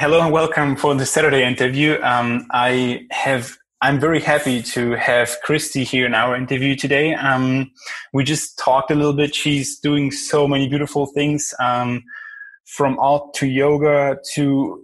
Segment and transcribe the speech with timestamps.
[0.00, 2.00] hello and welcome for the Saturday interview.
[2.02, 7.12] Um, I have I'm very happy to have Christy here in our interview today.
[7.12, 7.70] Um,
[8.14, 9.34] we just talked a little bit.
[9.34, 12.02] She's doing so many beautiful things, um,
[12.64, 14.82] from art to yoga to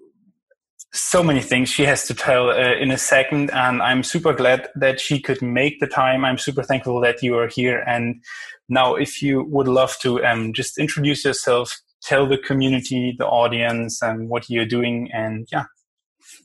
[0.92, 3.50] so many things she has to tell uh, in a second.
[3.52, 6.26] And I'm super glad that she could make the time.
[6.26, 7.82] I'm super thankful that you are here.
[7.86, 8.22] And
[8.68, 14.00] now, if you would love to um, just introduce yourself, tell the community, the audience,
[14.00, 15.64] and what you're doing, and yeah,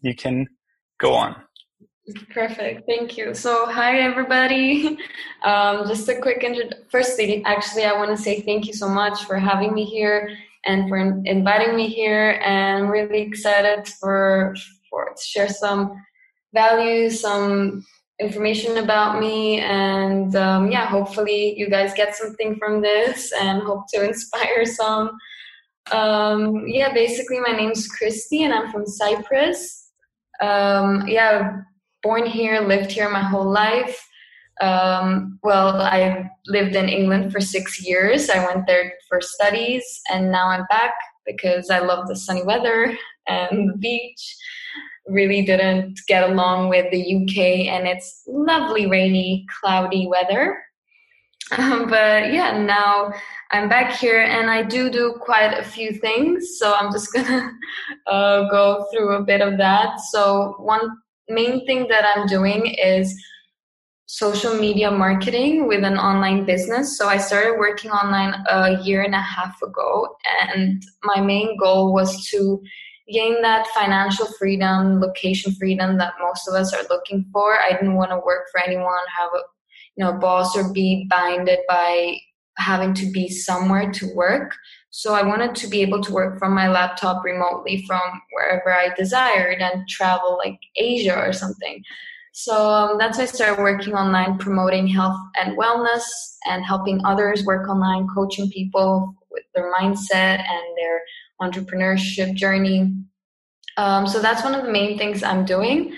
[0.02, 0.48] you can
[1.00, 1.36] go on.
[2.34, 2.88] Perfect.
[2.88, 3.34] Thank you.
[3.34, 4.98] So, hi everybody.
[5.44, 6.70] Um, just a quick intro.
[6.92, 10.38] Firstly, actually, I want to say thank you so much for having me here
[10.68, 12.40] and for inviting me here.
[12.46, 14.56] And really excited for
[14.88, 16.00] for to share some
[16.54, 17.84] values, some
[18.20, 23.86] information about me, and um, yeah, hopefully you guys get something from this and hope
[23.96, 25.18] to inspire some.
[25.92, 29.90] Um, yeah, basically, my name's Christy, and I'm from Cyprus.
[30.42, 31.62] Um, yeah
[32.04, 34.08] born here, lived here my whole life.
[34.62, 38.30] Um, well, I lived in England for six years.
[38.30, 40.94] I went there for studies, and now I'm back
[41.26, 42.96] because I love the sunny weather
[43.28, 44.36] and the beach.
[45.08, 50.62] Really didn't get along with the UK and its lovely rainy, cloudy weather.
[51.58, 53.14] Um, but yeah, now
[53.52, 56.58] I'm back here and I do do quite a few things.
[56.58, 57.52] So I'm just gonna
[58.08, 60.00] uh, go through a bit of that.
[60.12, 60.90] So one
[61.30, 63.16] main thing that I'm doing is
[64.06, 66.98] social media marketing with an online business.
[66.98, 70.18] So I started working online a year and a half ago,
[70.50, 72.62] and my main goal was to
[73.10, 77.60] gain that financial freedom, location freedom that most of us are looking for.
[77.60, 79.44] I didn't want to work for anyone, have a
[79.96, 82.18] you know boss, or be binded by
[82.58, 84.56] having to be somewhere to work.
[84.92, 88.02] So I wanted to be able to work from my laptop remotely from
[88.34, 91.82] wherever I desired and travel like Asia or something.
[92.34, 96.04] So um, that's why I started working online, promoting health and wellness
[96.46, 101.02] and helping others work online, coaching people with their mindset and their
[101.42, 102.94] entrepreneurship journey.
[103.78, 105.94] Um, so that's one of the main things I'm doing.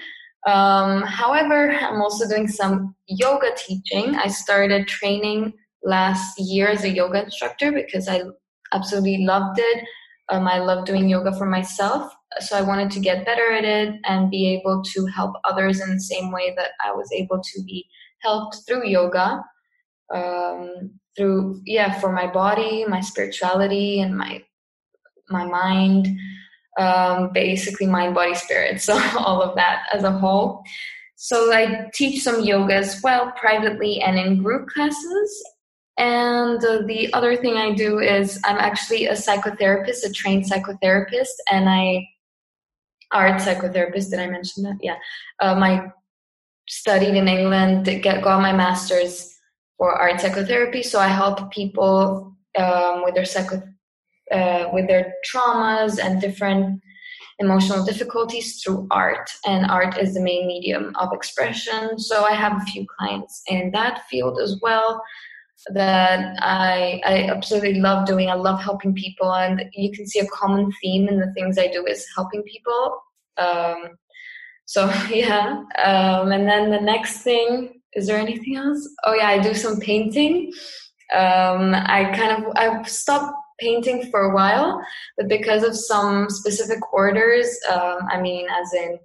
[0.47, 4.15] Um, however, I'm also doing some yoga teaching.
[4.15, 8.21] I started training last year as a yoga instructor because I
[8.73, 9.85] absolutely loved it.
[10.29, 12.13] Um, I love doing yoga for myself.
[12.39, 15.93] So I wanted to get better at it and be able to help others in
[15.93, 17.85] the same way that I was able to be
[18.19, 19.43] helped through yoga.
[20.13, 24.43] Um, through yeah, for my body, my spirituality, and my
[25.29, 26.07] my mind.
[26.79, 28.81] Um, basically, mind, body, spirit.
[28.81, 30.63] So all of that as a whole.
[31.15, 35.43] So I teach some yoga as well, privately and in group classes.
[35.97, 41.35] And uh, the other thing I do is I'm actually a psychotherapist, a trained psychotherapist,
[41.51, 42.07] and I
[43.11, 44.09] art psychotherapist.
[44.09, 44.77] Did I mention that?
[44.81, 44.95] Yeah.
[45.39, 45.91] Um, I
[46.67, 49.33] studied in England, get got my master's
[49.77, 50.81] for art psychotherapy.
[50.83, 53.61] So I help people um, with their psycho,
[54.33, 56.81] uh, with their traumas and different
[57.39, 59.29] emotional difficulties through art.
[59.45, 61.99] And art is the main medium of expression.
[61.99, 65.01] So I have a few clients in that field as well
[65.73, 68.29] that I I absolutely love doing.
[68.29, 71.67] I love helping people, and you can see a common theme in the things I
[71.67, 73.01] do is helping people.
[73.37, 73.97] Um,
[74.65, 78.87] so yeah, um, and then the next thing is there anything else?
[79.03, 80.51] Oh yeah, I do some painting.
[81.13, 84.69] Um, I kind of I've stopped painting for a while,
[85.17, 88.99] but because of some specific orders, um, I mean, as in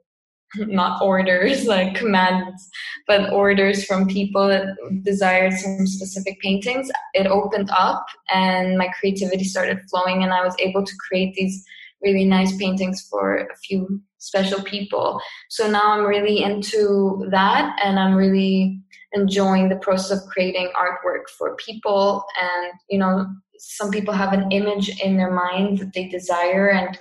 [0.66, 2.70] not orders like commands
[3.06, 4.64] but orders from people that
[5.02, 10.56] desired some specific paintings it opened up and my creativity started flowing and i was
[10.58, 11.62] able to create these
[12.02, 15.20] really nice paintings for a few special people.
[15.48, 18.80] So now i'm really into that and i'm really
[19.12, 23.26] enjoying the process of creating artwork for people and you know
[23.58, 26.98] some people have an image in their mind that they desire and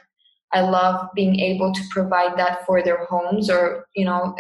[0.53, 4.36] I love being able to provide that for their homes or, you know,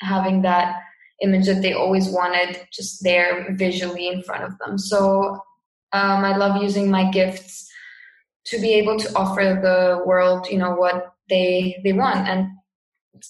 [0.00, 0.76] having that
[1.22, 4.78] image that they always wanted just there visually in front of them.
[4.78, 5.40] So
[5.92, 7.70] um, I love using my gifts
[8.46, 12.48] to be able to offer the world, you know, what they they want and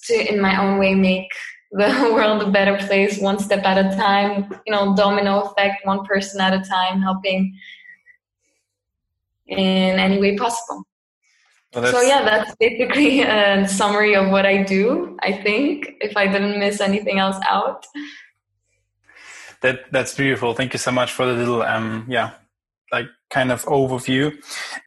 [0.05, 1.29] to in my own way make
[1.71, 6.05] the world a better place one step at a time, you know, domino effect, one
[6.05, 7.55] person at a time, helping
[9.47, 10.83] in any way possible.
[11.73, 15.17] Well, so yeah, that's basically a summary of what I do.
[15.21, 17.85] I think if I didn't miss anything else out.
[19.61, 20.53] That that's beautiful.
[20.53, 22.31] Thank you so much for the little um yeah
[22.91, 24.31] like kind of overview.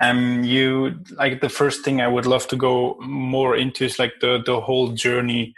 [0.00, 4.14] Um, you like the first thing I would love to go more into is like
[4.20, 5.54] the the whole journey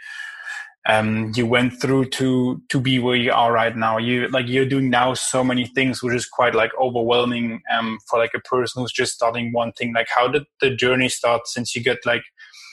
[0.87, 3.97] um, you went through to to be where you are right now.
[3.97, 8.17] You like you're doing now so many things, which is quite like overwhelming um, for
[8.17, 9.93] like a person who's just starting one thing.
[9.93, 11.47] Like, how did the journey start?
[11.47, 12.23] Since you get like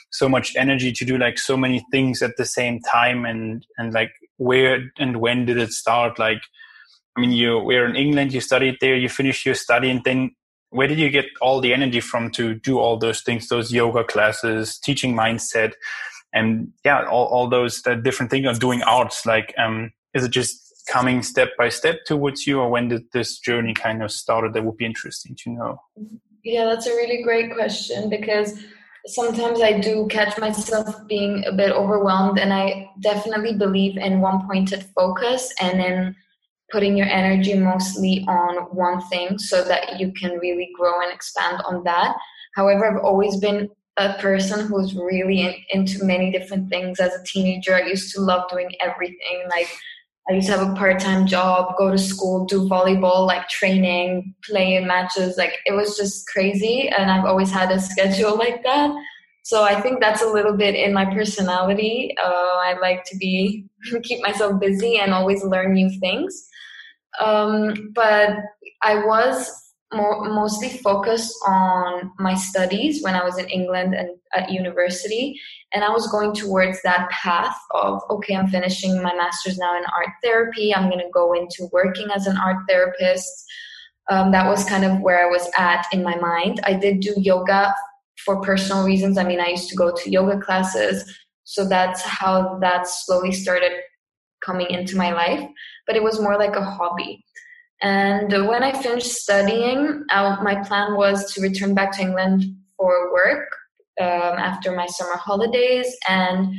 [0.09, 3.93] so much energy to do like so many things at the same time, and and
[3.93, 6.17] like where and when did it start?
[6.17, 6.41] Like,
[7.17, 10.31] I mean, you were in England, you studied there, you finished your study, and then
[10.69, 14.03] where did you get all the energy from to do all those things, those yoga
[14.03, 15.73] classes, teaching mindset?
[16.33, 19.25] And yeah, all, all those different things of doing arts.
[19.25, 23.39] Like, um, is it just coming step by step towards you, or when did this
[23.39, 24.53] journey kind of started?
[24.53, 25.81] That would be interesting to know.
[26.43, 28.59] Yeah, that's a really great question because
[29.05, 34.45] sometimes I do catch myself being a bit overwhelmed, and I definitely believe in one
[34.47, 36.15] pointed focus and in
[36.71, 41.61] putting your energy mostly on one thing so that you can really grow and expand
[41.65, 42.15] on that.
[42.55, 46.99] However, I've always been a person who's really in, into many different things.
[46.99, 49.43] As a teenager, I used to love doing everything.
[49.49, 49.67] Like
[50.29, 54.75] I used to have a part-time job, go to school, do volleyball, like training, play
[54.75, 55.37] in matches.
[55.37, 58.93] Like it was just crazy, and I've always had a schedule like that.
[59.43, 62.13] So I think that's a little bit in my personality.
[62.21, 63.65] Uh, I like to be
[64.03, 66.47] keep myself busy and always learn new things.
[67.19, 68.31] Um, but
[68.83, 69.49] I was
[69.93, 75.39] more, mostly focused on my studies when I was in England and at university.
[75.73, 79.83] And I was going towards that path of, okay, I'm finishing my master's now in
[79.85, 80.73] art therapy.
[80.73, 83.45] I'm going to go into working as an art therapist.
[84.09, 86.59] Um, that was kind of where I was at in my mind.
[86.63, 87.73] I did do yoga
[88.25, 89.17] for personal reasons.
[89.17, 91.17] I mean, I used to go to yoga classes.
[91.43, 93.71] So that's how that slowly started
[94.43, 95.47] coming into my life.
[95.85, 97.23] But it was more like a hobby.
[97.81, 102.43] And when I finished studying, I, my plan was to return back to England
[102.75, 103.49] for work
[104.01, 105.95] um, after my summer holidays.
[106.07, 106.55] And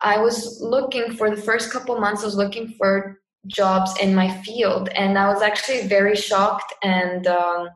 [0.00, 4.30] I was looking for the first couple months, I was looking for jobs in my
[4.42, 4.88] field.
[4.90, 7.68] And I was actually very shocked and um,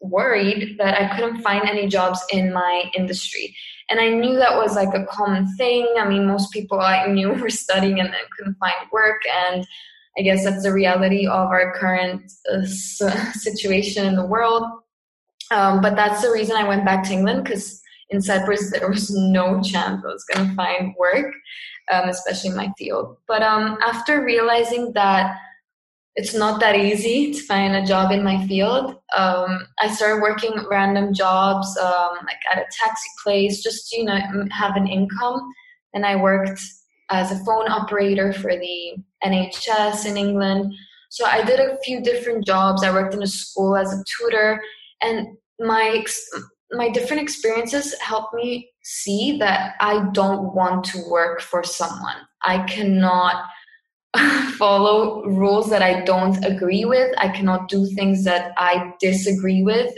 [0.00, 3.54] worried that I couldn't find any jobs in my industry.
[3.88, 5.86] And I knew that was like a common thing.
[5.98, 9.20] I mean, most people I knew were studying and couldn't find work.
[9.46, 9.66] And
[10.18, 12.64] I guess that's the reality of our current uh,
[13.32, 14.64] situation in the world.
[15.50, 17.80] Um, but that's the reason I went back to England because
[18.10, 21.32] in Cyprus there was no chance I was going to find work,
[21.92, 23.16] um, especially in my field.
[23.26, 25.36] But um, after realizing that
[26.16, 30.52] it's not that easy to find a job in my field, um, I started working
[30.68, 34.18] random jobs, um, like at a taxi place, just you know
[34.50, 35.40] have an income.
[35.94, 36.60] And I worked
[37.10, 40.72] as a phone operator for the NHS in England.
[41.10, 42.84] So I did a few different jobs.
[42.84, 44.62] I worked in a school as a tutor,
[45.02, 45.26] and
[45.58, 46.04] my
[46.72, 52.16] my different experiences helped me see that I don't want to work for someone.
[52.42, 53.44] I cannot
[54.56, 57.12] follow rules that I don't agree with.
[57.18, 59.92] I cannot do things that I disagree with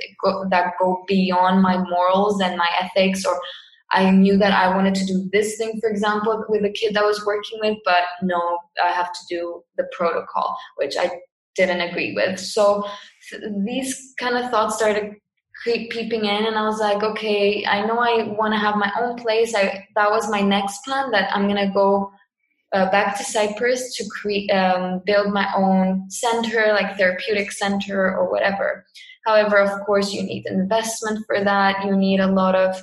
[0.50, 3.40] that go beyond my morals and my ethics or
[3.92, 7.02] I knew that I wanted to do this thing, for example, with a kid that
[7.02, 11.10] I was working with, but no, I have to do the protocol, which I
[11.54, 12.40] didn't agree with.
[12.40, 12.84] So
[13.64, 15.14] these kind of thoughts started
[15.64, 19.16] peeping in, and I was like, okay, I know I want to have my own
[19.16, 19.54] place.
[19.54, 22.10] I that was my next plan that I'm gonna go.
[22.74, 28.30] Uh, back to Cyprus to create, um, build my own center, like therapeutic center or
[28.30, 28.86] whatever.
[29.26, 31.84] However, of course, you need investment for that.
[31.84, 32.80] You need a lot of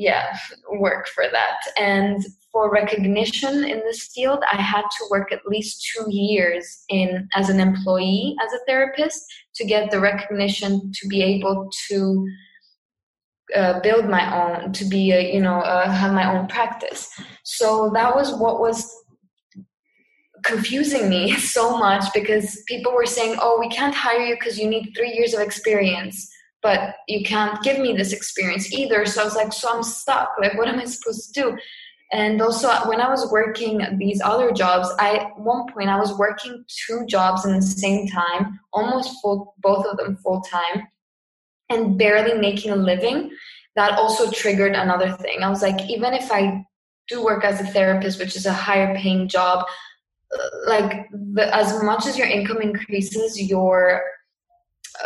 [0.00, 0.36] yeah
[0.78, 1.60] work for that.
[1.76, 7.28] And for recognition in this field i had to work at least two years in
[7.34, 9.22] as an employee as a therapist
[9.54, 12.26] to get the recognition to be able to
[13.54, 17.08] uh, build my own to be a, you know uh, have my own practice.
[17.44, 18.88] So that was what was
[20.44, 24.68] confusing me so much because people were saying oh we can't hire you because you
[24.68, 26.30] need three years of experience
[26.62, 29.06] but you can't give me this experience either.
[29.06, 30.30] So I was like, so I'm stuck.
[30.40, 31.58] Like, what am I supposed to do?
[32.12, 36.18] And also, when I was working these other jobs, I at one point I was
[36.18, 40.88] working two jobs in the same time, almost full, both of them full time,
[41.68, 43.30] and barely making a living.
[43.76, 45.42] That also triggered another thing.
[45.42, 46.64] I was like, even if I
[47.08, 49.64] do work as a therapist, which is a higher paying job,
[50.34, 54.02] uh, like the, as much as your income increases, your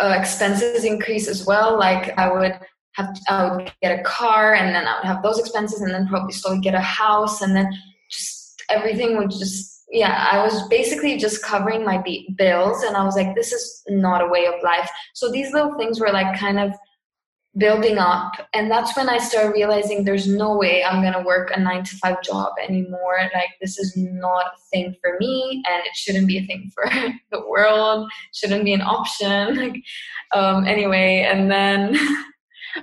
[0.00, 1.78] uh, expenses increase as well.
[1.78, 2.58] Like I would
[2.92, 6.06] have, I would get a car, and then I would have those expenses, and then
[6.06, 7.68] probably slowly get a house, and then
[8.10, 12.02] just everything would just yeah, I was basically just covering my
[12.36, 14.90] bills, and I was like, this is not a way of life.
[15.14, 16.72] So these little things were like kind of
[17.56, 18.32] building up.
[18.52, 21.84] And that's when i started realizing there's no way i'm going to work a 9
[21.84, 23.18] to 5 job anymore.
[23.34, 26.84] Like this is not a thing for me and it shouldn't be a thing for
[27.30, 28.10] the world.
[28.32, 29.56] Shouldn't be an option.
[29.64, 29.82] Like
[30.32, 31.96] um anyway and then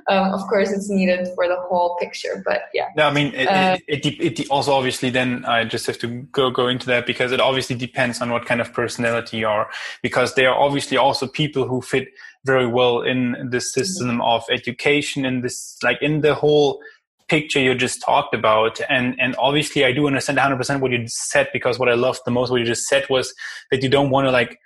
[0.07, 3.48] um, of course it's needed for the whole picture but yeah no i mean it,
[3.48, 7.05] uh, it, it, it, also obviously then i just have to go go into that
[7.05, 9.69] because it obviously depends on what kind of personality you are
[10.01, 12.07] because there are obviously also people who fit
[12.45, 14.21] very well in the system mm-hmm.
[14.21, 16.81] of education in this like in the whole
[17.27, 21.48] picture you just talked about and and obviously i do understand 100% what you said
[21.53, 23.33] because what i loved the most what you just said was
[23.69, 24.57] that you don't want to like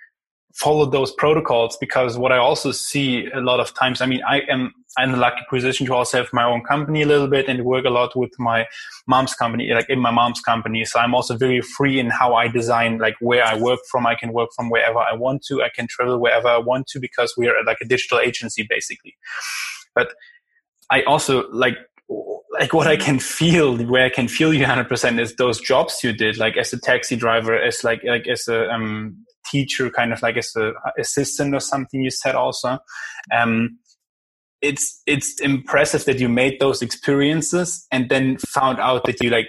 [0.56, 4.40] follow those protocols because what I also see a lot of times, I mean, I
[4.48, 7.62] am in the lucky position to also have my own company a little bit and
[7.64, 8.66] work a lot with my
[9.06, 10.84] mom's company, like in my mom's company.
[10.86, 14.06] So I'm also very free in how I design, like where I work from.
[14.06, 15.62] I can work from wherever I want to.
[15.62, 19.14] I can travel wherever I want to because we are like a digital agency basically.
[19.94, 20.14] But
[20.90, 21.76] I also like
[22.58, 26.12] like what I can feel, where I can feel you 100% is those jobs you
[26.12, 30.22] did, like as a taxi driver, as like, like as a, um, teacher, kind of
[30.22, 32.78] like as a assistant or something you said also.
[33.34, 33.78] Um,
[34.62, 39.48] it's it's impressive that you made those experiences and then found out that you like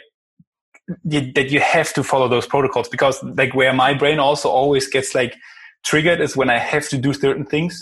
[1.03, 5.15] that you have to follow those protocols because like where my brain also always gets
[5.15, 5.35] like
[5.83, 7.79] triggered is when I have to do certain things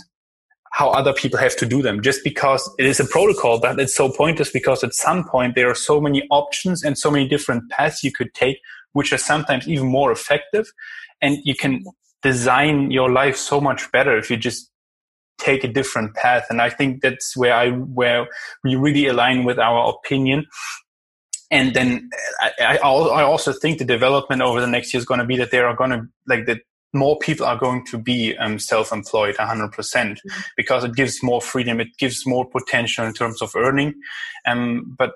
[0.71, 3.95] how other people have to do them just because it is a protocol but it's
[3.95, 7.69] so pointless because at some point there are so many options and so many different
[7.69, 8.57] paths you could take
[8.93, 10.71] which are sometimes even more effective
[11.21, 11.83] and you can
[12.25, 14.71] design your life so much better if you just
[15.37, 16.47] take a different path.
[16.49, 18.27] And I think that's where I where
[18.63, 20.47] we really align with our opinion.
[21.51, 22.09] And then
[22.59, 25.51] I, I also think the development over the next year is going to be that
[25.51, 26.61] there are going to like that
[26.93, 30.41] more people are going to be um, self-employed 100% mm-hmm.
[30.57, 33.93] because it gives more freedom it gives more potential in terms of earning
[34.47, 35.11] um, but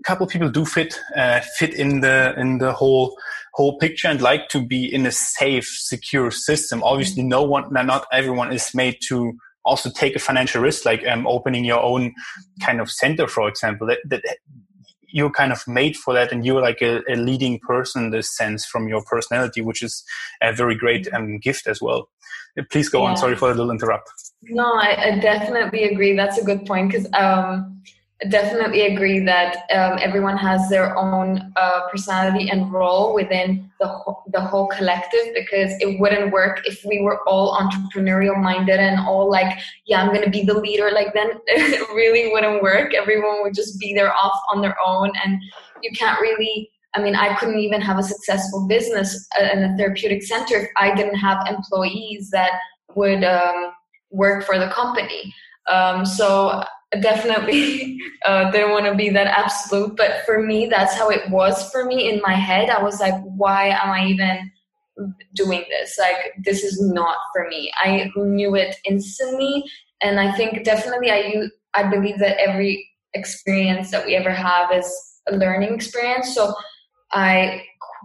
[0.00, 3.14] a couple of people do fit uh, fit in the in the whole
[3.54, 6.82] whole picture and like to be in a safe, secure system.
[6.82, 11.26] Obviously, no one, not everyone is made to also take a financial risk, like um,
[11.26, 12.14] opening your own
[12.62, 13.86] kind of center, for example.
[13.86, 14.38] That, that
[15.12, 18.34] you're kind of made for that, and you're like a, a, leading person in this
[18.34, 20.02] sense from your personality, which is
[20.42, 22.08] a very great um, gift as well.
[22.70, 23.10] Please go yeah.
[23.10, 23.16] on.
[23.16, 24.10] Sorry for the little interrupt.
[24.42, 26.16] No, I, I definitely agree.
[26.16, 27.08] That's a good point because.
[27.12, 27.82] Um,
[28.28, 34.22] definitely agree that um, everyone has their own uh, personality and role within the, ho-
[34.32, 39.28] the whole collective because it wouldn't work if we were all entrepreneurial minded and all
[39.30, 42.94] like yeah i'm gonna be the leader like then it really wouldn't work.
[42.94, 45.42] Everyone would just be there off on their own and
[45.82, 49.76] you can't really i mean i couldn't even have a successful business uh, in a
[49.76, 52.52] therapeutic center if i didn't have employees that
[52.94, 53.72] would um,
[54.10, 55.34] work for the company.
[55.68, 56.62] Um, so
[57.00, 57.98] definitely.
[58.24, 61.84] Uh, didn't want to be that absolute but for me that's how it was for
[61.84, 62.70] me in my head.
[62.70, 64.48] I was like why am i even
[65.34, 65.98] doing this?
[65.98, 67.72] Like this is not for me.
[67.82, 69.64] I knew it instantly
[70.02, 74.86] and i think definitely i i believe that every experience that we ever have is
[75.28, 76.34] a learning experience.
[76.34, 76.54] So
[77.12, 77.62] i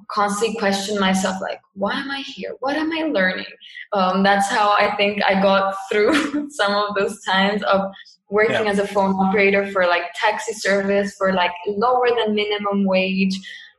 [0.10, 2.54] constantly question myself like why am i here?
[2.60, 3.46] What am i learning?
[3.94, 7.92] Um, that's how i think i got through some of those times of
[8.30, 8.72] working yeah.
[8.72, 13.36] as a phone operator for like taxi service for like lower than minimum wage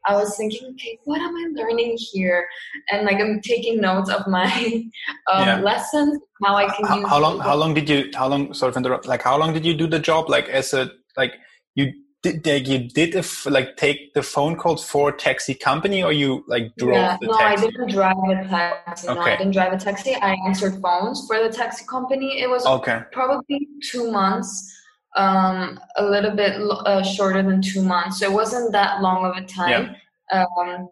[0.06, 2.46] i was thinking okay what am i learning here
[2.90, 4.46] and like i'm taking notes of my
[5.32, 5.60] um, yeah.
[5.60, 8.76] lessons how i can how, how long how long did you how long sort of
[8.76, 11.34] interrupt like how long did you do the job like as a like
[11.74, 16.02] you did they, you did if like take the phone calls for a taxi company
[16.02, 17.66] or you like drove yeah, the no taxi?
[17.66, 19.14] i didn't drive a taxi okay.
[19.14, 22.66] no i didn't drive a taxi i answered phones for the taxi company it was
[22.66, 23.02] okay.
[23.12, 24.74] probably two months
[25.16, 29.36] um, a little bit uh, shorter than two months so it wasn't that long of
[29.36, 29.94] a time
[30.32, 30.44] yeah.
[30.44, 30.88] um,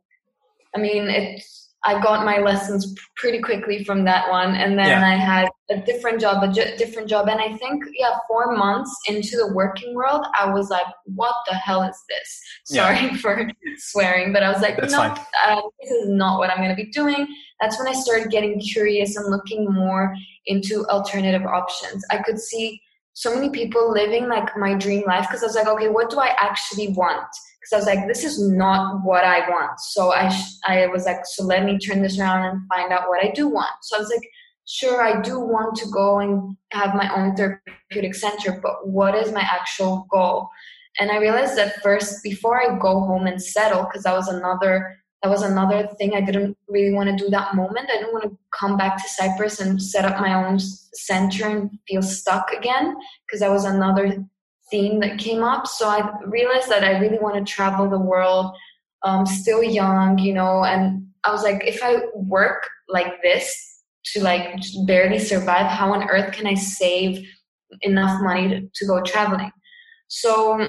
[0.74, 5.06] i mean it's I got my lessons pretty quickly from that one, and then yeah.
[5.06, 8.96] I had a different job, a j- different job, and I think yeah, four months
[9.08, 13.16] into the working world, I was like, "What the hell is this?" Sorry yeah.
[13.22, 16.70] for swearing, but I was like, That's "No, uh, this is not what I'm going
[16.70, 17.26] to be doing."
[17.60, 20.14] That's when I started getting curious and looking more
[20.46, 22.04] into alternative options.
[22.10, 22.80] I could see
[23.14, 26.18] so many people living like my dream life because I was like, okay, what do
[26.18, 27.26] I actually want?
[27.66, 29.80] because I was like, this is not what I want.
[29.80, 33.08] So I, sh- I was like, so let me turn this around and find out
[33.08, 33.70] what I do want.
[33.82, 34.28] So I was like,
[34.66, 39.32] sure, I do want to go and have my own therapeutic center, but what is
[39.32, 40.48] my actual goal?
[40.98, 44.98] And I realized that first, before I go home and settle, because that was another
[45.22, 47.88] that was another thing I didn't really want to do that moment.
[47.90, 51.70] I didn't want to come back to Cyprus and set up my own center and
[51.88, 52.94] feel stuck again
[53.26, 54.24] because that was another
[54.70, 55.66] theme that came up.
[55.66, 58.54] So I realized that I really want to travel the world,
[59.02, 63.75] um, still young, you know, and I was like, if I work like this
[64.12, 64.54] to like
[64.86, 67.26] barely survive, how on earth can I save
[67.82, 69.50] enough money to, to go traveling?
[70.08, 70.66] So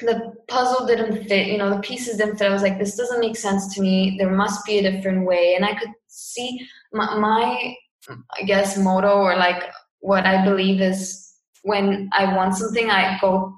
[0.00, 2.48] the puzzle didn't fit, you know, the pieces didn't fit.
[2.48, 4.16] I was like, this doesn't make sense to me.
[4.18, 5.54] There must be a different way.
[5.54, 7.74] And I could see my, my
[8.08, 9.62] I guess, motto or like
[10.00, 13.54] what I believe is when I want something, I go,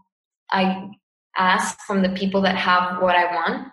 [0.50, 0.88] I
[1.37, 3.68] ask from the people that have what I want.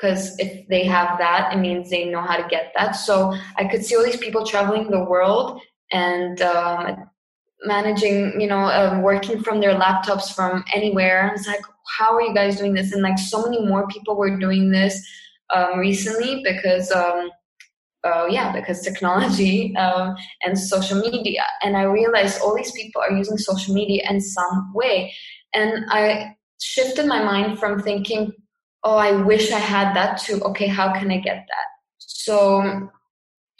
[0.00, 2.92] Because if they have that, it means they know how to get that.
[2.92, 5.60] So I could see all these people traveling the world
[5.92, 7.10] and um,
[7.64, 11.28] managing, you know, uh, working from their laptops from anywhere.
[11.28, 11.60] And it's like,
[11.98, 12.92] how are you guys doing this?
[12.92, 15.00] And like so many more people were doing this
[15.50, 17.30] um, recently because, um,
[18.02, 21.44] uh, yeah, because technology um, and social media.
[21.62, 25.12] And I realized all these people are using social media in some way.
[25.52, 28.32] And I shifted my mind from thinking,
[28.84, 30.40] oh, I wish I had that too.
[30.42, 31.66] okay, how can I get that?
[31.98, 32.90] So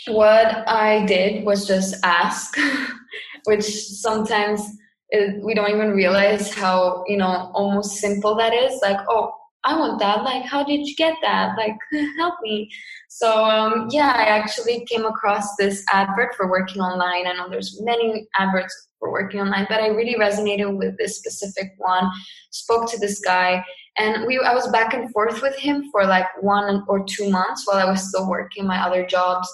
[0.09, 2.57] what I did was just ask,
[3.45, 4.63] which sometimes
[5.11, 8.81] it, we don't even realize how you know almost simple that is.
[8.83, 9.33] Like oh
[9.65, 10.23] i want that.
[10.23, 11.57] Like how did you get that?
[11.59, 11.77] Like
[12.19, 12.71] help me.
[13.09, 17.27] So um, yeah i actually came across this advert for working online.
[17.27, 21.73] I know there's many adverts for working online but i really resonated with this specific
[21.79, 22.09] one.
[22.51, 23.65] Spoke to this guy
[23.99, 27.67] and we i was back and forth with him for like one or two months
[27.67, 29.49] while i was still working my other jobs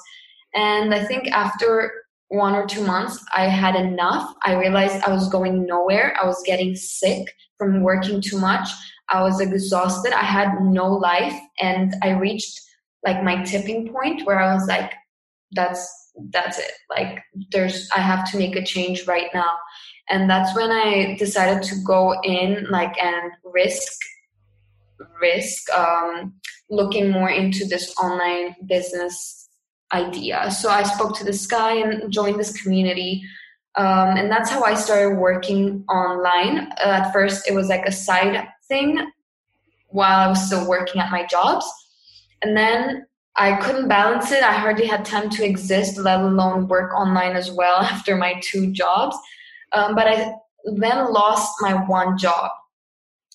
[0.55, 1.93] and i think after
[2.29, 4.35] one or two months, I had enough.
[4.45, 6.17] I realized I was going nowhere.
[6.21, 8.69] I was getting sick from working too much.
[9.09, 10.13] I was exhausted.
[10.13, 11.39] I had no life.
[11.61, 12.61] And I reached
[13.05, 14.93] like my tipping point where I was like,
[15.53, 15.89] that's
[16.31, 16.73] that's it.
[16.91, 19.53] Like there's I have to make a change right now.
[20.09, 23.93] And that's when I decided to go in like and risk
[25.21, 26.35] risk um
[26.69, 29.49] looking more into this online business
[29.93, 30.51] idea.
[30.51, 33.23] So I spoke to this guy and joined this community.
[33.77, 36.73] Um, and that's how I started working online.
[36.85, 39.11] Uh, at first, it was like a side thing
[39.89, 41.71] while I was still working at my jobs.
[42.43, 44.43] And then I couldn't balance it.
[44.43, 48.73] I hardly had time to exist, let alone work online as well after my two
[48.73, 49.17] jobs.
[49.73, 50.33] Um, but I
[50.65, 52.51] then lost my one job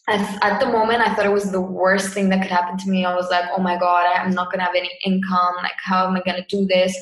[0.09, 3.05] at the moment i thought it was the worst thing that could happen to me.
[3.05, 5.55] I was like oh my god i'm not going to have any income.
[5.57, 6.95] Like how am i going to do this?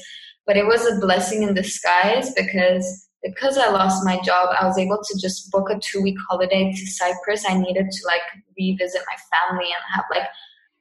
[0.45, 4.77] But it was a blessing in disguise because because i lost my job i was
[4.77, 7.45] able to just book a two week holiday to cyprus.
[7.47, 8.21] I needed to like
[8.57, 10.27] revisit my family and have like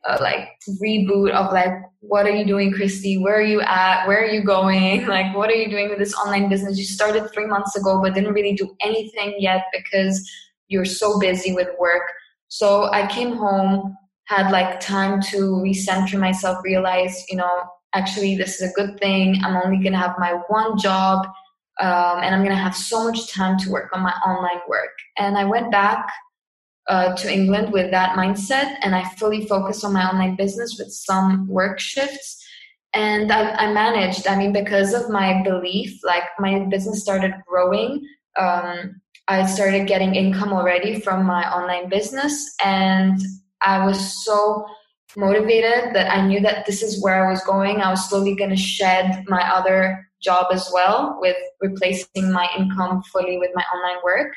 [0.07, 0.48] a like
[0.83, 3.18] reboot of like what are you doing christy?
[3.18, 4.07] Where are you at?
[4.07, 5.07] Where are you going?
[5.18, 6.78] Like what are you doing with this online business?
[6.78, 10.28] You started three months ago but didn't really do anything yet because
[10.68, 12.12] you're so busy with work.
[12.48, 17.62] So I came home, had like time to recenter myself, realize, you know,
[17.94, 19.42] actually this is a good thing.
[19.44, 21.26] I'm only gonna have my one job,
[21.81, 24.92] um, and I'm gonna have so much time to work on my online work.
[25.16, 26.11] And I went back
[26.88, 30.90] uh, to England with that mindset, and I fully focused on my online business with
[30.90, 32.44] some work shifts.
[32.94, 34.26] And I, I managed.
[34.26, 38.07] I mean, because of my belief, like my business started growing.
[38.38, 43.20] Um, I started getting income already from my online business and
[43.60, 44.66] I was so
[45.16, 47.80] motivated that I knew that this is where I was going.
[47.80, 53.02] I was slowly going to shed my other job as well with replacing my income
[53.12, 54.34] fully with my online work.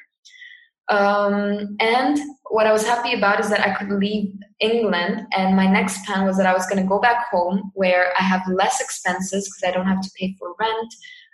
[0.90, 5.66] Um, and what I was happy about is that I could leave England, and my
[5.66, 8.82] next plan was that I was going to go back home where I have less
[8.82, 10.94] expenses because I don't have to pay for rent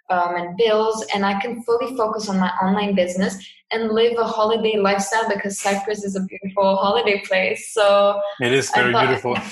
[0.10, 3.38] um, and bills, and I can fully focus on my online business
[3.72, 7.74] and live a holiday lifestyle because Cyprus is a beautiful holiday place.
[7.74, 9.38] So it is very thought, beautiful.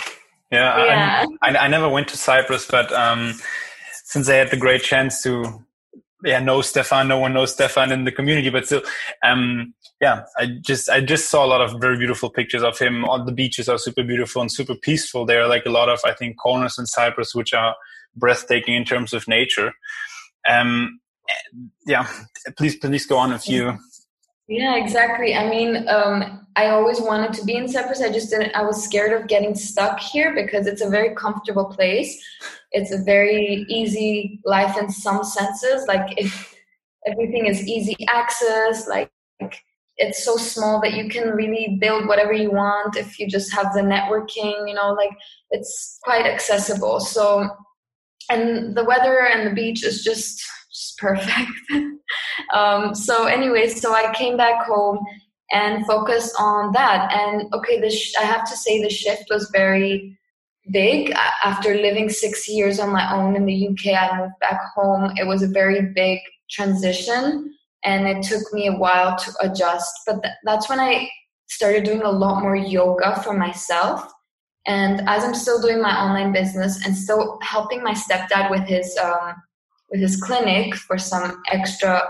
[0.52, 1.26] Yeah, yeah.
[1.42, 3.34] I, I, never went to Cyprus, but um,
[4.06, 5.66] since I had the great chance to,
[6.24, 7.08] yeah, know Stefan.
[7.08, 8.84] No one knows Stefan in the community, but still,
[9.24, 13.06] um, yeah, I just I just saw a lot of very beautiful pictures of him.
[13.06, 15.26] On the beaches are super beautiful and super peaceful.
[15.26, 17.76] There are like a lot of I think corners in Cyprus which are
[18.16, 19.74] breathtaking in terms of nature.
[20.50, 21.00] Um,
[21.86, 22.08] yeah,
[22.58, 23.78] please please go on if you.
[24.48, 25.36] Yeah, exactly.
[25.36, 28.02] I mean, um, I always wanted to be in Cyprus.
[28.02, 28.56] I just didn't.
[28.56, 32.24] I was scared of getting stuck here because it's a very comfortable place.
[32.72, 35.86] It's a very easy life in some senses.
[35.88, 36.56] Like if
[37.08, 39.12] everything is easy access, like
[39.98, 43.74] it's so small that you can really build whatever you want if you just have
[43.74, 45.12] the networking you know like
[45.52, 47.48] it's quite accessible so
[48.30, 51.52] and the weather and the beach is just, just perfect.
[52.54, 55.00] Um, so anyway so i came back home
[55.52, 57.12] and focused on that.
[57.12, 60.18] And okay this sh- i have to say the shift was very
[60.72, 61.14] big.
[61.44, 65.14] After living six years on my own in the uk i moved back home.
[65.16, 67.52] It was a very big transition
[67.84, 69.92] and it took me a while to adjust.
[70.06, 71.10] But th- that's when i
[71.48, 74.12] started doing a lot more yoga for myself
[74.68, 78.98] and as i'm still doing my online business and still helping my stepdad with his
[78.98, 79.34] um,
[79.92, 82.02] with his clinic for some extra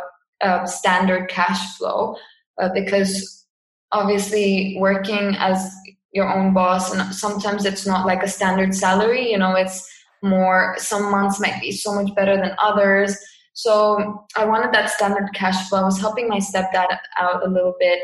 [0.41, 2.15] uh, standard cash flow
[2.61, 3.45] uh, because
[3.91, 5.73] obviously working as
[6.13, 9.87] your own boss and sometimes it's not like a standard salary you know it's
[10.23, 13.17] more some months might be so much better than others
[13.55, 15.79] so I wanted that standard cash flow.
[15.79, 16.87] I was helping my stepdad
[17.17, 17.99] out a little bit.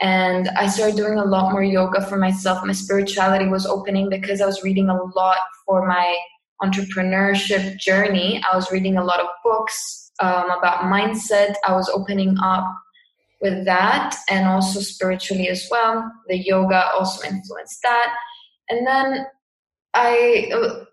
[0.00, 2.64] And I started doing a lot more yoga for myself.
[2.64, 6.16] My spirituality was opening because I was reading a lot for my
[6.62, 8.42] entrepreneurship journey.
[8.50, 11.54] I was reading a lot of books um, about mindset.
[11.66, 12.64] I was opening up
[13.40, 16.10] with that and also spiritually as well.
[16.28, 18.14] The yoga also influenced that.
[18.68, 19.26] And then
[19.94, 20.50] I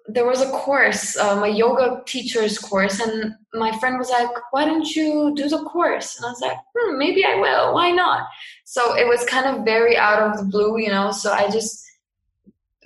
[0.08, 4.66] there was a course, um, a yoga teacher's course, and my friend was like, "Why
[4.66, 7.74] don't you do the course?" And I was like, hmm, "Maybe I will.
[7.74, 8.28] Why not?"
[8.64, 11.12] So it was kind of very out of the blue, you know.
[11.12, 11.84] So I just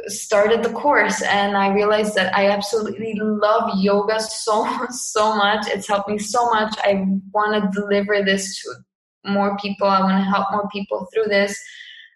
[0.07, 5.67] started the course, and I realized that I absolutely love yoga so so much.
[5.67, 6.75] It's helped me so much.
[6.83, 8.75] I want to deliver this to
[9.25, 9.87] more people.
[9.87, 11.59] I want to help more people through this.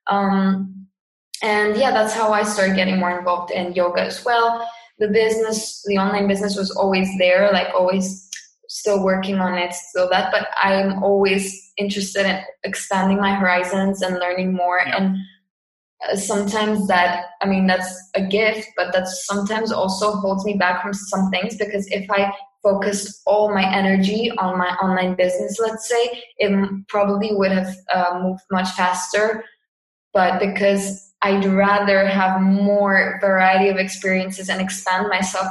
[0.08, 0.88] Um,
[1.44, 4.68] and yeah that's how i started getting more involved in yoga as well.
[5.00, 8.30] The business the online business was always there like always
[8.70, 14.20] still working on it still that but i'm always interested in expanding my horizons and
[14.20, 14.82] learning more.
[14.86, 14.98] Yeah.
[14.98, 15.18] and
[16.10, 20.82] uh, sometimes that i mean that's a gift but that sometimes also holds me back
[20.82, 22.32] from some things because if i
[22.64, 26.52] focused all my energy on my online business let's say it
[26.88, 29.44] probably would have uh, moved much faster.
[30.14, 35.48] But because I'd rather have more variety of experiences and expand myself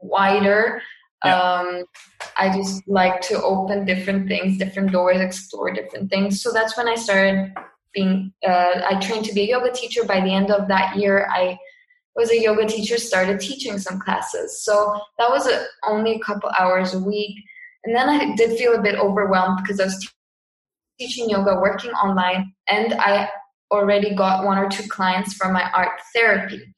[0.00, 0.80] wider.
[1.24, 1.42] Yeah.
[1.42, 1.84] Um,
[2.36, 6.40] I just like to open different things, different doors, explore different things.
[6.40, 7.52] So that's when I started
[7.92, 8.32] being.
[8.46, 10.04] Uh, I trained to be a yoga teacher.
[10.04, 11.58] By the end of that year, I
[12.14, 12.96] was a yoga teacher.
[12.98, 14.62] Started teaching some classes.
[14.62, 17.36] So that was a, only a couple hours a week,
[17.84, 20.12] and then I did feel a bit overwhelmed because I was
[21.00, 23.28] teaching yoga, working online, and I
[23.70, 26.74] already got one or two clients from my art therapy.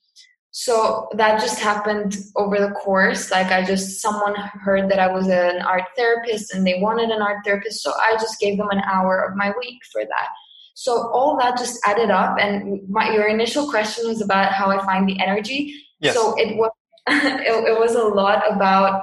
[0.50, 3.30] So that just happened over the course.
[3.30, 7.22] Like I just, someone heard that I was an art therapist and they wanted an
[7.22, 7.80] art therapist.
[7.82, 10.28] So I just gave them an hour of my week for that.
[10.74, 12.38] So all that just added up.
[12.40, 15.74] And my, your initial question was about how I find the energy.
[16.00, 16.14] Yes.
[16.14, 16.70] So it was,
[17.08, 19.02] it, it was a lot about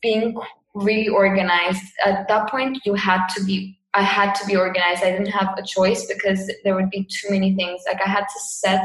[0.00, 0.36] being
[0.74, 1.82] really organized.
[2.04, 5.02] At that point, you had to be I had to be organized.
[5.02, 7.82] I didn't have a choice because there would be too many things.
[7.86, 8.84] Like I had to set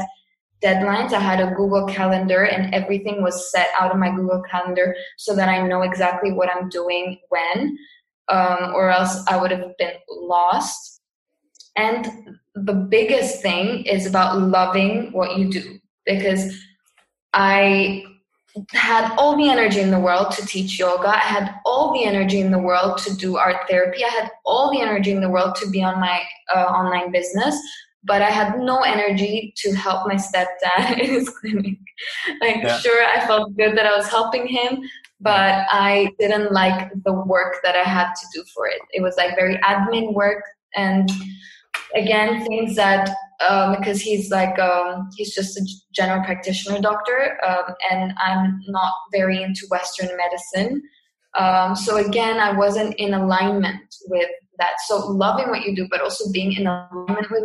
[0.62, 1.12] deadlines.
[1.12, 5.36] I had a Google Calendar and everything was set out of my Google Calendar so
[5.36, 7.76] that I know exactly what I'm doing when,
[8.28, 11.02] um, or else I would have been lost.
[11.76, 16.56] And the biggest thing is about loving what you do because
[17.34, 18.04] I
[18.70, 21.08] had all the energy in the world to teach yoga.
[21.08, 24.04] I had all the energy in the world to do art therapy.
[24.04, 26.22] I had all the energy in the world to be on my
[26.54, 27.58] uh, online business,
[28.04, 31.78] but I had no energy to help my stepdad in his clinic.
[32.40, 32.78] Like, yeah.
[32.78, 34.82] sure, I felt good that I was helping him,
[35.20, 38.80] but I didn't like the work that I had to do for it.
[38.92, 40.44] It was like very admin work
[40.76, 41.10] and
[41.94, 43.10] again things that
[43.48, 48.92] um, because he's like um, he's just a general practitioner doctor um, and i'm not
[49.12, 50.82] very into western medicine.
[51.36, 54.74] Um, so again i wasn't in alignment with that.
[54.86, 57.44] So loving what you do but also being in alignment with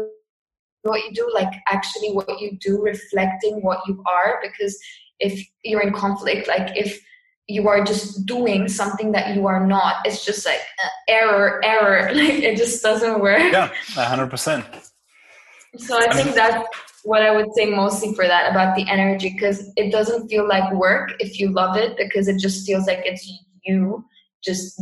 [0.84, 4.78] what you do like actually what you do reflecting what you are because
[5.20, 7.02] if you're in conflict like if
[7.50, 9.98] you are just doing something that you are not.
[10.06, 12.12] It's just like uh, error error.
[12.20, 13.40] Like it just doesn't work.
[13.40, 14.64] Yeah 100%
[15.78, 16.68] so i think that's
[17.04, 20.74] what i would say mostly for that about the energy because it doesn't feel like
[20.74, 23.32] work if you love it because it just feels like it's
[23.64, 24.04] you
[24.44, 24.82] just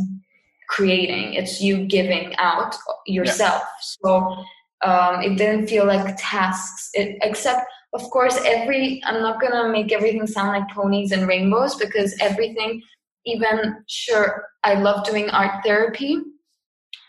[0.68, 1.34] creating.
[1.34, 2.76] It's you giving out
[3.06, 3.62] yourself.
[3.62, 3.78] Yeah.
[3.80, 4.44] so
[4.82, 6.90] um, it didn't feel like tasks.
[6.94, 11.74] It, except of course every i'm not gonna make everything sound like ponies and rainbows
[11.76, 12.82] because everything
[13.24, 16.18] even sure i love doing art therapy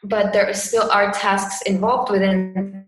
[0.04, 2.86] but there still are tasks involved within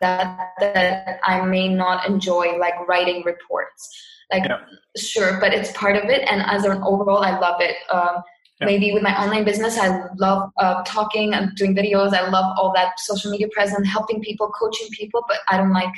[0.00, 3.88] that that I may not enjoy, like writing reports.
[4.32, 4.58] Like, yeah.
[4.96, 7.76] sure, but it's part of it, and as an overall, I love it.
[7.90, 8.22] Um,
[8.60, 8.66] yeah.
[8.66, 12.14] Maybe with my online business, I love uh, talking and doing videos.
[12.14, 15.92] I love all that social media presence, helping people, coaching people, but I don't like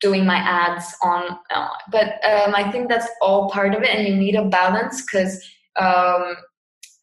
[0.00, 1.38] doing my ads on.
[1.54, 5.02] Uh, but um, I think that's all part of it, and you need a balance
[5.02, 5.42] because
[5.76, 6.36] um,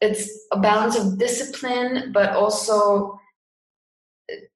[0.02, 3.20] it's a balance of discipline, but also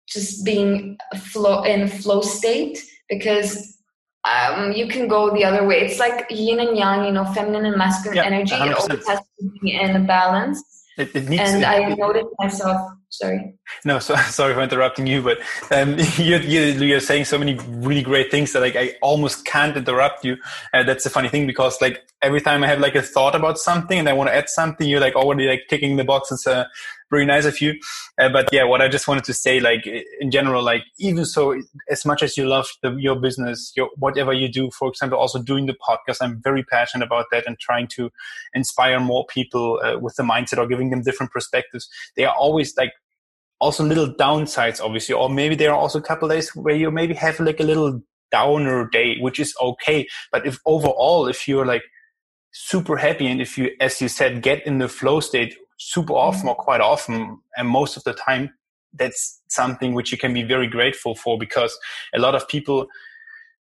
[0.07, 3.77] just being flow in flow state because
[4.25, 5.81] um, you can go the other way.
[5.81, 8.55] It's like yin and yang, you know, feminine and masculine yeah, energy.
[8.55, 8.67] 100%.
[8.67, 10.63] It always has to be in a balance.
[10.97, 11.41] It, it needs.
[11.41, 12.91] And I noticed myself.
[13.09, 13.53] Sorry.
[13.85, 15.39] No, so, sorry for interrupting you, but
[15.71, 20.23] um, you're, you're saying so many really great things that like I almost can't interrupt
[20.23, 20.37] you.
[20.73, 23.57] Uh, that's a funny thing because like every time I have like a thought about
[23.57, 26.45] something and I want to add something, you're like already like ticking the boxes.
[26.45, 26.65] Uh,
[27.09, 27.75] very nice of you.
[28.17, 29.87] Uh, but yeah, what I just wanted to say, like
[30.19, 34.33] in general, like even so, as much as you love the, your business, your whatever
[34.33, 37.87] you do, for example, also doing the podcast, I'm very passionate about that and trying
[37.89, 38.11] to
[38.53, 41.89] inspire more people uh, with the mindset or giving them different perspectives.
[42.15, 42.93] They are always like
[43.59, 47.13] also little downsides, obviously, or maybe there are also a couple days where you maybe
[47.13, 50.07] have like a little downer day, which is okay.
[50.31, 51.83] But if overall, if you're like
[52.51, 56.47] super happy and if you, as you said, get in the flow state super often
[56.47, 58.53] or quite often and most of the time
[58.93, 61.77] that's something which you can be very grateful for because
[62.13, 62.87] a lot of people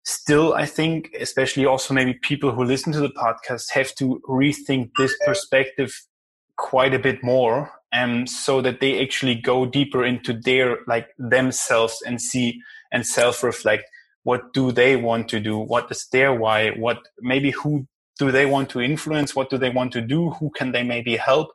[0.04, 4.90] still i think especially also maybe people who listen to the podcast have to rethink
[4.98, 5.94] this perspective
[6.56, 11.08] quite a bit more and um, so that they actually go deeper into their like
[11.18, 12.60] themselves and see
[12.92, 13.84] and self reflect
[14.24, 18.46] what do they want to do what is their why what maybe who do they
[18.46, 19.36] want to influence?
[19.36, 20.32] What do they want to do?
[20.32, 21.50] Who can they maybe help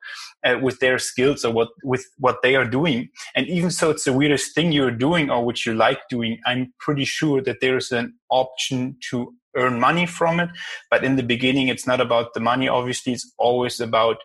[0.45, 3.09] uh, with their skills or what with what they are doing?
[3.35, 6.39] And even so it's the weirdest thing you're doing or which you like doing.
[6.47, 10.49] I'm pretty sure that there's an option to earn money from it
[10.91, 12.69] but in the beginning it's not about the money.
[12.69, 14.17] Obviously it's always about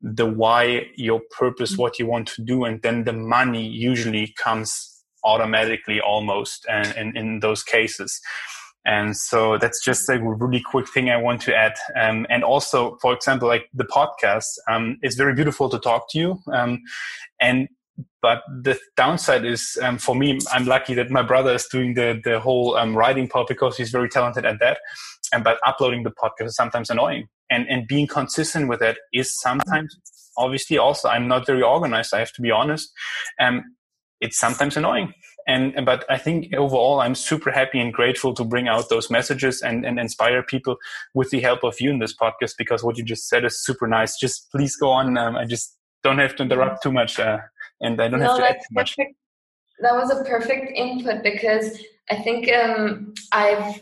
[0.00, 5.02] the why your purpose what you want to do and then the money usually comes
[5.24, 8.20] automatically almost and in, in those cases
[8.88, 11.74] and so that's just a really quick thing I want to add.
[11.94, 16.18] Um, and also, for example, like the podcast, um, it's very beautiful to talk to
[16.18, 16.38] you.
[16.50, 16.80] Um,
[17.38, 17.68] and
[18.22, 22.18] but the downside is um, for me, I'm lucky that my brother is doing the
[22.24, 24.78] the whole um, writing part because he's very talented at that.
[25.34, 29.38] And but uploading the podcast is sometimes annoying, and and being consistent with that is
[29.38, 29.94] sometimes
[30.38, 32.14] obviously also I'm not very organized.
[32.14, 32.90] I have to be honest.
[33.38, 33.64] Um,
[34.20, 35.12] it's sometimes annoying
[35.48, 39.62] and but i think overall i'm super happy and grateful to bring out those messages
[39.62, 40.76] and, and inspire people
[41.14, 43.88] with the help of you in this podcast because what you just said is super
[43.88, 47.38] nice just please go on um, i just don't have to interrupt too much uh,
[47.80, 49.16] and i don't no, have to add too much perfect.
[49.80, 53.80] that was a perfect input because i think um, i've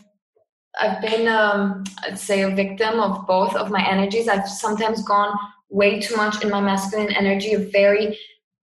[0.79, 4.27] I've been, um, I'd say, a victim of both of my energies.
[4.27, 5.35] I've sometimes gone
[5.69, 8.17] way too much in my masculine energy, very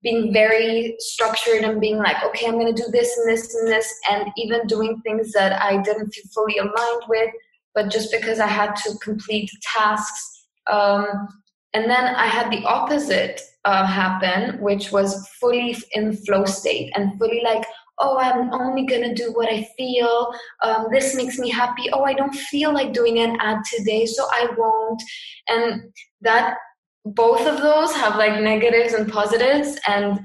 [0.05, 3.67] being very structured and being like, okay, I'm going to do this and this and
[3.67, 7.31] this, and even doing things that I didn't feel fully aligned with,
[7.73, 10.45] but just because I had to complete tasks.
[10.67, 11.27] Um,
[11.73, 17.17] and then I had the opposite uh, happen, which was fully in flow state and
[17.17, 17.65] fully like,
[17.97, 20.31] oh, I'm only going to do what I feel.
[20.61, 21.89] Um, this makes me happy.
[21.91, 25.01] Oh, I don't feel like doing an ad today, so I won't.
[25.47, 25.91] And
[26.21, 26.57] that
[27.05, 30.19] both of those have like negatives and positives and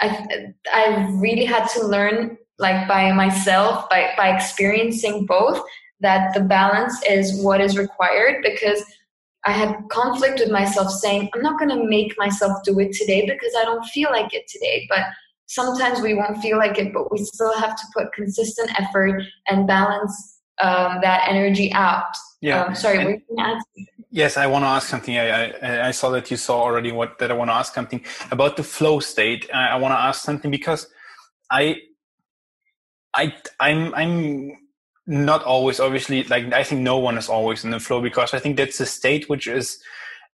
[0.00, 5.62] i i really had to learn like by myself by by experiencing both
[6.00, 8.84] that the balance is what is required because
[9.46, 13.22] i had conflict with myself saying i'm not going to make myself do it today
[13.22, 14.86] because i don't feel like it today.
[14.90, 15.04] But
[15.46, 19.66] sometimes we won't feel like it but we still have to put consistent effort and
[19.66, 22.04] balance um, that energy out
[22.40, 23.58] yeah um, sorry and, we can add
[24.16, 25.18] Yes, I want to ask something.
[25.18, 28.02] I, I, I, saw that you saw already what that I want to ask something
[28.30, 29.46] about the flow state.
[29.52, 30.88] I, I want to ask something because
[31.50, 31.76] I
[33.12, 34.56] I I'm I'm
[35.06, 38.38] not always obviously like I think no one is always in the flow because I
[38.38, 39.82] think that's a state which is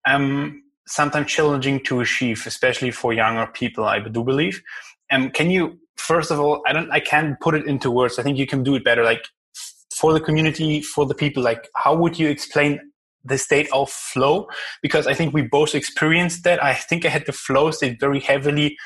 [0.06, 3.84] um sometimes challenging to achieve, especially for younger people.
[3.84, 4.62] I do believe.
[5.10, 8.18] And um, can you first of all, I don't, I can't put it into words.
[8.18, 9.02] I think you can do it better.
[9.02, 9.24] Like
[9.98, 12.80] for the community, for the people, like how would you explain
[13.24, 14.48] the state of flow
[14.82, 16.62] because I think we both experienced that.
[16.62, 18.76] I think I had the flow state very heavily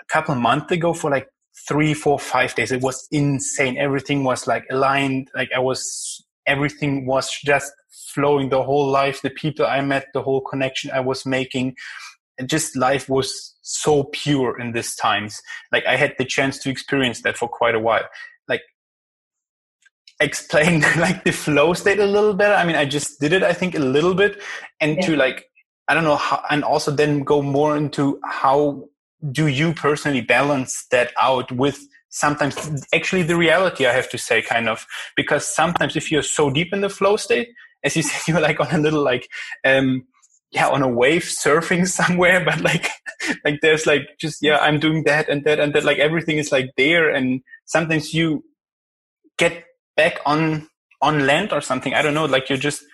[0.00, 1.28] a couple months ago for like
[1.68, 2.70] three, four, five days.
[2.70, 3.76] It was insane.
[3.76, 5.28] Everything was like aligned.
[5.34, 7.72] Like I was, everything was just
[8.14, 9.20] flowing the whole life.
[9.22, 11.74] The people I met, the whole connection I was making.
[12.38, 15.40] and just life was so pure in these times.
[15.72, 18.04] Like I had the chance to experience that for quite a while.
[20.20, 22.54] Explain like the flow state a little better.
[22.54, 24.42] I mean, I just did it, I think, a little bit,
[24.80, 25.06] and yeah.
[25.06, 25.46] to like
[25.88, 28.88] I don't know how, and also then go more into how
[29.30, 31.78] do you personally balance that out with
[32.10, 36.50] sometimes actually the reality i have to say kind of because sometimes if you're so
[36.50, 37.48] deep in the flow state
[37.84, 39.28] as you said you're like on a little like
[39.64, 40.04] um
[40.50, 42.88] yeah on a wave surfing somewhere but like
[43.44, 46.52] like there's like just yeah i'm doing that and that and that like everything is
[46.52, 48.44] like there and sometimes you
[49.38, 49.65] get
[49.96, 50.68] back on
[51.02, 51.94] on land or something.
[51.94, 52.84] I don't know like you're just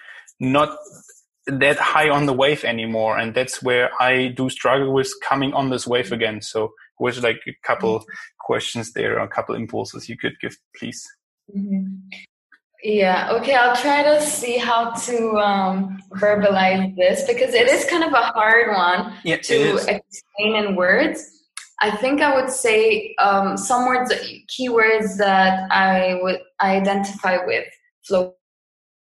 [0.41, 0.77] not
[1.47, 5.71] that high on the wave anymore and that's where i do struggle with coming on
[5.71, 6.41] this wave again.
[6.41, 8.13] So with like a couple mm-hmm.
[8.41, 11.05] questions there or a couple impulses you could give please?
[11.55, 11.87] Mm-hmm.
[12.85, 18.05] yeah okay i'll try to see how to um, verbalize this because it is kind
[18.05, 21.29] of a hard one yeah, to explain in words.
[21.81, 24.13] I think I would say um, some words,
[24.49, 27.67] keywords that I would identify with
[28.07, 28.35] flow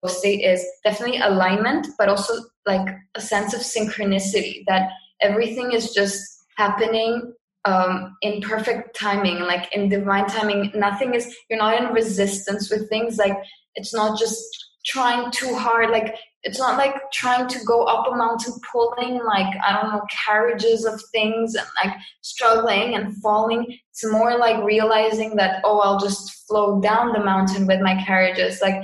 [0.08, 2.34] state is definitely alignment, but also
[2.65, 4.89] like a sense of synchronicity that
[5.21, 6.19] everything is just
[6.58, 7.34] happening
[7.65, 10.71] um, in perfect timing, like in divine timing.
[10.74, 13.17] Nothing is, you're not in resistance with things.
[13.17, 13.38] Like
[13.76, 14.43] it's not just
[14.86, 15.91] trying too hard.
[15.91, 20.01] Like it's not like trying to go up a mountain pulling like i don't know
[20.10, 23.77] carriages of things and like struggling and falling.
[23.91, 28.62] It's more like realizing that oh i'll just flow down the mountain with my carriages.
[28.62, 28.84] Like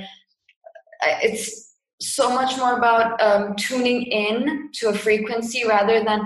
[1.22, 6.20] it's so much more about um, tuning in to a frequency rather than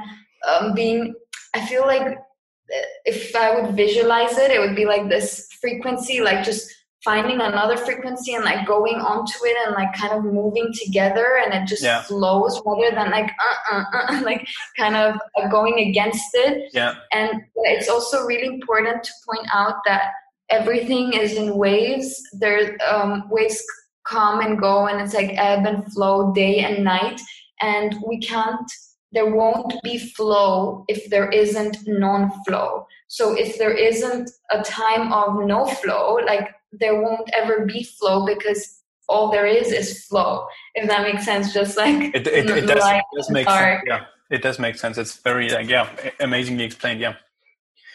[0.49, 1.15] um, being
[1.55, 6.21] i feel like uh, if i would visualize it it would be like this frequency
[6.21, 6.71] like just
[7.05, 11.53] finding another frequency and like going onto it and like kind of moving together and
[11.53, 12.03] it just yeah.
[12.03, 13.31] flows rather than like
[13.71, 16.71] uh, uh, uh, like kind of uh, going against it.
[16.73, 16.95] Yeah.
[17.13, 20.13] And it's also really important to point out that
[20.49, 22.23] everything is in waves.
[22.33, 23.63] There um, waves
[24.05, 27.21] come and go and it's like ebb and flow day and night.
[27.61, 28.71] And we can't
[29.13, 32.87] there won't be flow if there isn't non-flow.
[33.09, 38.27] So if there isn't a time of no flow like there won't ever be flow
[38.27, 42.67] because all there is is flow if that makes sense just like it, it, it
[42.67, 45.89] does, it does make sense yeah it does make sense it's very like yeah
[46.21, 47.15] amazingly explained yeah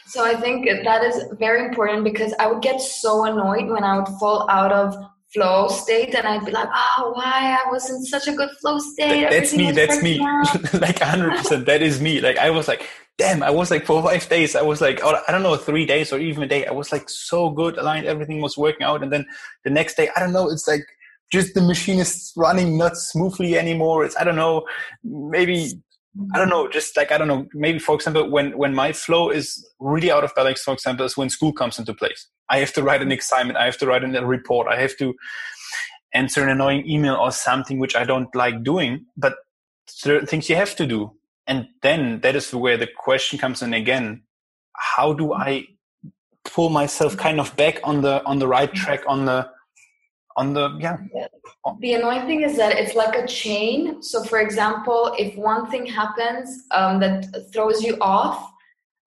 [0.05, 3.97] so i think that is very important because i would get so annoyed when i
[3.97, 4.95] would fall out of
[5.33, 8.79] flow state and I'd be like, oh, why I was in such a good flow
[8.79, 9.29] state.
[9.29, 9.71] that's me.
[9.71, 10.19] That's me.
[10.79, 11.65] like 100%.
[11.65, 12.21] That is me.
[12.21, 14.55] Like I was like, damn, I was like for five days.
[14.55, 16.65] I was like, I don't know, three days or even a day.
[16.65, 18.05] I was like so good aligned.
[18.05, 19.01] Everything was working out.
[19.03, 19.25] And then
[19.63, 20.85] the next day, I don't know, it's like
[21.31, 24.05] just the machine is running not smoothly anymore.
[24.05, 24.65] It's, I don't know,
[25.03, 25.71] maybe
[26.33, 29.29] I don't know, just like I don't know, maybe for example, when when my flow
[29.29, 32.27] is really out of balance, for example, is when school comes into place.
[32.49, 35.13] I have to write an assignment, I have to write a report, I have to
[36.13, 39.35] answer an annoying email or something which I don't like doing, but
[39.87, 41.11] certain things you have to do.
[41.47, 44.23] And then that is where the question comes in again.
[44.73, 45.67] How do I
[46.43, 49.49] pull myself kind of back on the on the right track on the
[50.35, 50.97] on the yeah.
[51.79, 54.01] The annoying thing is that it's like a chain.
[54.03, 58.51] So, for example, if one thing happens um, that throws you off,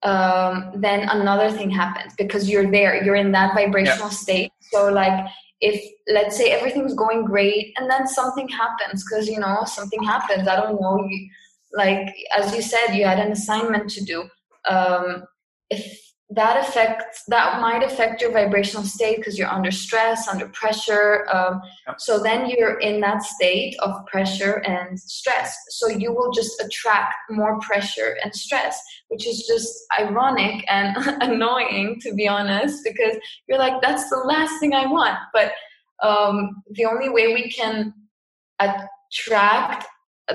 [0.03, 3.03] um, then another thing happens because you're there.
[3.03, 4.24] You're in that vibrational yeah.
[4.24, 4.53] state.
[4.72, 5.26] So, like
[5.61, 10.48] if let's say everything's going great and then something happens because you know something happens.
[10.48, 11.07] I don't know.
[11.09, 11.29] You,
[11.72, 14.28] like as you said, you had an assignment to do.
[14.68, 15.24] Um,
[15.70, 21.26] if that affects that might affect your vibrational state because you're under stress under pressure
[21.28, 22.00] um, yep.
[22.00, 27.14] so then you're in that state of pressure and stress so you will just attract
[27.30, 33.16] more pressure and stress which is just ironic and annoying to be honest because
[33.48, 35.52] you're like that's the last thing i want but
[36.02, 37.92] um, the only way we can
[38.59, 39.87] attract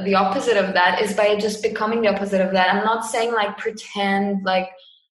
[0.04, 2.74] the opposite of that is by just becoming the opposite of that.
[2.74, 4.70] I'm not saying like pretend like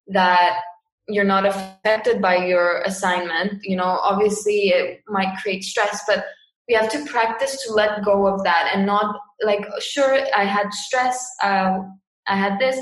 [0.09, 0.61] that
[1.09, 3.63] you're not affected by your assignment.
[3.63, 6.25] You know obviously it might create stress but
[6.69, 10.73] we have to practice to let go of that and not like sure i had
[10.73, 11.79] stress uh,
[12.27, 12.79] i had this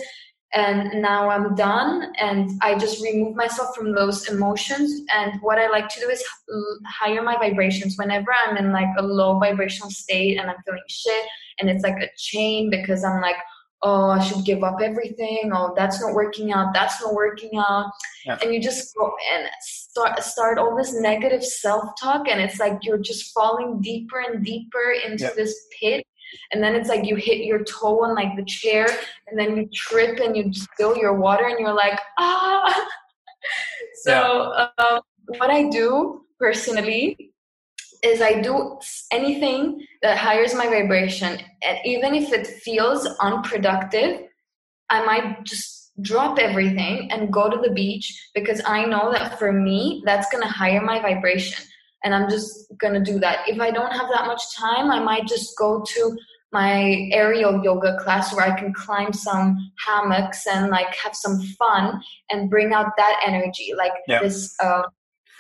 [0.55, 5.03] and now i'm done and i just remove myself from those emotions.
[5.15, 6.23] And what i like to do is
[6.87, 7.97] higher my vibrations.
[7.97, 11.27] Whenever i'm in like a low vibrational state and i'm feeling shit
[11.59, 13.37] and it's like a chain because i'm like
[13.85, 15.51] oh, I should give up everything.
[15.53, 16.73] Oh, that's not working out.
[16.73, 17.91] That's not working out.
[18.25, 18.39] Yeah.
[18.41, 22.79] And you just go and start start all this negative self talk, and it's like
[22.83, 25.31] you're just falling deeper and deeper into yeah.
[25.35, 26.07] this pit
[26.53, 28.87] and then it's like you hit your toe on like the chair
[29.27, 32.87] and then you trip and you spill your water and you're like ah
[34.03, 34.85] so yeah.
[34.85, 35.01] um,
[35.39, 37.32] what i do personally
[38.03, 38.79] is i do
[39.11, 44.23] anything that hires my vibration and even if it feels unproductive
[44.91, 49.53] i might just drop everything and go to the beach because I know that for
[49.53, 51.65] me, that's going to higher my vibration.
[52.03, 53.49] And I'm just going to do that.
[53.49, 56.19] If I don't have that much time, I might just go to
[56.51, 62.03] my aerial yoga class where I can climb some hammocks and like have some fun
[62.31, 64.21] and bring out that energy, like yeah.
[64.21, 64.83] this uh,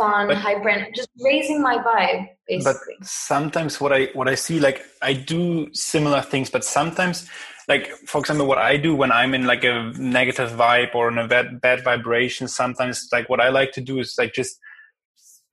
[0.02, 2.28] fun, but, hyper, just raising my vibe.
[2.48, 2.96] Basically.
[2.98, 7.28] But sometimes what I what I see, like I do similar things, but sometimes
[7.68, 11.18] like for example what i do when i'm in like a negative vibe or in
[11.18, 14.58] a bad, bad vibration sometimes like what i like to do is like just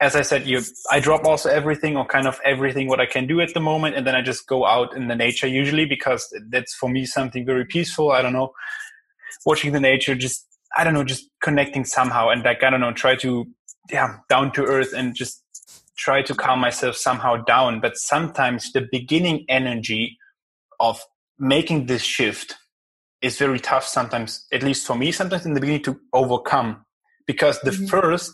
[0.01, 3.27] as i said you i drop also everything or kind of everything what i can
[3.27, 6.27] do at the moment and then i just go out in the nature usually because
[6.49, 8.51] that's for me something very peaceful i don't know
[9.45, 10.47] watching the nature just
[10.77, 13.45] i don't know just connecting somehow and like i don't know try to
[13.91, 15.43] yeah down to earth and just
[15.99, 17.81] try to calm myself somehow down.
[17.81, 20.17] But sometimes the beginning energy
[20.79, 21.03] of
[21.37, 22.55] making this shift
[23.21, 26.85] is very tough sometimes, at least for me, sometimes in the beginning to overcome.
[27.27, 27.87] Because the mm-hmm.
[27.87, 28.31] first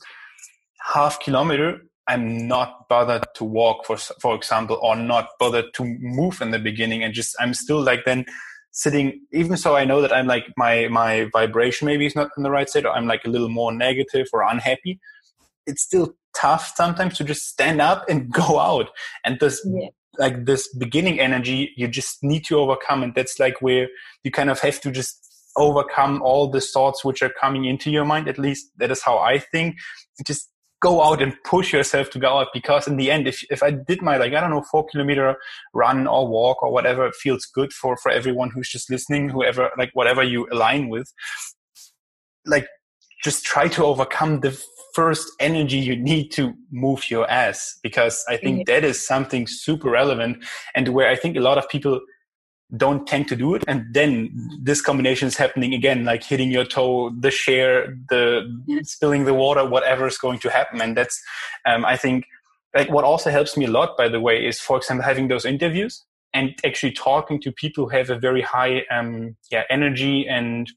[0.93, 6.39] half kilometer I'm not bothered to walk for for example or not bothered to move
[6.39, 7.03] in the beginning.
[7.03, 8.25] And just I'm still like then
[8.71, 12.43] sitting even so I know that I'm like my my vibration maybe is not in
[12.43, 14.99] the right state or I'm like a little more negative or unhappy
[15.65, 18.89] it's still tough sometimes to just stand up and go out.
[19.23, 19.89] And this yeah.
[20.17, 23.03] like this beginning energy you just need to overcome.
[23.03, 23.87] And that's like where
[24.23, 25.21] you kind of have to just
[25.57, 28.67] overcome all the thoughts which are coming into your mind at least.
[28.77, 29.75] That is how i think.
[30.25, 30.49] Just
[30.81, 33.71] go out and push yourself to go out because in the end if, if i
[33.71, 35.35] did my like i don't know four kilometer
[35.73, 39.89] run or walk or whatever feels good for for everyone who's just listening whoever like
[39.93, 41.11] whatever you align with.
[42.45, 42.67] Like
[43.23, 44.51] just try to overcome the
[44.95, 48.75] first energy you need to move your ass because I think yeah.
[48.75, 50.43] that is something super relevant
[50.73, 51.99] and where I think a lot of people
[52.77, 54.31] don't tend to do it and then
[54.63, 58.79] this combination is happening again like hitting your toe the share the yeah.
[58.83, 61.21] spilling the water whatever is going to happen and that's
[61.67, 62.25] um, i think
[62.73, 65.45] like what also helps me a lot by the way is for example having those
[65.45, 70.71] interviews and actually talking to people who have a very high um, yeah energy and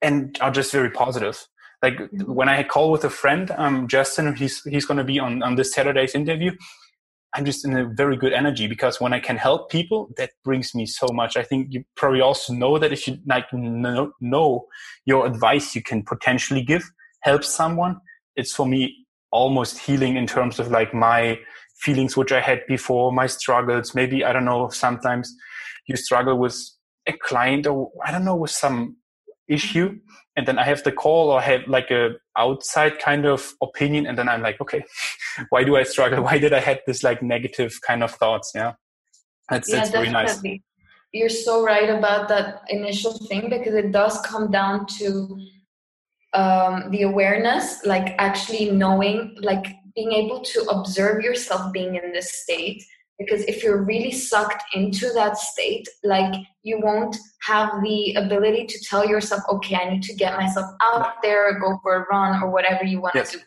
[0.00, 1.48] and are just very positive
[1.84, 5.42] like when I call with a friend, um, Justin, he's he's going to be on
[5.42, 6.52] on this Saturday's interview.
[7.34, 10.74] I'm just in a very good energy because when I can help people, that brings
[10.74, 11.36] me so much.
[11.36, 14.66] I think you probably also know that if you like know, know
[15.04, 16.84] your advice you can potentially give
[17.20, 18.00] help someone,
[18.36, 18.80] it's for me
[19.30, 21.38] almost healing in terms of like my
[21.84, 23.94] feelings which I had before, my struggles.
[23.94, 24.68] Maybe I don't know.
[24.70, 25.34] Sometimes
[25.88, 26.56] you struggle with
[27.06, 28.96] a client or I don't know with some
[29.48, 29.88] issue
[30.36, 34.18] and then i have the call or have like a outside kind of opinion and
[34.18, 34.82] then i'm like okay
[35.50, 36.22] why do i struggle?
[36.22, 38.52] Why did i had this like negative kind of thoughts?
[38.54, 38.74] Yeah.
[39.50, 40.40] That's, yeah, that's very nice.
[41.12, 45.38] you're so right about that initial thing because it does come down to
[46.32, 52.32] um, the awareness like actually knowing like being able to observe yourself being in this
[52.32, 52.82] state
[53.18, 58.78] because if you're really sucked into that state like you won't have the ability to
[58.84, 62.50] tell yourself okay i need to get myself out there go for a run or
[62.50, 63.32] whatever you want yes.
[63.32, 63.44] to do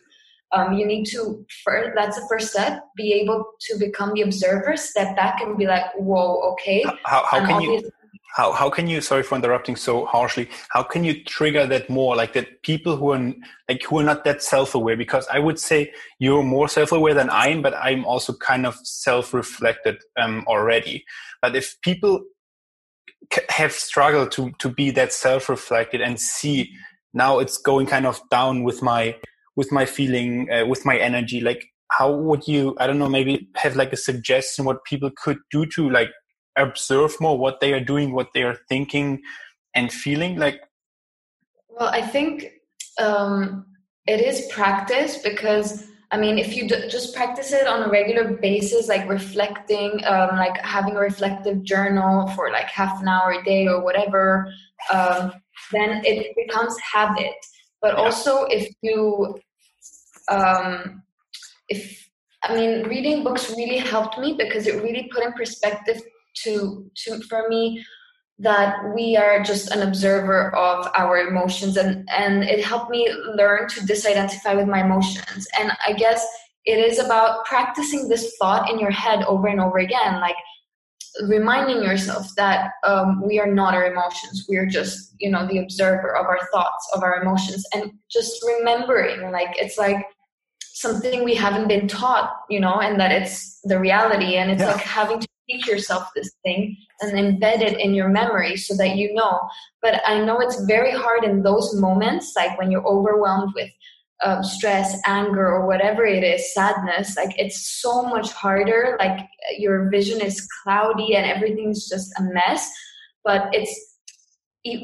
[0.50, 4.76] um, you need to first that's the first step be able to become the observer
[4.76, 7.90] step back and be like whoa okay how, how can you
[8.36, 12.14] how, how can you sorry for interrupting so harshly how can you trigger that more
[12.14, 13.34] like that people who are
[13.68, 14.96] like who are not that self-aware?
[14.96, 18.76] Because i would say you're more self-aware than i am but i'm also kind of
[18.84, 21.04] self-reflected um, already.
[21.40, 22.24] But if people
[23.50, 26.72] have struggled to to be that self-reflected and see
[27.14, 29.16] now it's going kind of down with my
[29.56, 33.48] with my feeling uh, with my energy like how would you i don't know maybe
[33.56, 36.10] have like a suggestion what people could do to like
[36.60, 39.22] observe more what they are doing, what they are thinking
[39.74, 40.36] and feeling?
[40.36, 40.60] Like,
[41.68, 42.52] well, I think
[42.98, 43.66] um,
[44.06, 48.38] it is practice because I mean, if you d- just practice it on a regular
[48.38, 53.44] basis, like reflecting, um, like having a reflective journal for like half an hour a
[53.44, 54.50] day or whatever,
[54.90, 55.32] um,
[55.70, 57.34] then it becomes habit.
[57.82, 58.04] But yeah.
[58.04, 59.38] also, if you,
[60.30, 61.02] um,
[61.68, 62.08] if
[62.42, 66.00] I mean, reading books really helped me because it really put in perspective
[66.42, 67.84] to to for me
[68.40, 73.68] that we are just an observer of our emotions and and it helped me learn
[73.68, 76.24] to disidentify with my emotions and i guess
[76.64, 80.36] it is about practicing this thought in your head over and over again like
[81.26, 85.58] reminding yourself that um, we are not our emotions we are just you know the
[85.58, 90.06] observer of our thoughts of our emotions and just remembering like it's like
[90.60, 94.72] something we haven't been taught you know and that it's the reality and it's yeah.
[94.72, 98.96] like having to teach yourself this thing and embed it in your memory so that
[98.96, 99.40] you know.
[99.82, 103.70] But i know it's very hard in those moments like when you're overwhelmed with
[104.24, 109.20] um, stress anger or whatever it is sadness like it's so much harder like
[109.56, 112.68] your vision is cloudy and everything's just a mess.
[113.24, 113.72] But it's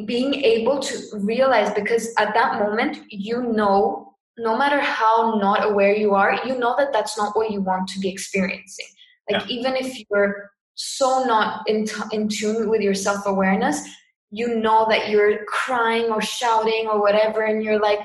[0.06, 5.94] being able to realize because at that moment you know no matter how not aware
[5.94, 8.86] you are you know that that's not what you want to be experiencing.
[9.30, 9.56] Like yeah.
[9.56, 13.86] even if you're so not in, t- in tune with your self-awareness
[14.30, 18.00] you know that you're crying or shouting or whatever and you're like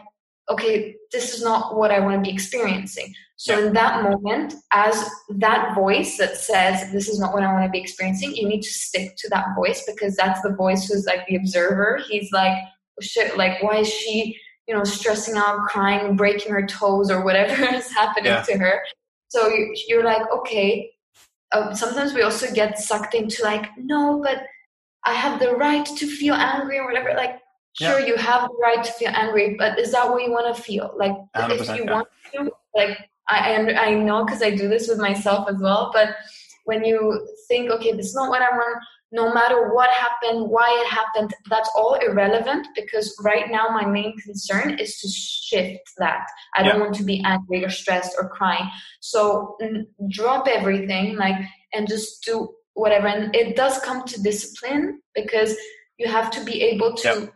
[0.49, 3.13] okay, this is not what I want to be experiencing.
[3.37, 3.67] So yeah.
[3.67, 7.69] in that moment, as that voice that says this is not what I want to
[7.69, 11.25] be experiencing, you need to stick to that voice because that's the voice who's like
[11.27, 12.01] the observer.
[12.09, 16.65] He's like, oh, shit, like why is she, you know, stressing out, crying, breaking her
[16.65, 18.41] toes or whatever is happening yeah.
[18.41, 18.81] to her.
[19.29, 19.49] So
[19.87, 20.91] you're like, okay.
[21.51, 24.43] Um, sometimes we also get sucked into like, no, but
[25.05, 27.13] I have the right to feel angry or whatever.
[27.15, 27.39] Like,
[27.73, 28.07] sure yeah.
[28.07, 30.93] you have the right to feel angry but is that what you want to feel
[30.97, 31.91] like if you yeah.
[31.91, 32.97] want to like
[33.29, 36.15] i i know because i do this with myself as well but
[36.65, 40.67] when you think okay this is not what i want no matter what happened why
[40.81, 45.07] it happened that's all irrelevant because right now my main concern is to
[45.49, 46.27] shift that.
[46.55, 48.69] I don't want to be angry or stressed or crying.
[48.99, 49.57] So
[50.09, 51.35] drop everything like
[51.73, 53.07] and just do whatever.
[53.07, 55.55] And it does come to discipline because
[55.97, 57.31] you have to be able to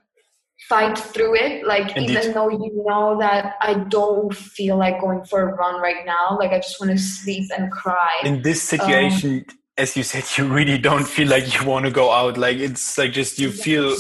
[0.70, 1.66] fight through it.
[1.66, 2.12] Like Indeed.
[2.12, 6.38] even though you know that i don't feel like going for a run right now
[6.40, 8.22] like i just want to sleep and cry.
[8.24, 11.92] In this situation um, as you said you really don't feel like you want to
[11.92, 13.96] go out like it's like just you feel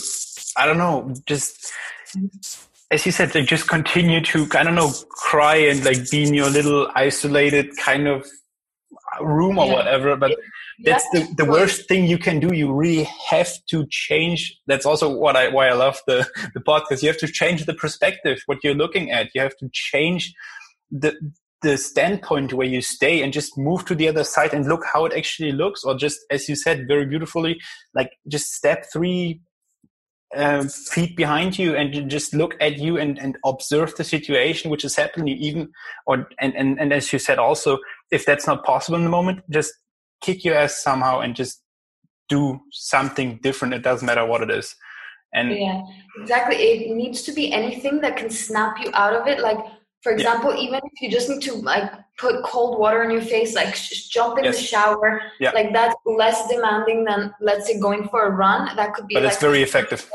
[0.57, 1.71] i don't know just
[2.91, 6.33] as you said like just continue to i don't know cry and like be in
[6.33, 8.27] your little isolated kind of
[9.21, 9.73] room or yeah.
[9.73, 10.31] whatever but
[10.79, 12.53] that's the, the worst thing you can do.
[12.53, 14.59] You really have to change.
[14.67, 17.01] That's also what I why I love the the podcast.
[17.01, 19.29] You have to change the perspective, what you're looking at.
[19.33, 20.33] You have to change
[20.91, 21.15] the
[21.63, 25.05] the standpoint where you stay and just move to the other side and look how
[25.05, 27.59] it actually looks, or just as you said very beautifully,
[27.95, 29.41] like just step three
[30.35, 34.83] um, feet behind you and just look at you and, and observe the situation which
[34.83, 35.69] is happening even
[36.07, 37.77] or and, and and as you said also
[38.09, 39.71] if that's not possible in the moment just
[40.21, 41.61] kick your ass somehow and just
[42.29, 43.73] do something different.
[43.73, 44.75] It doesn't matter what it is.
[45.33, 45.81] And yeah,
[46.19, 46.55] exactly.
[46.55, 49.39] It needs to be anything that can snap you out of it.
[49.39, 49.57] Like,
[50.03, 50.61] for example, yeah.
[50.61, 54.11] even if you just need to like put cold water on your face, like just
[54.11, 54.57] jump in yes.
[54.57, 55.51] the shower, yeah.
[55.51, 58.75] like that's less demanding than let's say going for a run.
[58.75, 59.15] That could be.
[59.15, 60.09] But like, it's very effective.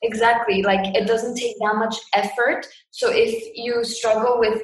[0.00, 0.62] Exactly.
[0.62, 2.66] Like it doesn't take that much effort.
[2.90, 4.62] So if you struggle with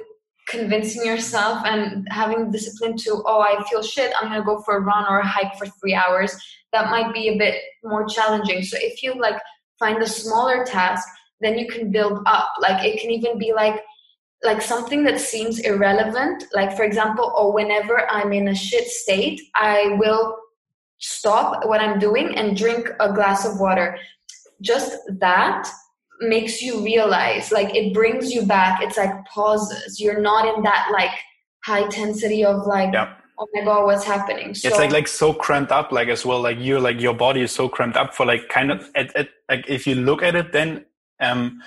[0.48, 4.80] convincing yourself and having discipline to oh i feel shit i'm gonna go for a
[4.80, 6.36] run or a hike for three hours
[6.70, 9.40] that might be a bit more challenging so if you like
[9.78, 11.08] find a smaller task
[11.40, 13.80] then you can build up like it can even be like
[14.44, 19.40] like something that seems irrelevant like for example or whenever i'm in a shit state
[19.56, 20.36] i will
[21.04, 23.98] stop what i'm doing and drink a glass of water.
[24.60, 25.68] Just that
[26.20, 28.80] makes you realize like it brings you back.
[28.82, 30.00] It's like pauses.
[30.00, 31.10] You're not in that like
[31.64, 33.14] high intensity of like yeah.
[33.38, 34.54] oh my god what's happening?
[34.54, 37.42] So, it's like like so cramped up like as well like you're like your body
[37.42, 40.34] is so cramped up for like kind of at, at, like if you look at
[40.34, 40.84] it then
[41.20, 41.60] um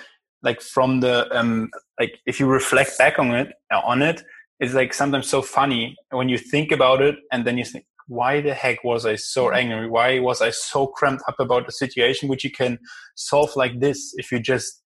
[0.44, 1.70] like from the um
[2.00, 4.22] like if you reflect back on it on it
[4.60, 8.42] it's like sometimes so funny when you think about it and then you think why
[8.42, 9.90] the heck was I so angry?
[9.90, 12.80] Why was I so cramped up about the situation, which you can
[13.16, 14.82] solve like this if you just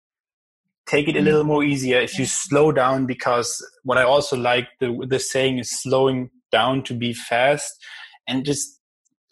[0.88, 4.68] take it a little more easier, if you slow down, because what I also like
[4.80, 7.72] the, the saying is slowing down to be fast
[8.28, 8.81] and just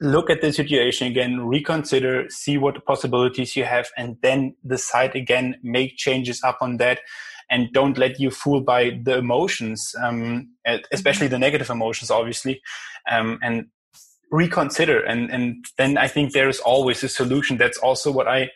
[0.02, 5.56] look at the situation again, reconsider, see what possibilities you have, and then decide again,
[5.64, 7.00] make changes up on that
[7.52, 10.50] and don't let you fool by the emotions, um,
[10.91, 12.62] especially the negative emotions, obviously.
[13.10, 13.66] Um, and
[14.32, 15.04] reconsider.
[15.04, 17.58] And and then i think there is always a solution.
[17.58, 18.50] That's also what i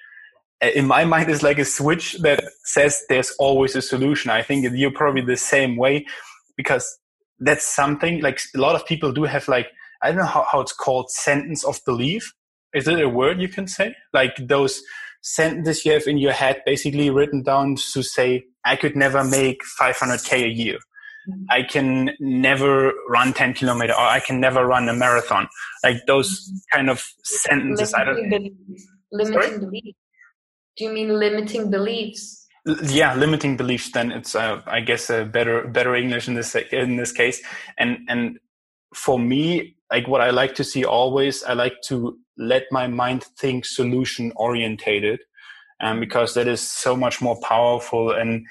[0.61, 4.31] in my mind is like a switch that says there's always a solution.
[4.31, 6.05] I think you're probably the same way
[6.55, 6.85] because
[7.39, 9.67] that's something like a lot of people do have like
[10.03, 12.33] i don't know how, how it's called sentence of belief
[12.73, 14.81] is it a word you can say like those
[15.21, 19.61] sentences you have in your head basically written down to say i could never make
[19.79, 20.79] 500k a year
[21.49, 25.47] I can never run 10 kilometer or I can never run a marathon.
[25.83, 26.77] Like those mm-hmm.
[26.77, 27.93] kind of sentences.
[27.93, 28.29] Limiting I don't.
[28.29, 28.87] Beliefs.
[29.11, 29.97] Limiting beliefs.
[30.75, 32.47] Do you mean limiting beliefs?
[32.85, 33.91] Yeah, limiting beliefs.
[33.91, 37.41] Then it's, uh, I guess, a better better English in this in this case.
[37.77, 38.39] And and
[38.95, 43.25] for me, like what I like to see always, I like to let my mind
[43.37, 45.19] think solution orientated,
[45.81, 48.43] um, because that is so much more powerful and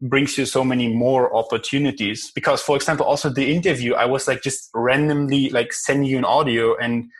[0.00, 2.30] brings you so many more opportunities.
[2.32, 6.24] Because for example also the interview i was like just randomly like sending you an
[6.24, 7.10] audio and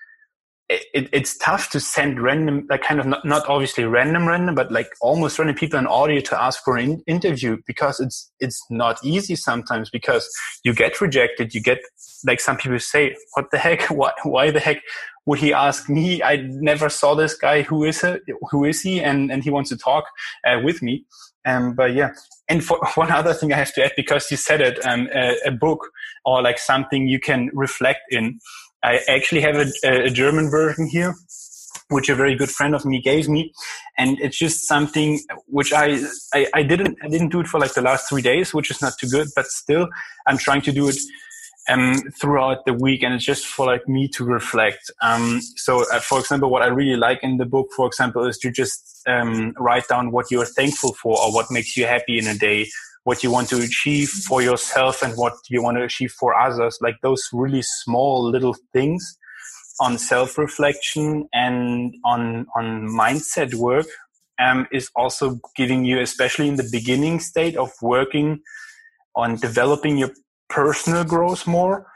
[0.69, 4.73] it, it's tough to send random like kind of not, not obviously random random but
[4.73, 8.99] like almost random people an audio to ask for an interview because it's it's not
[9.05, 10.29] easy sometimes because
[10.65, 11.81] you get rejected you get
[12.27, 13.83] like some people say what the heck?
[13.91, 14.83] Why, why the heck
[15.27, 16.23] would he ask me?
[16.23, 17.63] I never saw this guy.
[17.63, 18.17] Who is he?
[18.51, 19.01] Who is he?
[19.01, 20.05] And and he wants to talk
[20.47, 21.05] uh, with me.
[21.47, 22.11] Um, but yeah,
[22.49, 25.37] and for one other thing I have to add because you said it, um, a,
[25.47, 25.91] a, book
[26.25, 28.39] or like something you can reflect in.
[28.85, 31.15] I actually have a, a, German version here,
[31.89, 33.53] which a very good friend of me gave me,
[33.97, 36.05] and it's just something which I,
[36.35, 38.83] I I didn't I didn't do it for like the last three days, which is
[38.83, 39.89] not too good, but still
[40.27, 40.99] I'm trying to do it
[41.69, 44.91] um, throughout the week, and it's just for like me to reflect.
[45.01, 48.39] Um, so, uh, for example, what I really like in the book, for example, is
[48.39, 52.27] to just um, write down what you're thankful for or what makes you happy in
[52.27, 52.69] a day,
[53.05, 56.79] what you want to achieve for yourself, and what you want to achieve for others.
[56.81, 59.19] Like those really small little things
[59.81, 63.87] on self-reflection and on on mindset work
[64.39, 68.41] um, is also giving you, especially in the beginning state of working
[69.17, 70.11] on developing your
[70.49, 71.87] personal growth more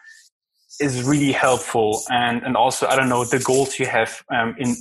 [0.81, 2.03] is really helpful.
[2.11, 4.76] And and also i don't know the goals you have um, in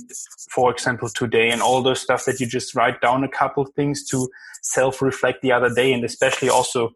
[0.50, 4.04] for example today and all those stuff that you just write down a couple things
[4.10, 4.28] to
[4.62, 5.92] self reflect the other day.
[5.92, 6.92] And especially also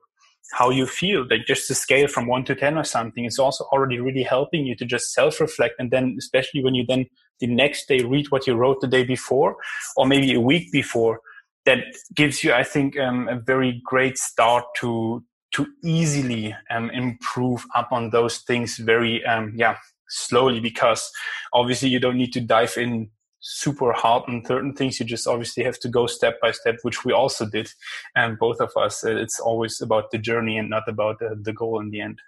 [0.52, 3.64] how you feel like just the scale from 1 to 10 or something is also
[3.72, 7.06] already really helping you to just self reflect and then especially when you then
[7.40, 9.56] the next day read what you wrote the day before
[9.96, 11.20] or maybe a week before
[11.64, 11.78] that
[12.14, 18.10] gives you i think um, a very great start to to easily um, improve upon
[18.10, 19.76] those things very um, yeah
[20.08, 21.10] slowly because
[21.52, 23.10] obviously you don't need to dive in
[23.42, 24.98] super hard on certain things.
[24.98, 27.68] You just obviously have to go step by step which we also did.
[28.14, 31.80] And both of us it's always about the journey and not about the, the goal
[31.80, 32.18] in the end.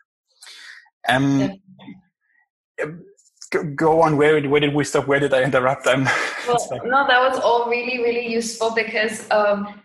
[1.09, 1.61] Um
[3.77, 4.17] go on.
[4.17, 5.07] Where where did we stop?
[5.07, 6.05] Where did i interrupt i'm
[6.49, 9.81] well, no that was all really really useful because um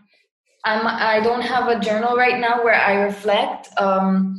[0.66, 3.70] I'm, I don't have a journal right now where I reflect.
[3.78, 4.36] Um,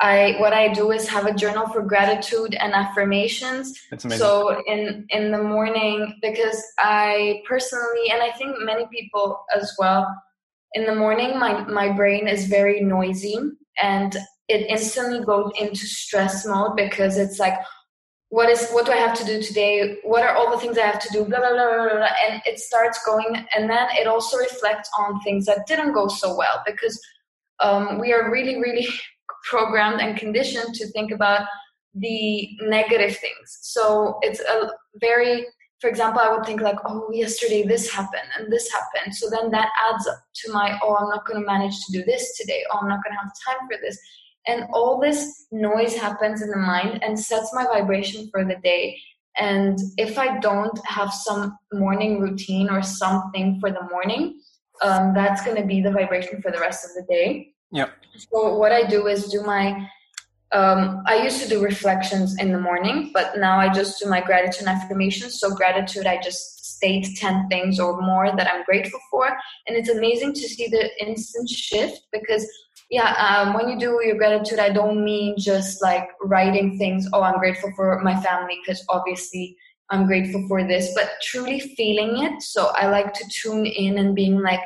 [0.00, 3.80] I what I do is have a journal for gratitude and affirmations.
[3.90, 4.26] That's amazing.
[4.26, 10.06] So in in the morning, because I personally, and I think many people as well,
[10.74, 13.38] in the morning my my brain is very noisy
[13.82, 14.16] and
[14.48, 17.54] it instantly goes into stress mode because it's like
[18.28, 19.98] what is what do I have to do today?
[20.02, 21.24] What are all the things I have to do?
[21.24, 22.08] Blah blah blah blah, blah.
[22.26, 26.36] and it starts going, and then it also reflects on things that didn't go so
[26.36, 27.00] well because
[27.60, 28.88] um, we are really really
[29.50, 31.46] programmed and conditioned to think about
[31.94, 33.58] the negative things.
[33.60, 34.70] So it's a
[35.00, 35.46] very
[35.80, 39.14] for example, I would think like, oh, yesterday this happened and this happened.
[39.14, 42.02] So then that adds up to my, oh, I'm not going to manage to do
[42.04, 42.64] this today.
[42.72, 43.98] Oh, I'm not going to have time for this
[44.46, 48.98] and all this noise happens in the mind and sets my vibration for the day.
[49.36, 54.40] And if i don't have some morning routine or something for the morning
[54.80, 57.52] um, that's going to be the vibration for the rest of the day.
[57.72, 57.90] Yeah.
[58.16, 59.88] So what i do is do my
[60.52, 64.20] um, i used to do reflections in the morning but now i just do my
[64.20, 69.00] gratitude and affirmations so gratitude i just state 10 things or more that i'm grateful
[69.10, 69.26] for.
[69.66, 72.46] And it's amazing to see the instant shift because
[72.90, 77.22] yeah um, when you do your gratitude i don't mean just like writing things oh
[77.22, 79.56] i'm grateful for my family because obviously
[79.90, 82.42] i'm grateful for this but truly feeling it.
[82.42, 84.60] So i like to tune in and being like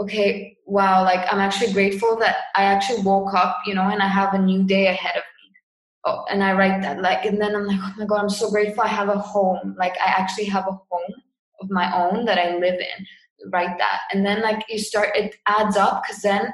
[0.00, 4.08] okay wow like i'm actually grateful that i actually woke up you know and i
[4.08, 5.52] have a new day ahead of me.
[6.04, 8.50] Oh and i write that like and then i'm like oh my god i'm so
[8.50, 9.74] grateful i have a home.
[9.78, 11.14] Like i actually have a home
[11.60, 13.06] of my own that i live in.
[13.50, 14.02] Write that.
[14.12, 16.52] And then like you start it adds up because then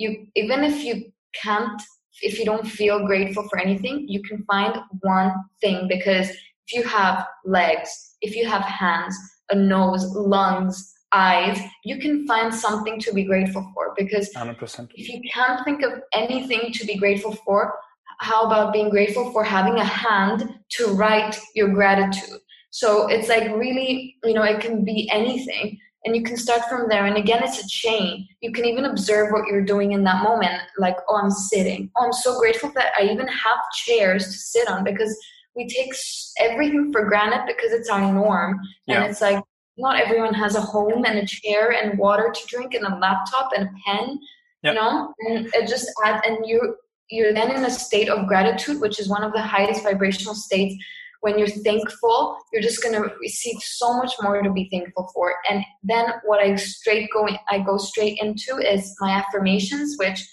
[0.00, 0.94] you even if you
[1.42, 1.80] can't
[2.22, 6.82] if you don't feel grateful for anything you can find one thing because if you
[6.82, 7.90] have legs
[8.20, 9.16] if you have hands
[9.50, 14.88] a nose lungs eyes you can find something to be grateful for because 100%.
[14.94, 17.74] if you can't think of anything to be grateful for
[18.18, 22.40] how about being grateful for having a hand to write your gratitude
[22.70, 26.88] so it's like really you know it can be anything and you can start from
[26.88, 27.06] there.
[27.06, 28.26] And again it's a chain.
[28.40, 31.90] You can even observe what you're doing in that moment like oh i'm sitting.
[31.96, 35.16] Oh i'm so grateful that i even have chairs to sit on because
[35.56, 35.92] we take
[36.38, 38.58] everything for granted because it's our norm.
[38.86, 39.02] Yeah.
[39.02, 39.42] and it's like
[39.76, 43.50] not everyone has a home and a chair and water to drink and a laptop
[43.56, 44.18] and a pen
[44.62, 44.74] yep.
[44.74, 45.12] you know?
[45.20, 46.76] And it just add and you
[47.10, 50.76] you're then in a state of gratitude which is one of the highest vibrational states
[51.20, 55.34] when you're thankful you're just going to receive so much more to be thankful for.
[55.48, 60.26] And then what i straight go i go straight into is my affirmations which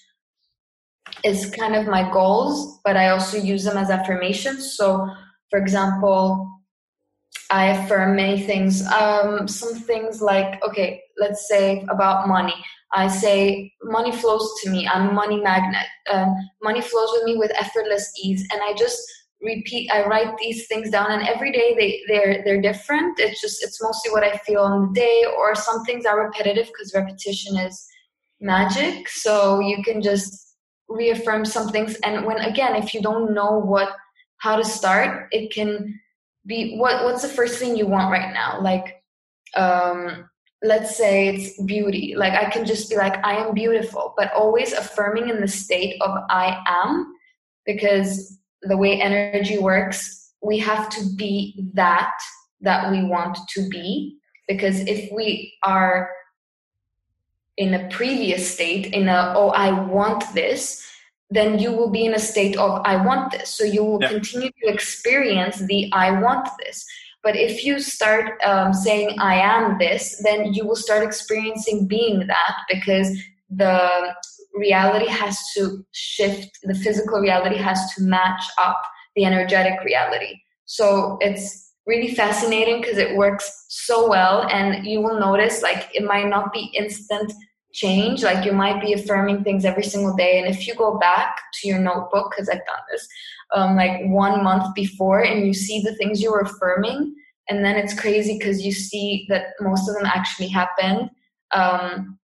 [1.24, 4.76] is kind of my goals but i also use them as affirmations.
[4.76, 5.10] So
[5.50, 6.50] for example
[7.50, 8.86] i affirm many things.
[8.88, 12.56] Um, some things like okay let's say about money.
[12.94, 14.88] I say money flows to me.
[14.88, 15.86] I'm a money magnet.
[16.12, 16.34] Um,
[16.64, 18.48] money flows with me with effortless ease.
[18.52, 19.02] And i just
[19.42, 23.20] repeat i write these things down and every day they they're they're different.
[23.20, 26.68] It's just it's mostly what i feel on the day or some things are repetitive
[26.68, 27.88] because repetition is
[28.40, 29.10] magic.
[29.10, 30.56] So you can just
[30.90, 33.90] reaffirm some things and when again if you don't know what
[34.38, 36.00] how to start it can
[36.46, 38.60] be what what's the first thing you want right now?
[38.62, 39.04] Like
[39.56, 40.28] um
[40.64, 42.16] let's say it's beauty.
[42.18, 46.02] Like i can just be like i am beautiful but always affirming in the state
[46.02, 47.14] of i am
[47.66, 52.14] because the way energy works, we have to be that
[52.62, 54.18] that we want to be.
[54.48, 56.10] Because if we are
[57.58, 60.88] in a previous state, in a, oh, I want this,
[61.30, 63.50] then you will be in a state of, I want this.
[63.50, 64.10] So you will yeah.
[64.10, 66.86] continue to experience the, I want this.
[67.24, 72.26] But if you start um, saying, I am this, then you will start experiencing being
[72.28, 74.16] that because the
[74.58, 78.82] reality has to shift, the physical reality has to match up
[79.16, 80.40] the energetic reality.
[80.66, 86.04] So it's really fascinating because it works so well and you will notice like it
[86.04, 87.32] might not be instant
[87.74, 91.38] change like you might be affirming things every single day and if you go back
[91.54, 93.08] to your notebook because i've done this
[93.54, 97.14] um, like one month before and you see the things you were affirming
[97.50, 101.10] and then it's crazy because you see that most of them actually happened
[101.54, 102.18] um,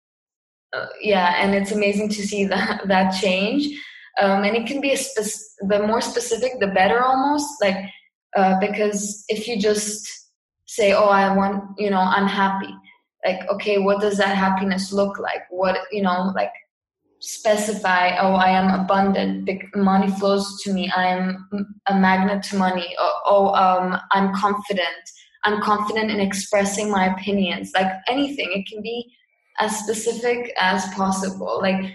[0.73, 3.67] uh, yeah, and it's amazing to see that that change.
[4.21, 7.77] Um, and it can be a spe- the more specific, the better, almost like
[8.35, 10.07] uh, because if you just
[10.65, 12.73] say, "Oh, I want," you know, I'm happy.
[13.25, 15.43] Like, okay, what does that happiness look like?
[15.49, 16.51] What you know, like
[17.21, 21.47] specify oh i am abundant money flows to me i'm
[21.85, 25.03] a magnet to money oh, oh um, i'm confident
[25.43, 29.13] i'm confident in expressing my opinions like anything it can be
[29.61, 31.59] as specific as possible.
[31.61, 31.93] Like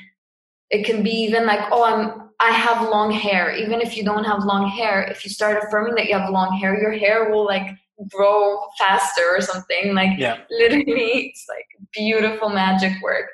[0.70, 3.54] it can be even like oh i'm i have long hair.
[3.54, 6.56] Even if you don't have long hair if you start affirming that you have long
[6.58, 7.68] hair your hair will like
[8.10, 9.94] grow faster or something.
[9.94, 10.38] Like yeah.
[10.50, 13.26] literally it's like beautiful magic work.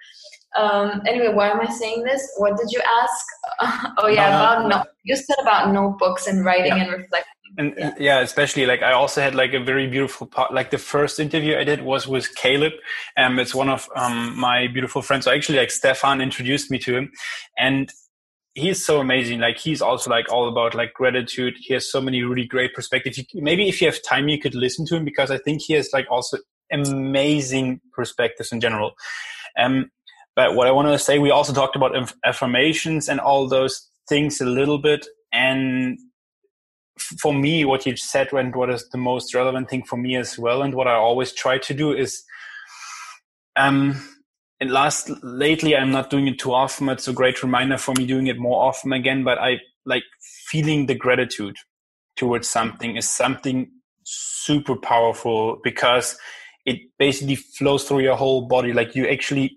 [0.57, 2.23] Um anyway why am i saying this?
[2.39, 3.25] What did you ask?
[3.99, 6.85] Oh yeah about no you said about notebooks and writing yeah.
[6.85, 7.95] and reflecting and yeah.
[7.99, 8.21] yeah.
[8.21, 11.65] especially like i also had like a very beautiful part like the first interview i
[11.65, 12.73] did was with caleb
[13.17, 16.97] um it's one of um my beautiful friends so actually like stefan introduced me to
[16.97, 17.11] him
[17.59, 17.93] and
[18.55, 22.23] he's so amazing like he's also like all about like gratitude he has so many
[22.23, 25.31] really great perspectives you, maybe if you have time you could listen to him because
[25.31, 26.39] i think he has like also
[26.73, 28.93] amazing perspectives in general
[29.59, 29.91] um
[30.37, 34.41] but what i want to say we also talked about affirmations and all those things
[34.41, 35.99] a little bit and
[36.99, 40.39] for me, what you said and what is the most relevant thing for me as
[40.39, 42.23] well, and what I always try to do is,
[43.57, 44.01] um,
[44.61, 46.89] and last lately I'm not doing it too often.
[46.89, 49.25] It's a great reminder for me doing it more often again.
[49.25, 50.05] But I like
[50.47, 51.57] feeling the gratitude
[52.17, 53.71] towards something is something
[54.05, 56.17] super powerful because
[56.65, 58.73] it basically flows through your whole body.
[58.73, 59.57] Like you actually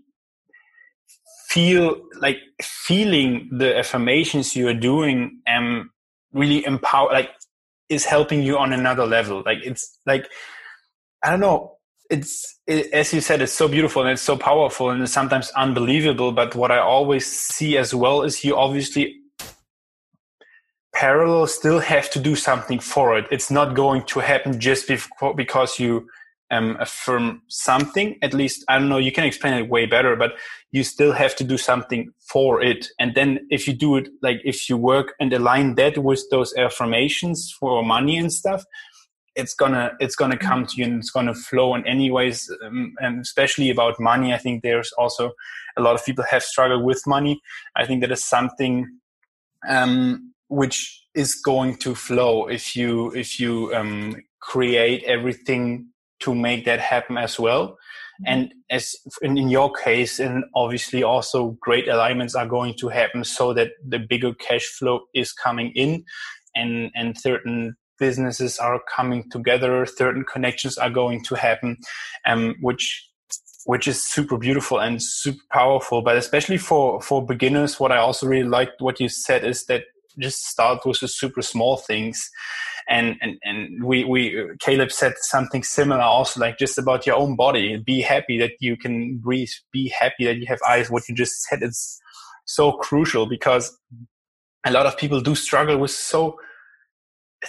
[1.49, 5.89] feel like feeling the affirmations you are doing um
[6.35, 7.31] really empower like
[7.89, 9.41] is helping you on another level.
[9.45, 10.29] Like it's like
[11.23, 11.71] i don't know.
[12.11, 15.49] It's it, as you said it's so beautiful and it's so powerful and it's sometimes
[15.55, 19.15] unbelievable but what i always see as well is you obviously
[20.95, 23.25] parallel still have to do something for it.
[23.29, 24.89] It's not going to happen just
[25.35, 26.07] because you
[26.51, 28.17] um, affirm something.
[28.21, 30.33] At least i don't know you can explain it way better but
[30.71, 32.87] you still have to do something for it.
[32.99, 36.53] And then if you do it like if you work and align that with those
[36.55, 38.63] affirmations for money and stuff
[39.35, 43.19] it's gonna it's gonna come to you and it's gonna flow and anyways um, and
[43.19, 45.33] especially about money i think there's also
[45.77, 47.41] a lot of people have struggled with money.
[47.75, 48.99] I think that is something
[49.67, 55.87] um, which is going to flow if you if you um, create everything
[56.19, 57.77] to make that happen as well.
[58.25, 63.23] and as in, in your case and obviously also great alignments are going to happen
[63.23, 66.03] so that the bigger cash flow is coming in
[66.55, 71.77] and and certain businesses are coming together certain connections are going to happen
[72.25, 73.05] um, which
[73.65, 76.01] which is super beautiful and super powerful.
[76.01, 79.83] But especially for for beginners what i also really liked what you said is that
[80.19, 82.29] just start with the super small things
[82.87, 87.35] and and and we we Caleb said something similar also like just about your own
[87.35, 87.77] body.
[87.77, 89.49] Be happy that you can breathe.
[89.71, 90.89] Be happy that you have eyes.
[90.91, 91.99] What you just said it's
[92.45, 93.75] so crucial because
[94.65, 96.37] a lot of people do struggle with so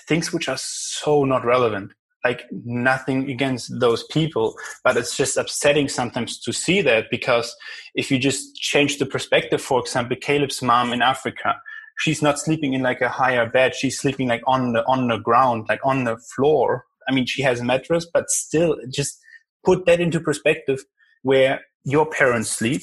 [0.08, 1.92] things which are so not relevant.
[2.24, 7.54] Like nothing against those people but it's just upsetting sometimes to see that because
[7.94, 11.54] if you just change the perspective for example caleb's mom in africa
[11.98, 13.74] she's not sleeping in like a higher bed.
[13.74, 16.84] She's sleeping like on the on the ground like on the floor.
[17.08, 19.18] I mean she has a mattress but still just
[19.64, 20.84] put that into perspective
[21.22, 22.82] where your parents sleep.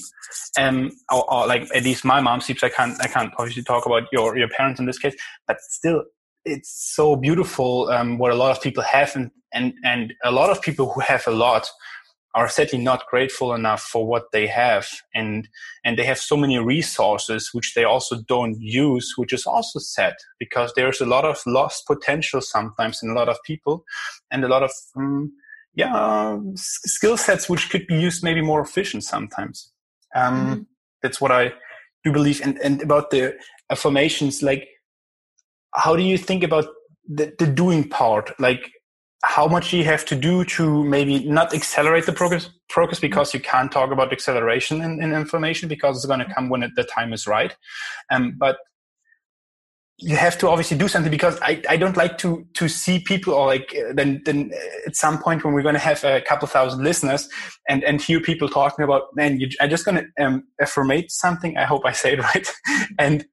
[0.58, 2.64] Um or, or, like at least my mom sleeps.
[2.64, 5.16] I can't i can't obviously talk about your your parents in this case
[5.48, 6.04] but still
[6.46, 10.50] it's so beautiful um, what a lot of people have and, and and a lot
[10.50, 11.70] of people who have a lot
[12.36, 14.88] are certainly not grateful enough for what they have.
[15.14, 15.48] And
[15.84, 20.16] and they have so many resources which they also don't use which is also sad
[20.40, 23.84] because there's a lot of lost potential sometimes in a lot of people
[24.32, 25.32] and a lot of um,
[25.76, 29.72] yeah skill sets which could be used maybe more efficient sometimes.
[30.16, 30.62] Um, mm-hmm.
[31.02, 31.52] that's what i
[32.04, 32.42] do believe.
[32.42, 33.36] And and about the
[33.70, 34.68] affirmations like
[35.76, 36.68] how do you think about
[37.08, 38.32] the, the doing part?
[38.40, 38.72] Like
[39.24, 43.40] how much you have to do to maybe not accelerate the progress progress because you
[43.40, 46.84] can't talk about acceleration in, in information because it's going to come when it, the
[46.84, 47.56] time is right.
[48.12, 48.58] Um, but
[49.98, 53.34] you have to obviously do something because I, I don't like to to see people
[53.34, 54.52] or like then then
[54.86, 57.30] at some point when we're going to have a couple thousand listeners
[57.70, 61.58] and and hear people talking about man you, I'm just going to um, affirmate something.
[61.58, 62.48] I hope I say it right.
[63.00, 63.26] And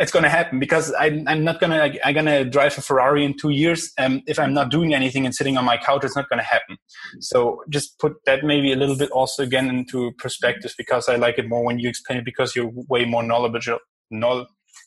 [0.00, 2.80] it's going to happen because I'm, I'm not going to, I'm going to drive a
[2.80, 3.92] Ferrari in two years.
[3.96, 6.44] Um, if I'm not doing anything and sitting on my couch, it's not going to
[6.44, 6.76] happen.
[7.20, 11.38] So just put that maybe a little bit also again into perspective because I like
[11.38, 13.78] it more when you explain it because you're way more knowledgeable.
[14.10, 14.46] Know,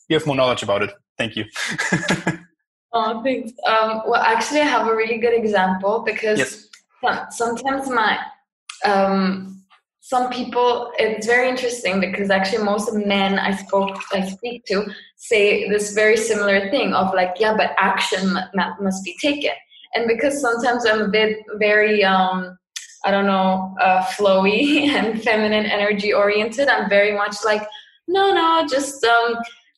[0.10, 0.91] you have more knowledge about it.
[1.18, 1.45] Thank you.
[2.93, 3.53] oh, thanks.
[3.66, 6.68] Um, well, actually, I have a really good example because yes.
[7.32, 8.20] sometimes my,
[8.86, 9.64] um,
[10.08, 14.86] some people it's very interesting because actually most of men i spoke i speak to
[15.18, 18.38] say this very similar thing of like yeah but action
[18.80, 19.51] must be taken.
[19.95, 22.58] And because sometimes i'm a bit very um
[23.03, 27.64] i don't know uh, flowy and feminine energy oriented i'm very much like
[28.08, 29.36] no no just um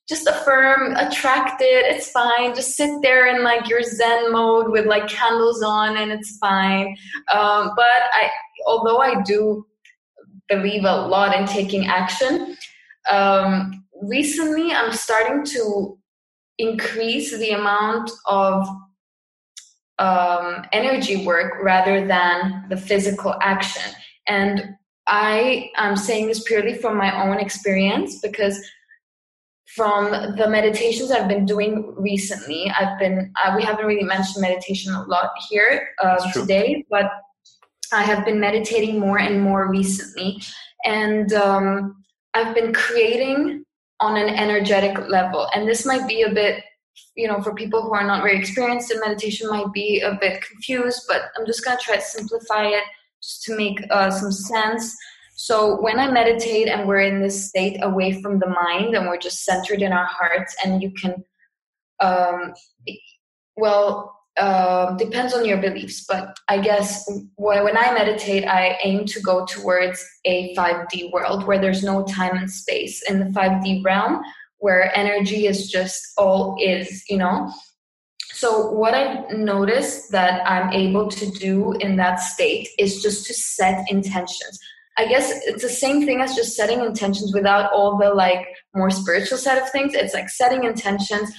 [0.08, 2.56] just affirm attract it it's fine.
[2.56, 6.98] Just sit there in like your zen mode with like candles on and it's fine.
[7.32, 8.30] Um, but i
[8.68, 9.66] although i do
[10.50, 12.58] believe a lot in taking action.
[13.10, 15.98] Um, recently, I'm starting to
[16.58, 18.68] increase the amount of
[20.00, 23.94] um, energy work rather than the physical action.
[24.28, 24.76] And
[25.08, 28.60] I am saying this purely from my own experience because
[29.76, 34.94] from the meditations I've been doing recently, I've been, uh, we haven't really mentioned meditation
[34.94, 37.06] a lot here uh, today, but
[37.92, 40.42] I have been meditating more and more recently,
[40.86, 43.64] and um, I've been creating
[44.00, 45.48] on an energetic level.
[45.54, 46.64] And this might be a bit,
[47.16, 50.42] you know, for people who are not very experienced in meditation, might be a bit
[50.42, 52.84] confused, but I'm just going to try to simplify it
[53.22, 54.96] just to make uh, some sense.
[55.36, 59.18] So when I meditate and we're in this state away from the mind and we're
[59.18, 61.24] just centered in our hearts, and you can,
[62.00, 62.54] um,
[63.56, 69.20] well, uh, depends on your beliefs, but I guess when I meditate, I aim to
[69.22, 73.04] go towards a 5D world where there's no time and space.
[73.10, 74.22] In the 5D realm,
[74.60, 77.52] where energy is just all is, you know?
[78.32, 83.34] So, what I've noticed that I'm able to do in that state is just to
[83.34, 84.58] set intentions.
[84.98, 88.92] I guess it's the same thing as just setting intentions without all the like more
[88.92, 89.94] spiritual side of things.
[89.94, 91.32] It's like setting intentions,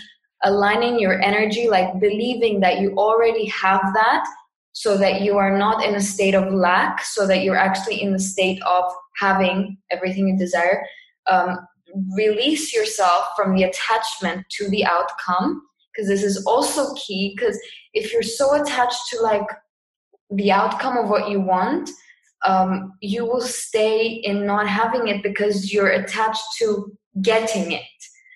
[0.44, 4.26] aligning your energy, like believing that you already have that
[4.72, 8.12] so that you are not in a state of lack, so that you're actually in
[8.12, 8.84] the state of
[9.16, 10.84] having everything you desire.
[11.26, 11.58] Um,
[12.16, 15.62] release yourself from the attachment to the outcome
[15.92, 17.58] because this is also key because
[17.94, 19.46] if you're so attached to like
[20.30, 21.90] the outcome of what you want
[22.46, 27.82] um, you will stay in not having it because you're attached to getting it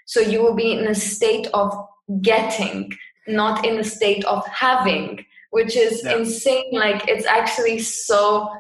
[0.06, 1.72] so you will be in a state of
[2.20, 2.92] getting,
[3.26, 6.16] not in a state of having, which is yeah.
[6.16, 6.72] insane.
[6.72, 8.50] Like it's actually so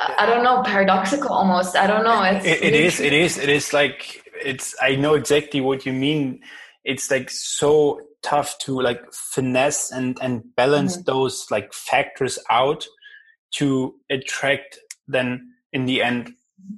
[0.00, 1.76] I don't know, paradoxical almost.
[1.76, 2.22] I don't know.
[2.22, 3.00] It's it, it is.
[3.00, 3.36] It is.
[3.36, 4.74] It is like it's.
[4.80, 6.40] I know exactly what you mean.
[6.84, 11.04] It's like so tough to like finesse and and balance mm-hmm.
[11.04, 12.86] those like factors out
[13.52, 16.32] to attract then in the end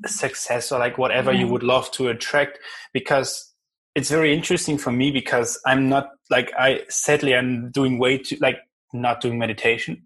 [0.06, 1.40] success or like whatever mm-hmm.
[1.40, 2.58] you would love to attract
[2.92, 3.51] because
[3.94, 8.36] it's very interesting for me because I'm not like I sadly I'm doing way too
[8.40, 8.58] like
[8.92, 10.02] not doing meditation,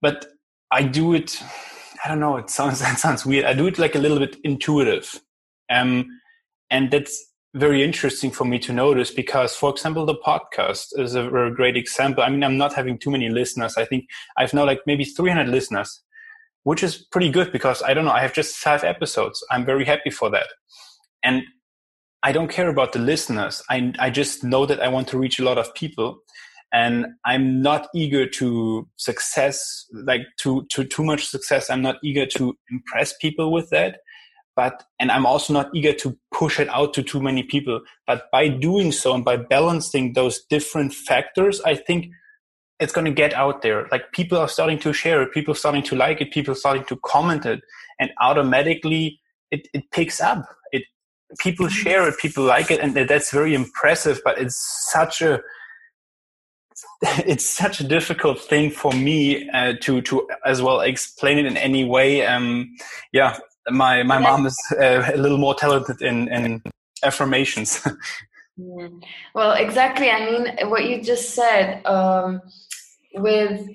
[0.00, 0.26] but
[0.70, 1.42] I do it.
[2.04, 2.36] I don't know.
[2.36, 3.46] It sounds that sounds weird.
[3.46, 5.20] I do it like a little bit intuitive,
[5.70, 6.06] um,
[6.70, 11.28] and that's very interesting for me to notice because, for example, the podcast is a
[11.28, 12.22] very great example.
[12.22, 13.76] I mean, I'm not having too many listeners.
[13.76, 14.04] I think
[14.36, 16.00] I've now like maybe 300 listeners,
[16.62, 18.12] which is pretty good because I don't know.
[18.12, 19.44] I have just five episodes.
[19.50, 20.48] I'm very happy for that,
[21.24, 21.42] and
[22.22, 23.62] I don't care about the listeners.
[23.70, 26.22] I, I just know that I want to reach a lot of people
[26.72, 31.70] and I'm not eager to success, like to, to too much success.
[31.70, 33.98] I'm not eager to impress people with that.
[34.54, 37.80] But, and I'm also not eager to push it out to too many people.
[38.06, 42.08] But by doing so and by balancing those different factors, I think
[42.78, 43.86] it's going to get out there.
[43.90, 46.98] Like people are starting to share it, people starting to like it, people starting to
[47.04, 47.60] comment it,
[47.98, 50.44] and automatically it, it picks up.
[50.72, 50.82] It
[51.38, 54.20] people share it, people like it, and that's very impressive.
[54.24, 55.40] But it's such a
[57.02, 61.56] it's such a difficult thing for me uh, to to as well explain it in
[61.56, 62.26] any way.
[62.26, 62.74] Um,
[63.12, 63.38] yeah,
[63.70, 66.62] my my mom is uh, a little more talented in in
[67.02, 67.86] affirmations.
[68.58, 69.02] Mm.
[69.34, 70.10] well, exactly.
[70.10, 72.42] I mean, what you just said um,
[73.14, 73.66] with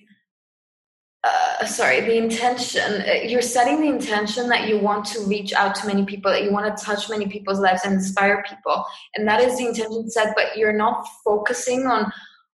[1.25, 5.73] uh, sorry, the intention, uh, you're setting the intention that you want to reach out
[5.73, 8.85] to many people, that you want to touch many people's lives and inspire people.
[9.15, 12.11] And that is the intention set, but you're not focusing on,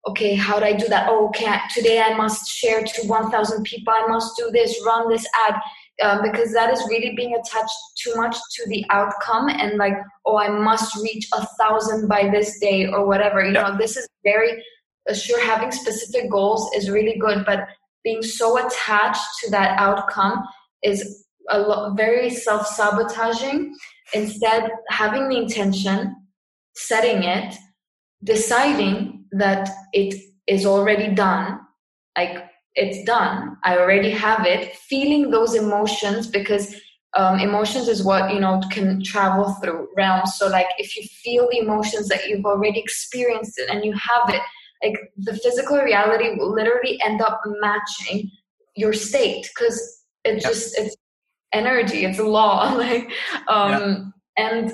[0.07, 1.07] okay, how do I do that?
[1.09, 5.25] Oh, okay, today I must share to 1,000 people, I must do this, run this
[5.47, 5.55] ad.
[6.01, 9.95] Um, because that is really being attached too much to the outcome and like,
[10.25, 13.43] oh, I must reach a thousand by this day or whatever.
[13.43, 13.71] You yeah.
[13.71, 14.63] know, this is very
[15.09, 17.67] uh, sure having specific goals is really good, but
[18.03, 20.43] being so attached to that outcome
[20.83, 23.75] is a lot, very self-sabotaging.
[24.13, 26.15] Instead having the intention
[26.75, 27.55] setting it
[28.23, 30.13] deciding that it
[30.47, 31.59] is already done
[32.17, 32.45] like
[32.75, 36.75] it's done i already have it feeling those emotions because
[37.17, 40.35] um, emotions is what you know can travel through realms.
[40.37, 44.29] So like if you feel the emotions that you've already experienced it and you have
[44.29, 44.41] it
[44.83, 48.29] like the physical reality will literally end up matching
[48.75, 50.95] your state because it just it's
[51.53, 53.09] energy it's a law like
[53.47, 54.73] um and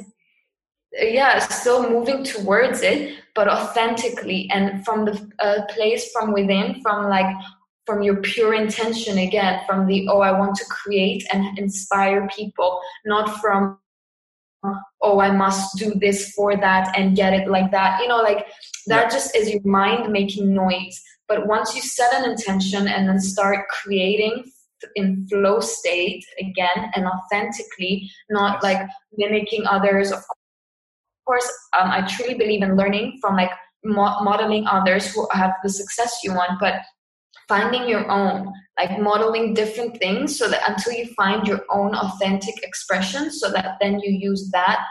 [0.94, 7.10] yeah still moving towards it but authentically and from the uh, place from within from
[7.10, 7.36] like
[7.86, 12.80] from your pure intention again from the oh i want to create and inspire people
[13.06, 13.78] not from
[15.02, 18.02] oh i must do this for that and get it like that.
[18.02, 18.46] You know like
[18.88, 19.10] that yeah.
[19.10, 21.02] just is your mind making noise.
[21.28, 24.44] But once you set an intention and then start creating
[24.96, 28.88] in flow state again and authentically not like
[29.18, 30.20] mimicking others of
[31.26, 31.50] course
[31.80, 33.50] um, i truly believe in learning from like
[33.84, 36.82] mo- modeling others who have the success you want but
[37.48, 42.56] finding your own like modeling different things so that until you find your own authentic
[42.64, 44.84] expression so that then you use that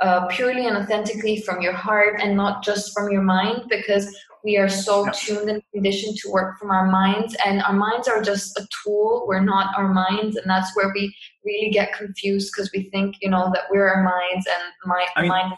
[0.00, 4.14] uh, purely and authentically from your heart and not just from your mind because
[4.46, 8.22] we are so tuned and conditioned to work from our minds and our minds are
[8.22, 9.24] just a tool.
[9.26, 11.12] We're not our minds and that's where we
[11.44, 15.22] really get confused because we think you know that we're our minds and my I
[15.22, 15.52] mean, mind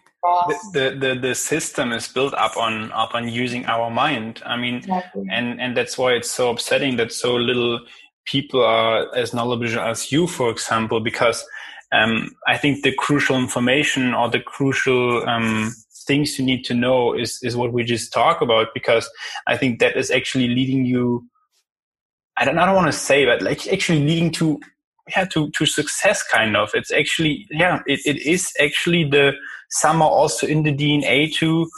[0.50, 4.42] is the, the the system is built up on up on using our mind.
[4.46, 5.26] I mean exactly.
[5.30, 7.80] and and that's why it's so upsetting that so little
[8.24, 11.44] people are as knowledgeable as you for example because
[11.92, 15.72] um, I think the crucial information or the crucial um,
[16.08, 19.08] things you need to know is is what we just talk about because
[19.46, 21.28] I think that is actually leading you.
[22.36, 24.58] I don't, I don't want to say, but like actually leading to
[25.14, 26.70] yeah to to success kind of.
[26.74, 29.32] It's actually yeah it, it is actually the
[29.70, 31.68] somehow also in the DNA to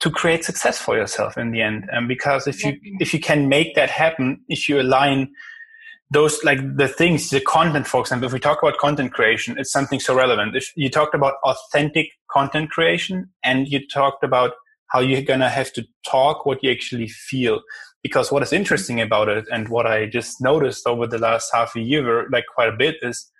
[0.00, 1.88] to create success for yourself in the end.
[1.90, 5.30] And because if you if you can make that happen, if you align
[6.14, 9.72] those like the things the content for example if we talk about content creation it's
[9.72, 10.56] something so relevant.
[10.56, 14.52] If you talked about authentic content creation and you talked about
[14.88, 17.60] how you're gonna have to talk what you actually feel.
[18.02, 21.74] Because what is interesting about it and what i just noticed over the last half
[21.76, 23.30] a year like quite a bit is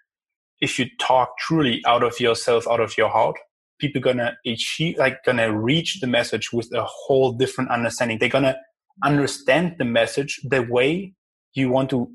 [0.61, 3.37] if you talk truly out of yourself out of your heart
[3.79, 8.19] people gonna achieve like gonna reach the message with a whole different understanding.
[8.19, 8.57] They're gonna
[9.03, 11.15] understand the message the way
[11.55, 12.11] you want to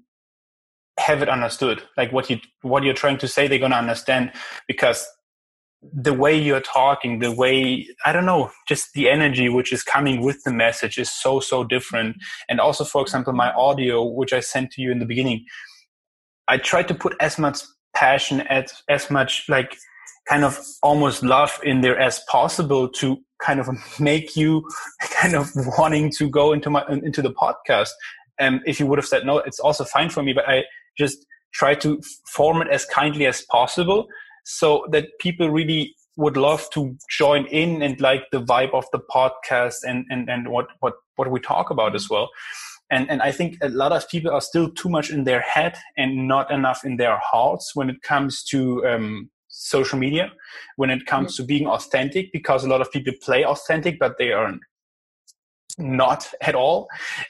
[0.99, 1.81] have it understood.
[1.97, 4.31] Like what you what you're trying to say they're going to understand
[4.67, 5.07] because
[5.81, 10.21] the way you're talking the way i don't know just the energy which is coming
[10.21, 12.17] with the message is so so different.
[12.49, 15.45] And also for example my audio which i sent to you in the beginning
[16.47, 17.61] i tried to put as much
[17.95, 19.77] passion as as much like
[20.27, 23.69] kind of almost love in there as possible to kind of
[23.99, 24.67] make you
[25.11, 27.89] kind of wanting to go into my into the podcast.
[28.37, 30.63] And if you would have said no it's also fine for me but i
[30.99, 34.07] just try to form it as kindly as possible
[34.45, 38.99] so that people really would love to join in and like the vibe of the
[38.99, 42.29] podcast and and, and what what what we talk about as well.
[42.91, 45.77] And and i think a lot of people are still too much in their head
[45.95, 50.31] and not enough in their hearts when it comes to um, social media
[50.77, 54.31] when it comes to being authentic because a lot of people play authentic but they
[54.31, 54.53] are
[55.77, 56.87] not at all.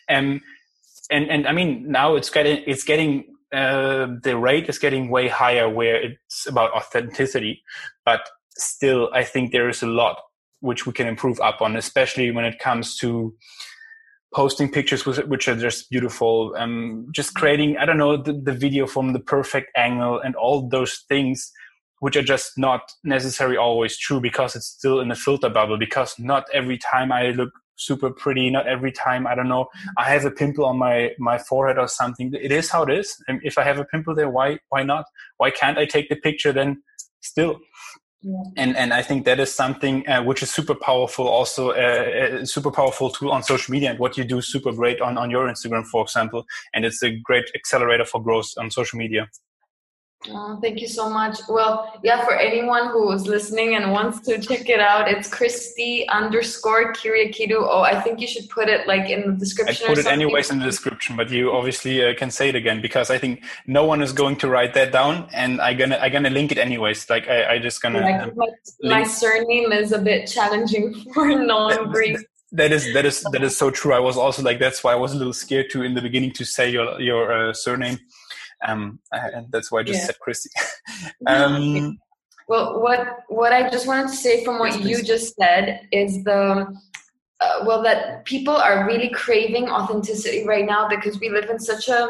[0.07, 0.41] And
[1.11, 5.28] and and i mean now it's getting it's getting uh, the rate is getting way
[5.28, 7.64] higher where it's about authenticity,
[8.06, 8.22] but
[8.58, 10.18] still, I think there is a lot
[10.62, 13.34] which we can improve up on, especially when it comes to
[14.34, 18.86] posting pictures which are just beautiful, um, just creating, I don't know, the, the video
[18.86, 21.52] from the perfect angle and all those things
[22.00, 26.18] which are just not necessarily always true because it's still in a filter bubble because
[26.20, 28.49] not every time I look super pretty.
[28.49, 29.67] Not every time, I don't know,
[29.97, 32.34] I have a pimple on my, my forehead or something.
[32.34, 33.15] It is how it is.
[33.27, 35.05] And if I have a pimple there, why, why not?
[35.38, 36.84] Why can't I take the picture then
[37.21, 37.59] still?
[38.21, 38.43] Yeah.
[38.57, 42.45] And and I think that is something uh, which is super powerful, also uh, a
[42.45, 45.47] super powerful tool on social media, and what you do super great on on your
[45.47, 46.43] Instagram, for example.
[46.73, 49.30] And it's a great accelerator for growth on social media.
[50.28, 51.39] Oh, thank you so much.
[51.47, 56.05] Well, yeah, for anyone who is listening and wants to check it out, it's Christy
[56.09, 57.55] underscore Kyriakidou.
[57.57, 59.86] Oh, I think you should put it like in the description.
[59.86, 62.82] I put it anyways in the description, but you obviously uh, can say it again
[62.82, 66.09] because I think no one is going to write that down, and I gonna I
[66.09, 67.09] gonna link it anyways.
[67.09, 67.99] Like I, I just gonna.
[67.99, 68.47] Yeah, my,
[68.82, 72.17] my, surname is a bit challenging for non-Greek.
[72.51, 73.93] That is that is that is so true.
[73.93, 76.34] I was also like that's why I was a little scared to in the beginning
[76.34, 77.99] to say your your uh, surname
[78.66, 80.05] um, and that's why I just yeah.
[80.05, 80.49] said Christy.
[81.28, 81.97] um,
[82.47, 86.24] well, what what I just wanted to say from what yes, you just said is
[86.24, 86.68] the
[87.41, 91.88] uh, well that people are really craving authenticity right now because we live in such
[91.88, 92.07] a,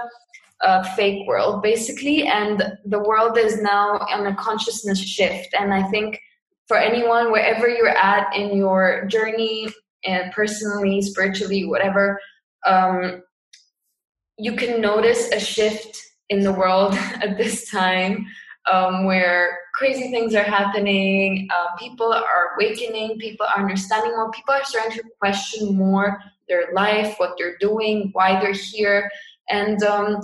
[0.62, 5.54] a fake world basically, and the world is now on a consciousness shift.
[5.60, 6.20] And I think
[6.68, 9.68] for anyone wherever you're at in your journey
[10.06, 12.20] and personally, spiritually, whatever.
[12.66, 13.24] Um,
[14.38, 18.26] you can notice a shift in the world at this time
[18.72, 24.54] um, where crazy things are happening, uh, people are awakening, people are understanding more, people
[24.54, 29.10] are starting to question more their life, what they're doing, why they're here.
[29.50, 30.20] And um,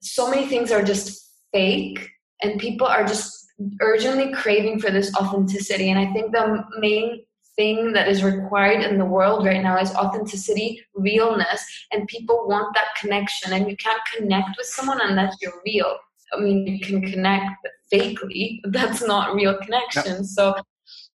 [0.00, 2.08] so many things are just fake,
[2.42, 3.46] and people are just
[3.80, 5.90] urgently craving for this authenticity.
[5.90, 7.22] And I think the main
[7.56, 12.74] thing that is required in the world right now is authenticity, realness, and people want
[12.74, 13.52] that connection.
[13.52, 15.96] And you can't connect with someone unless you're real.
[16.32, 17.50] I mean, you can connect
[17.92, 20.16] fakely, but that's not real connection.
[20.18, 20.24] Yep.
[20.24, 20.54] So,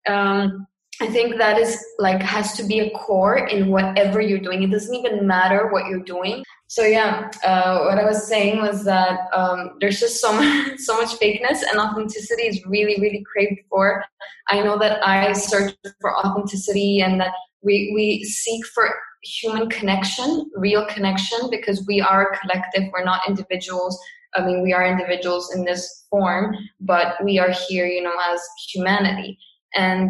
[0.07, 0.67] um,
[1.01, 4.63] I think that is like has to be a core in whatever you're doing.
[4.63, 6.43] It doesn't even matter what you're doing.
[6.67, 10.99] So yeah, uh, what I was saying was that um, there's just so much, so
[10.99, 14.03] much fakeness, and authenticity is really, really craved for.
[14.49, 20.49] I know that I search for authenticity, and that we we seek for human connection,
[20.55, 22.83] real connection, because we are a collective.
[22.93, 23.99] We're not individuals.
[24.35, 28.41] I mean, we are individuals in this form, but we are here, you know, as
[28.73, 29.37] humanity,
[29.73, 30.09] and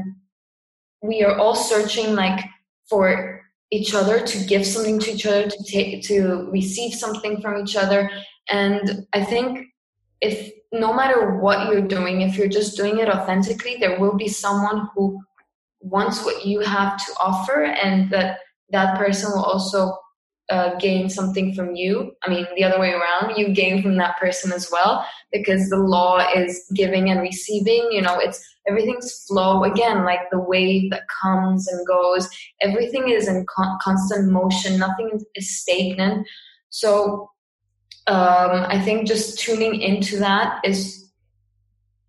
[1.02, 2.43] we are all searching like
[2.89, 3.41] for
[3.72, 7.76] each other to give something to each other to take to receive something from each
[7.76, 8.10] other.
[8.49, 9.68] And i think
[10.22, 14.28] if no matter what you're doing if you're just doing it authentically there will be
[14.28, 15.19] someone who
[15.82, 19.98] wants what you have to offer and that that person will also
[20.49, 22.11] uh, gain something from you.
[22.23, 25.77] I mean, the other way around, you gain from that person as well because the
[25.77, 27.89] law is giving and receiving.
[27.91, 32.30] You know, it's everything's flow again, like the wave that comes and goes.
[32.61, 36.27] Everything is in con- constant motion, nothing is stagnant.
[36.69, 37.31] So,
[38.07, 41.05] um, I think just tuning into that is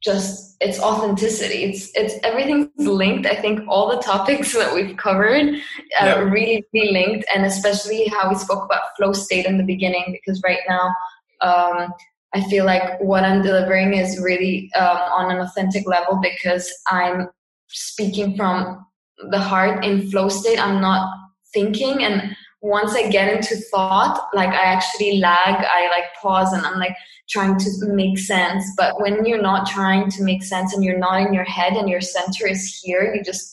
[0.03, 1.65] just its authenticity.
[1.65, 3.27] It's it's everything's linked.
[3.27, 5.55] I think all the topics that we've covered
[6.01, 6.19] are yeah.
[6.19, 10.05] really really linked, and especially how we spoke about flow state in the beginning.
[10.13, 10.95] Because right now,
[11.41, 11.93] um,
[12.35, 17.29] I feel like what I'm delivering is really um, on an authentic level because I'm
[17.69, 18.85] speaking from
[19.31, 20.59] the heart in flow state.
[20.59, 21.11] I'm not
[21.53, 22.37] thinking and
[22.67, 26.97] once I get into thought, like I actually lag, I like pause and I'm like
[27.29, 28.65] trying to make sense.
[28.77, 31.89] But when you're not trying to make sense and you're not in your head and
[31.89, 33.53] your center is here, you just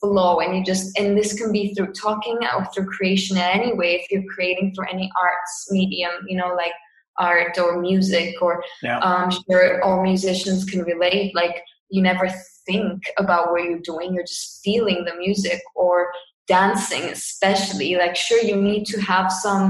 [0.00, 3.74] flow and you just and this can be through talking or through creation in any
[3.74, 6.72] way if you're creating through any arts medium you know like
[7.18, 8.98] art or music or yeah.
[9.00, 12.30] um sure all musicians can relate like you never
[12.66, 16.10] think about what you're doing you're just feeling the music or
[16.50, 19.64] dancing especially like sure you need to have some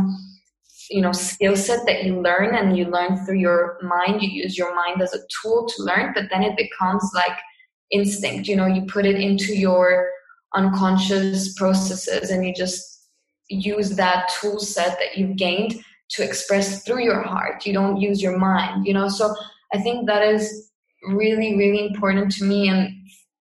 [0.90, 4.22] you know skill set that you learn and you learn through your mind.
[4.22, 7.36] You use your mind as a tool to learn but then it becomes like
[7.90, 8.48] instinct.
[8.48, 10.08] You know you put it into your
[10.54, 12.82] unconscious processes and you just
[13.48, 15.74] use that tool set that you've gained
[16.14, 17.66] to express through your heart.
[17.66, 19.08] You don't use your mind you know?
[19.08, 19.34] So
[19.72, 20.70] i think that is
[21.20, 22.80] really really important to me and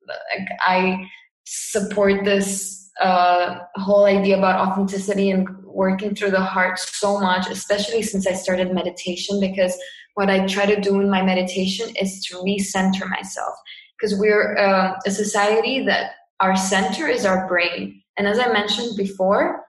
[0.08, 1.06] like, i
[1.44, 8.02] support this uh, whole idea about authenticity and working through the heart so much especially
[8.02, 9.76] since i started meditation because
[10.14, 13.54] what i try to do in my meditation is to recenter myself
[13.98, 18.02] because we're uh, a society that our center is our brain.
[18.18, 19.64] And as I mentioned before,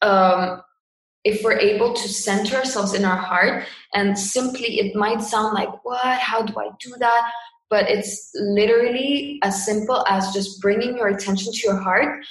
[0.00, 0.62] um,
[1.24, 3.64] if we're able to center ourselves in our heart,
[3.94, 6.18] and simply it might sound like, what?
[6.18, 7.30] How do I do that?
[7.72, 12.22] But it's literally as simple as just bringing your attention to your heart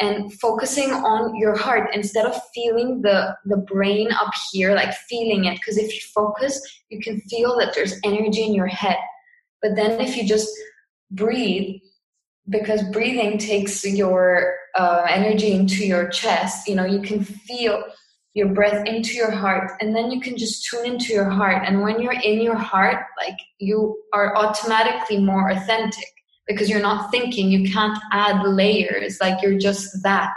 [0.00, 5.44] and focusing on your heart instead of feeling the the brain up here like feeling
[5.44, 5.56] it.
[5.58, 6.54] Because if you focus
[6.88, 8.96] you can feel that there's energy in your head.
[9.60, 10.48] But then if you just
[11.10, 11.76] breathe
[12.48, 17.82] because breathing takes your uh, energy into your chest you know you can feel
[18.36, 21.62] your breath into your heart and then you can just tune into your heart.
[21.66, 26.04] And when you're in your heart like you are automatically more authentic
[26.46, 27.50] because you're not thinking.
[27.50, 30.34] You can't add layers like you're just that.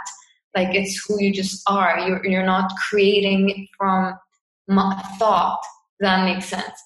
[0.56, 1.98] Like it's who you just are.
[2.00, 4.18] You're, you're not creating from
[5.18, 5.60] thought
[6.00, 6.82] that makes sense.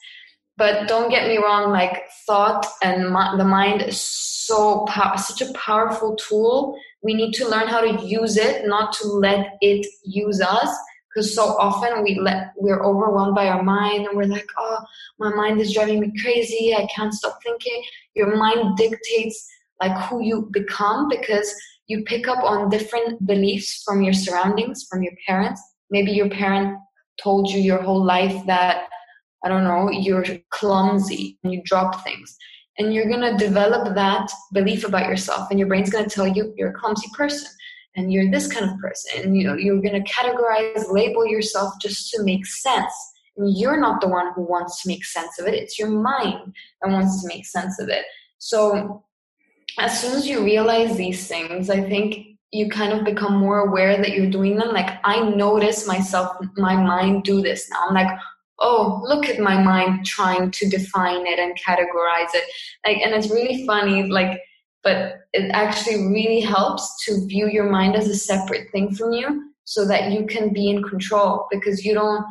[0.57, 3.05] But don't get me wrong like thought and
[3.39, 4.85] the mind is so
[5.17, 6.77] such a powerful tool.
[7.03, 10.77] We need to learn how to use it not to let it use us
[11.15, 14.79] because so often we let we're overwhelmed by our mind and we're like oh
[15.19, 16.75] my mind is driving me crazy.
[16.75, 17.83] I can't stop thinking.
[18.15, 19.47] Your mind dictates
[19.81, 21.55] like who you become because
[21.87, 25.63] you pick up on different beliefs from your surroundings from your parents.
[25.91, 26.79] Maybe your parent
[27.23, 28.85] told you your whole life that
[29.45, 32.37] I don't know, you're clumsy and you drop things.
[32.79, 36.27] And you're going to develop that belief about yourself, and your brain's going to tell
[36.27, 37.49] you you're a clumsy person
[37.97, 39.35] and you're this kind of person.
[39.35, 42.93] You know, you're going to categorize, label yourself just to make sense.
[43.37, 46.55] And you're not the one who wants to make sense of it, it's your mind
[46.83, 48.05] that wants to make sense of it.
[48.39, 49.05] So,
[49.79, 53.97] as soon as you realize these things, I think you kind of become more aware
[53.97, 54.69] that you're doing them.
[54.69, 57.87] Like, I notice myself, my mind do this now.
[57.89, 58.17] I'm like,
[58.61, 62.45] oh look at my mind trying to define it and categorize it
[62.87, 64.41] like and it's really funny like
[64.85, 69.51] but it actually really helps to view your mind as a separate thing from you
[69.65, 72.25] so that you can be in control because you don't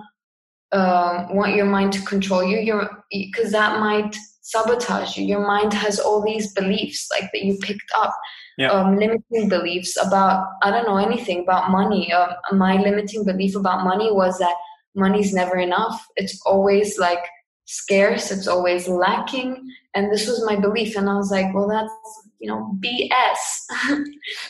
[0.72, 6.00] um, want your mind to control you because that might sabotage you your mind has
[6.00, 8.14] all these beliefs like that you picked up
[8.58, 8.70] yeah.
[8.70, 13.86] um, limiting beliefs about i don't know anything about money uh, my limiting belief about
[13.86, 14.56] money was that
[14.96, 16.06] money's never enough.
[16.16, 17.24] It's always like
[17.66, 19.70] scarce, it's always lacking.
[19.96, 20.96] And this was my belief.
[20.96, 21.94] And I was like, well, that's,
[22.40, 23.10] you know, BS.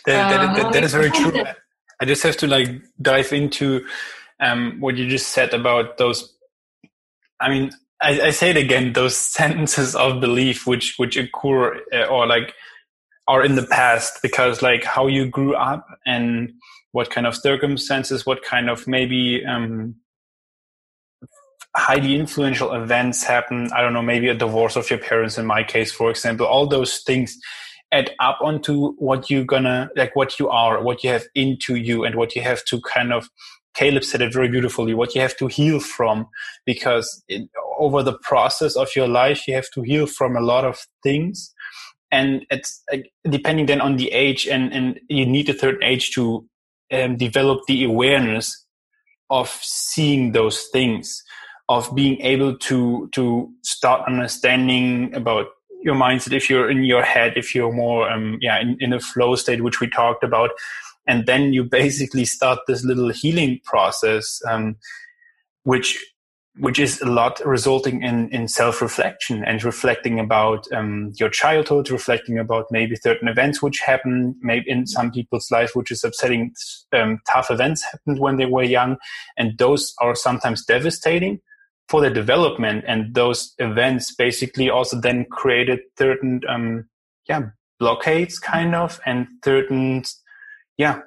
[0.06, 1.44] that, that, um, that, that is very true.
[2.02, 2.70] I just have to like
[3.02, 3.86] dive into
[4.40, 6.34] um, what you just said about those.
[7.40, 7.72] I mean,
[8.02, 12.54] I, I, say it again, those sentences of belief which, which occur uh, or like
[13.28, 16.52] are in the past because like how you grew up and
[16.92, 19.96] what kind of circumstances, what kind of maybe um,
[21.76, 23.70] highly influential events happen.
[23.74, 26.68] I don't know, maybe a divorce of your parents in my case, for example, all
[26.68, 27.38] those things
[27.92, 32.04] add up onto what you're gonna, like what you are, what you have into you
[32.04, 33.30] and what you have to kind of,
[33.76, 36.28] Caleb said it very beautifully, what you have to heal from
[36.66, 40.66] because it, over the process of your life, you have to heal from a lot
[40.66, 41.54] of things.
[42.12, 42.84] And it's
[43.28, 46.48] depending then on the age and, and you need a third age to
[46.92, 48.64] um, develop the awareness
[49.32, 51.24] of seeing those things
[51.74, 55.48] of being able to to start understanding about
[55.82, 59.00] your mindset if you're in your head if you're more um, yeah in, in a
[59.00, 60.52] flow state which we talked about
[61.08, 64.76] and then you basically start this little healing process um,
[65.64, 65.98] which
[66.58, 72.38] which is a lot resulting in, in self-reflection and reflecting about um, your childhood, reflecting
[72.38, 76.54] about maybe certain events which happen, maybe in some people's life, which is upsetting.
[76.92, 78.98] Um, tough events happened when they were young,
[79.36, 81.42] and those are sometimes devastating
[81.90, 82.86] for the development.
[82.88, 86.90] And those events basically also then created certain, um,
[87.28, 87.50] yeah,
[87.80, 90.04] blockades, kind of, and certain,
[90.78, 91.02] yeah,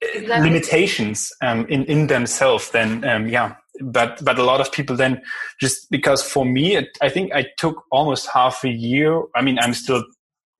[0.00, 0.50] exactly.
[0.50, 2.70] limitations um, in in themselves.
[2.70, 5.20] Then, um, yeah, but but a lot of people then
[5.60, 9.58] just because for me it, i think i took almost half a year i mean
[9.60, 10.02] i'm still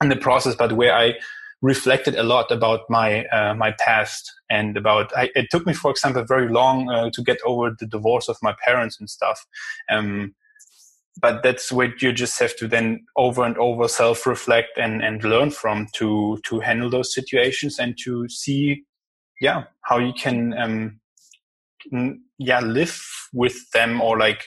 [0.03, 1.12] in the process but where i
[1.62, 5.91] reflected a lot about my uh, my past and about I, it took me for
[5.91, 9.47] example very long uh, to get over the divorce of my parents and stuff.
[9.91, 10.35] Um,
[11.20, 15.23] but that's what you just have to then over and over self reflect and and
[15.23, 18.85] learn from to to handle those situations and to see
[19.41, 21.01] yeah how you can um,
[22.39, 23.03] yeah live
[23.35, 24.47] with them or like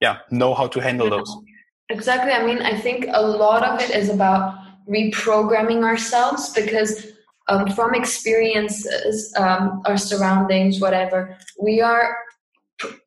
[0.00, 1.36] yeah know how to handle those.
[1.88, 2.32] Exactly.
[2.32, 7.06] I mean i think a lot of it is about reprogramming ourselves because
[7.48, 12.16] um, from experiences um, our surroundings whatever we are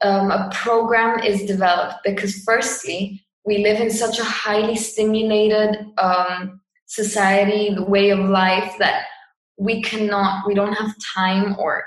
[0.01, 6.59] um, a program is developed because firstly we live in such a highly stimulated um,
[6.85, 9.05] society the way of life that
[9.57, 11.85] we cannot we don't have time or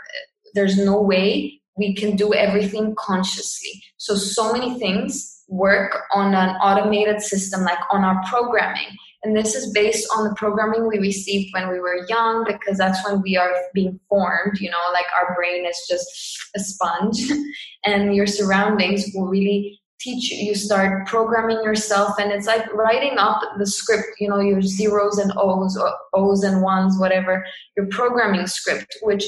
[0.55, 3.83] there's no way we can do everything consciously.
[3.97, 8.89] So, so many things work on an automated system, like on our programming.
[9.25, 13.05] And this is based on the programming we received when we were young, because that's
[13.05, 16.09] when we are being formed, you know, like our brain is just
[16.55, 17.19] a sponge.
[17.85, 20.47] and your surroundings will really teach you.
[20.47, 25.19] You start programming yourself, and it's like writing up the script, you know, your zeros
[25.19, 27.45] and O's, or O's and ones, whatever,
[27.77, 29.25] your programming script, which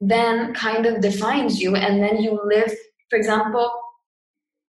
[0.00, 2.72] then kind of defines you and then you live
[3.10, 3.70] for example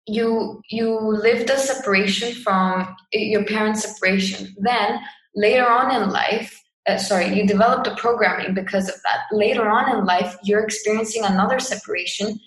[0.07, 4.55] you you live the separation from your parents separation.
[4.59, 5.01] Then
[5.35, 6.59] later on in life
[6.89, 9.37] uh, sorry you developed a programming because of that.
[9.37, 12.39] Later on in life you're experiencing another separation.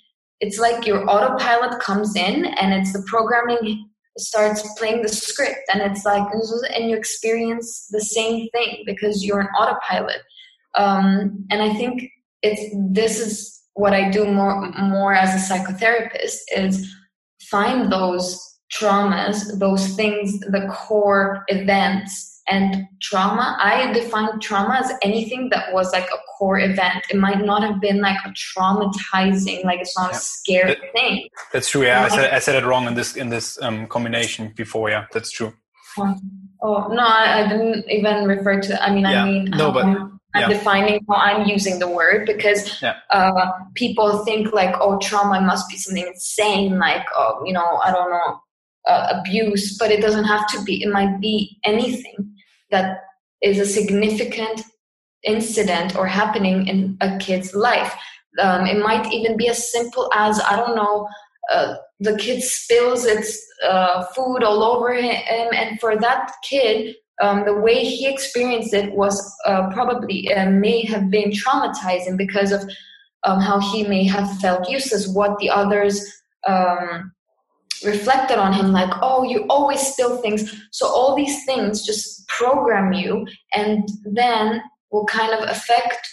[0.41, 5.82] It's like your autopilot comes in and it's the programming starts playing the script and
[5.82, 6.26] it's like
[6.73, 10.22] and you experience the same thing because you're an autopilot.
[10.76, 12.11] Um, and i think
[12.41, 16.90] it's this is what I do more more as a psychotherapist is
[17.49, 22.31] find those traumas, those things, the core events.
[22.47, 27.03] And trauma, I define trauma as anything that was like a core event.
[27.09, 30.17] It might not have been like a traumatizing, like it's not yeah.
[30.17, 31.27] a scary that, thing.
[31.51, 31.84] That's true.
[31.84, 34.91] Yeah, I said I said it wrong in this in this um, combination before.
[34.91, 35.53] Yeah, that's true.
[35.97, 38.84] Oh no, I, I didn't even refer to.
[38.84, 39.23] I mean, yeah.
[39.23, 40.57] I mean, no, but um, I'm yeah.
[40.57, 42.95] defining how I'm using the word because yeah.
[43.10, 47.91] uh, people think like, oh, trauma must be something insane, like, oh, you know, I
[47.91, 48.40] don't know,
[48.88, 50.84] uh, abuse, but it doesn't have to be.
[50.84, 52.36] It might be anything
[52.70, 52.99] that
[53.41, 54.62] is a significant
[55.24, 57.95] incident or happening in a kid's life.
[58.40, 61.07] Um, it might even be as simple as, I don't know,
[61.52, 67.45] uh, the kid spills its uh, food all over him, and for that kid, um,
[67.45, 72.69] the way he experienced it was uh, probably uh, may have been traumatizing because of
[73.23, 76.05] um, how he may have felt useless, what the others
[76.47, 77.11] um,
[77.83, 80.53] reflected on him, like, oh, you always spill things.
[80.71, 84.61] So all these things just program you and then
[84.91, 86.07] will kind of affect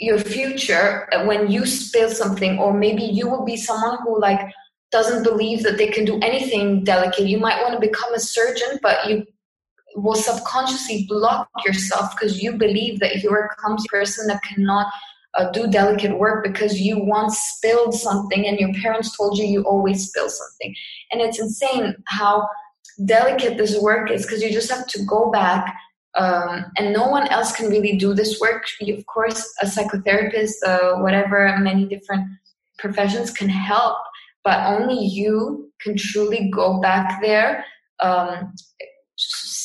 [0.00, 4.40] your future when you spill something, or maybe you will be someone who like
[4.92, 7.26] doesn't believe that they can do anything delicate.
[7.26, 9.26] You might want to become a surgeon, but you
[10.00, 14.86] will subconsciously block yourself because you believe that you're a clumsy person that cannot
[15.34, 19.62] uh, do delicate work because you once spilled something and your parents told you you
[19.62, 20.74] always spill something.
[21.12, 22.48] And it's insane how
[23.04, 25.76] delicate this work is because you just have to go back
[26.14, 28.64] um, and no one else can really do this work.
[28.80, 32.28] You, of course, a psychotherapist, uh, whatever, many different
[32.78, 33.98] professions can help,
[34.42, 37.64] but only you can truly go back there
[38.00, 38.54] um,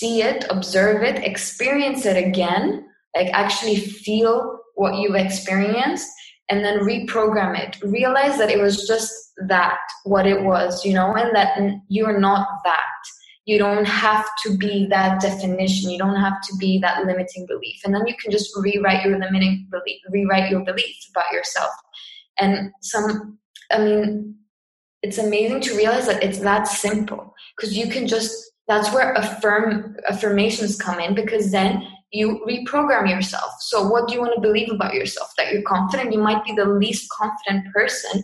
[0.04, 2.86] see it, observe it, experience it again,
[3.16, 6.10] like actually feel what you've experienced,
[6.50, 7.82] and then reprogram it.
[7.82, 9.14] Realize that it was just
[9.48, 11.58] that, what it was, you know, and that
[11.88, 12.80] you're not that.
[13.46, 15.90] You don't have to be that definition.
[15.90, 17.80] You don't have to be that limiting belief.
[17.86, 21.72] And then you can just rewrite your limiting belief, rewrite your belief about yourself.
[22.40, 23.38] And some,
[23.72, 24.36] I mean,
[25.02, 29.98] it's amazing to realize that it's that simple because you can just that's where affirm
[30.10, 33.52] affirmations come in because then you reprogram yourself.
[33.60, 35.32] So what do you want to believe about yourself?
[35.38, 36.14] That you're confident?
[36.14, 38.24] You might be the least confident person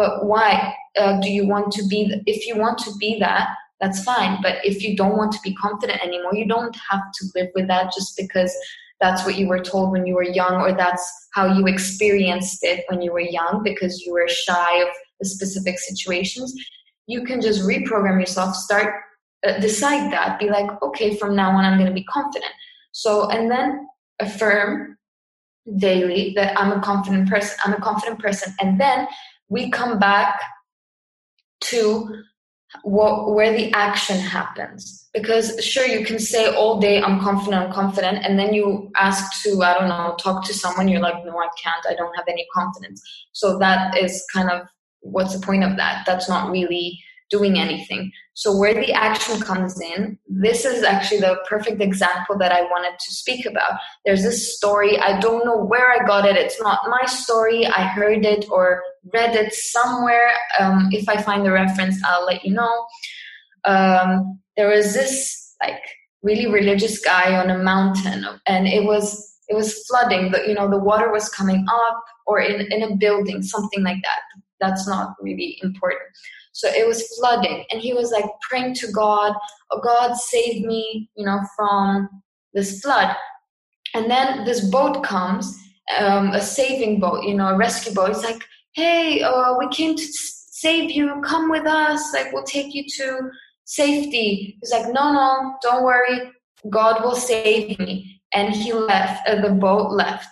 [0.00, 3.50] but why uh, do you want to be th- if you want to be that
[3.80, 7.26] that's fine but if you don't want to be confident anymore you don't have to
[7.34, 8.54] live with that just because
[9.00, 11.04] that's what you were told when you were young or that's
[11.34, 14.88] how you experienced it when you were young because you were shy of
[15.20, 16.54] the specific situations.
[17.06, 18.94] You can just reprogram yourself start
[19.46, 22.52] uh, decide that be like okay from now on i'm going to be confident.
[22.92, 23.86] So and then
[24.18, 24.98] affirm
[25.76, 28.54] daily that i'm a confident person i'm a confident person.
[28.60, 29.08] And then
[29.48, 30.40] we come back
[31.62, 32.22] to
[32.82, 35.08] what, where the action happens.
[35.12, 38.24] Because sure you can say all day i'm confident i'm confident.
[38.24, 40.88] And then you ask to i don't know talk to someone.
[40.88, 41.86] You're like no i can't.
[41.88, 43.02] I don't have any confidence.
[43.32, 44.66] So that is kind of
[45.00, 46.04] what's the point of that?
[46.06, 47.00] That's not really
[47.30, 48.12] doing anything.
[48.34, 52.98] So, where the action comes in, this is actually the perfect example that I wanted
[52.98, 53.78] to speak about.
[54.04, 57.66] There's this story, I don't know where I got it, it's not my story.
[57.66, 58.82] I heard it or
[59.14, 60.32] read it somewhere.
[60.58, 62.86] Um, if I find the reference, I'll let you know.
[63.64, 65.82] Um, there was this like
[66.22, 70.30] really religious guy on a mountain, and it was it was flooding.
[70.32, 74.02] The you know the water was coming up, or in in a building, something like
[74.02, 74.20] that.
[74.60, 76.10] That's not really important
[76.60, 79.32] so it was flooding, and he was like praying to God,
[79.70, 82.08] "Oh God, save me!" You know, from
[82.52, 83.16] this flood.
[83.94, 85.56] And then this boat comes,
[85.98, 88.10] um, a saving boat, you know, a rescue boat.
[88.10, 88.42] It's like,
[88.74, 90.06] "Hey, uh, we came to
[90.64, 91.22] save you.
[91.24, 92.12] Come with us.
[92.12, 93.30] Like, we'll take you to
[93.64, 96.30] safety." He's like, "No, no, don't worry.
[96.68, 99.26] God will save me." And he left.
[99.26, 100.30] Uh, the boat left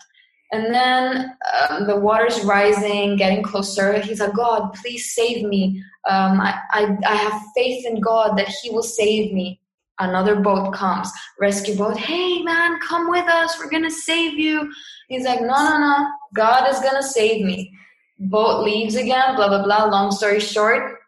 [0.50, 1.36] and then
[1.68, 3.98] um, the water's rising, getting closer.
[4.00, 5.82] He's like, God, please save me.
[6.08, 9.60] Um, I, I, I have faith in God that He will save me.
[10.00, 11.10] Another boat comes,
[11.40, 11.96] rescue boat.
[11.98, 13.58] Hey, man, come with us.
[13.58, 14.72] We're going to save you.
[15.08, 16.08] He's like, no, no, no.
[16.34, 17.72] God is going to save me.
[18.20, 19.84] Boat leaves again, blah, blah, blah.
[19.86, 20.98] Long story short,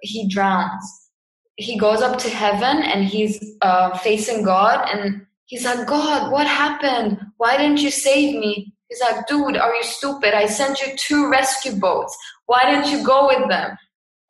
[0.00, 1.10] he drowns.
[1.56, 6.46] He goes up to heaven and he's uh, facing God and he's like, God, what
[6.46, 7.18] happened?
[7.38, 8.72] Why didn't you save me?
[8.88, 10.34] He's like, dude, are you stupid?
[10.34, 12.16] I sent you two rescue boats.
[12.46, 13.76] Why didn't you go with them?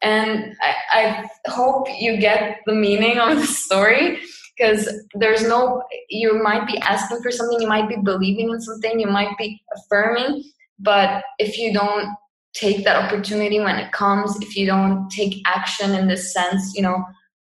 [0.02, 4.20] And I, I hope you get the meaning of the story
[4.56, 8.98] because there's no, you might be asking for something, you might be believing in something,
[8.98, 10.44] you might be affirming,
[10.78, 12.08] but if you don't
[12.54, 16.82] take that opportunity when it comes, if you don't take action in this sense, you
[16.82, 17.04] know,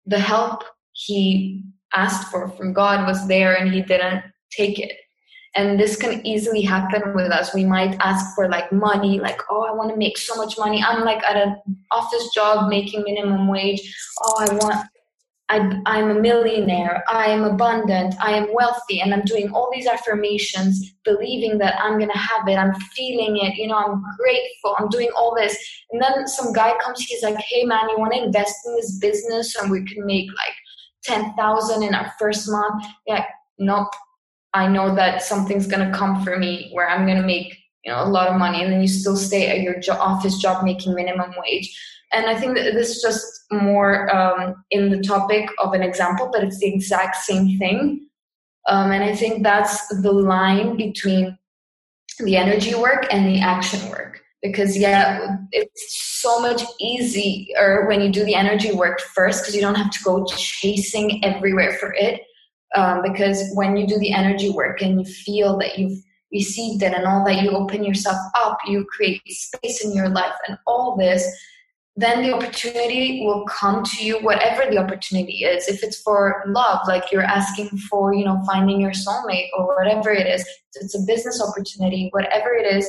[0.06, 0.62] the help
[0.92, 1.62] he
[1.94, 4.92] asked for from God was there and he didn't take it
[5.54, 7.54] and this can easily happen with us.
[7.54, 10.82] We might ask for like money like oh i want to make so much money.
[10.82, 11.56] I'm like at an
[11.90, 13.80] office job making minimum wage.
[14.22, 14.86] Oh i want
[15.48, 17.04] I, i'm a millionaire.
[17.08, 18.14] I am abundant.
[18.20, 19.00] I am wealthy.
[19.00, 22.56] And i'm doing all these affirmations believing that i'm gonna have it.
[22.56, 23.54] I'm feeling it.
[23.56, 24.76] You know i'm grateful.
[24.78, 25.56] I'm doing all this.
[25.90, 28.98] And then some guy comes he's like hey man you want to invest in this
[28.98, 30.56] business and we can make like
[31.04, 32.84] 10000 in our first month?
[33.06, 33.24] Yeah
[33.58, 33.92] nope
[34.54, 37.92] I know that something's going to come for me where I'm going to make you
[37.92, 40.64] know a lot of money, and then you still stay at your jo- office job
[40.64, 41.76] making minimum wage.
[42.12, 46.28] And I think that this is just more um, in the topic of an example,
[46.30, 48.06] but it's the exact same thing.
[48.68, 51.38] Um, and I think that's the line between
[52.18, 54.20] the energy work and the action work.
[54.42, 59.62] Because yeah, it's so much easier when you do the energy work first because you
[59.62, 62.20] don't have to go chasing everywhere for it
[62.74, 65.98] um, because when you do the energy work and you feel that you've
[66.32, 70.34] received it and all that you open yourself up you create space in your life
[70.48, 71.30] and all this
[71.96, 75.68] then the opportunity will come to you whatever the opportunity is.
[75.68, 80.10] If it's for love like you're asking for you know finding your soulmate or whatever
[80.10, 82.88] it is it's a business opportunity whatever it is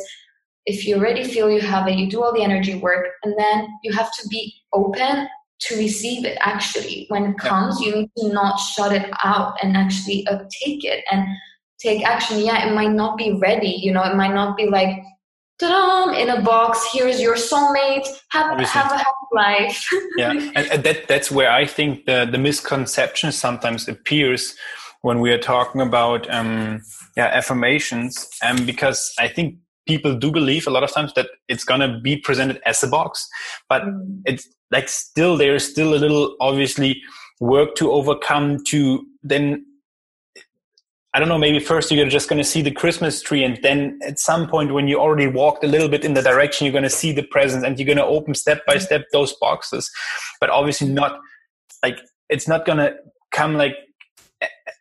[0.66, 3.68] if you already feel you have it you do all the energy work and then
[3.84, 5.28] you have to be open
[5.68, 7.06] to receive it actually.
[7.10, 7.88] When it comes yeah.
[7.88, 11.26] you need to not shut it out and actually uh, take it and
[11.80, 12.40] take action.
[12.40, 15.04] Yeah it might not be ready you know it might not be like
[15.60, 19.90] ta in a box here's your soulmate have, have a happy life.
[20.18, 24.56] Yeah and, and that that's where i think the the misconception sometimes appears
[25.02, 26.82] when we are talking about um
[27.18, 28.28] yeah affirmations.
[28.42, 29.58] And um, because i think
[29.88, 32.88] people do believe a lot of times that it's going to be presented as a
[32.88, 33.28] box
[33.70, 34.22] but mm.
[34.26, 37.02] it's like still there's still a little obviously
[37.40, 39.66] work to overcome to then
[41.16, 44.00] I don't know, maybe first you're just going to see the Christmas tree, and then
[44.04, 46.84] at some point, when you already walked a little bit in the direction, you're going
[46.84, 49.92] to see the presents, and you're going to open step by step those boxes.
[50.40, 51.20] But obviously, not
[51.84, 52.00] like
[52.30, 52.96] it's not going to
[53.32, 53.76] come like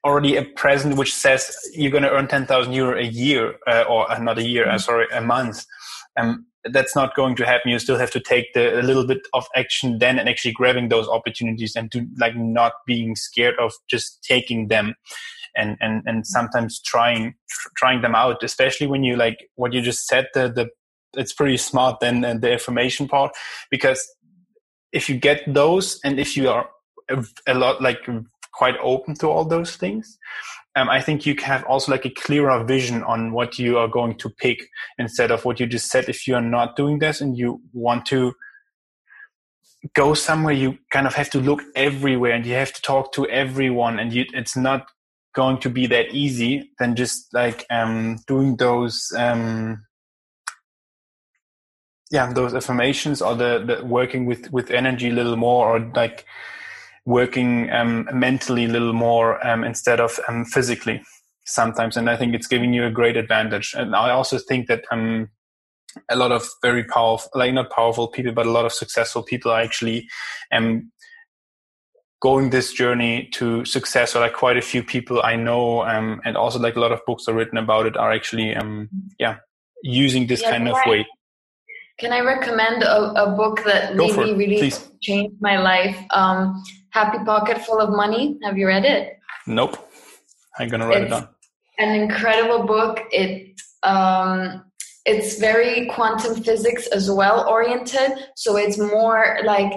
[0.04, 4.10] already a present which says you're going to earn 10,000 euro a year, uh, or
[4.10, 5.64] uh, not a year, uh, sorry, a month.
[6.18, 7.72] um, that's not going to happen.
[7.72, 10.90] You still have to take the a little bit of action then and actually grabbing
[10.90, 14.94] those opportunities and to like not being scared of just taking them
[15.56, 17.34] and and and sometimes trying
[17.76, 20.68] trying them out, especially when you like what you just said the the
[21.14, 23.32] it's pretty smart then and the information part
[23.70, 24.08] because
[24.92, 26.70] if you get those and if you are
[27.10, 27.98] a, a lot like
[28.52, 30.18] quite open to all those things
[30.74, 34.16] um, I think you have also like a clearer vision on what you are going
[34.18, 34.68] to pick
[34.98, 36.08] instead of what you just said.
[36.08, 38.32] If you are not doing this and you want to
[39.94, 43.28] go somewhere, you kind of have to look everywhere and you have to talk to
[43.28, 44.86] everyone, and you, it's not
[45.34, 46.70] going to be that easy.
[46.78, 49.84] Than just like um, doing those, um,
[52.10, 56.24] yeah, those affirmations or the, the working with with energy a little more, or like
[57.04, 61.02] working um, mentally a little more um, instead of um, physically
[61.44, 61.96] sometimes.
[61.96, 63.74] And I think it's giving you a great advantage.
[63.76, 65.28] And I also think that um,
[66.08, 69.50] a lot of very powerful, like not powerful people, but a lot of successful people
[69.50, 70.08] are actually
[70.52, 70.92] um,
[72.20, 74.14] going this journey to success.
[74.14, 77.00] Or like quite a few people I know, um, and also like a lot of
[77.06, 78.88] books are written about it are actually, um,
[79.18, 79.38] yeah,
[79.82, 81.04] using this yeah, kind of way.
[81.98, 84.88] Can I recommend a, a book that Go really, really Please.
[85.02, 85.96] changed my life?
[86.10, 86.62] Um,
[86.92, 88.38] Happy Pocket Full of Money.
[88.42, 89.18] Have you read it?
[89.46, 89.76] Nope.
[90.58, 91.28] I'm gonna write it's it down.
[91.78, 93.00] An incredible book.
[93.10, 94.64] It um,
[95.04, 98.12] it's very quantum physics as well oriented.
[98.36, 99.72] So it's more like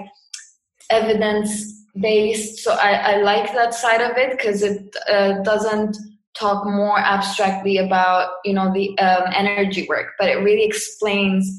[0.90, 2.58] evidence based.
[2.58, 5.96] So I, I like that side of it because it uh, doesn't
[6.38, 11.50] talk more abstractly about you know the um, energy work, but it really explains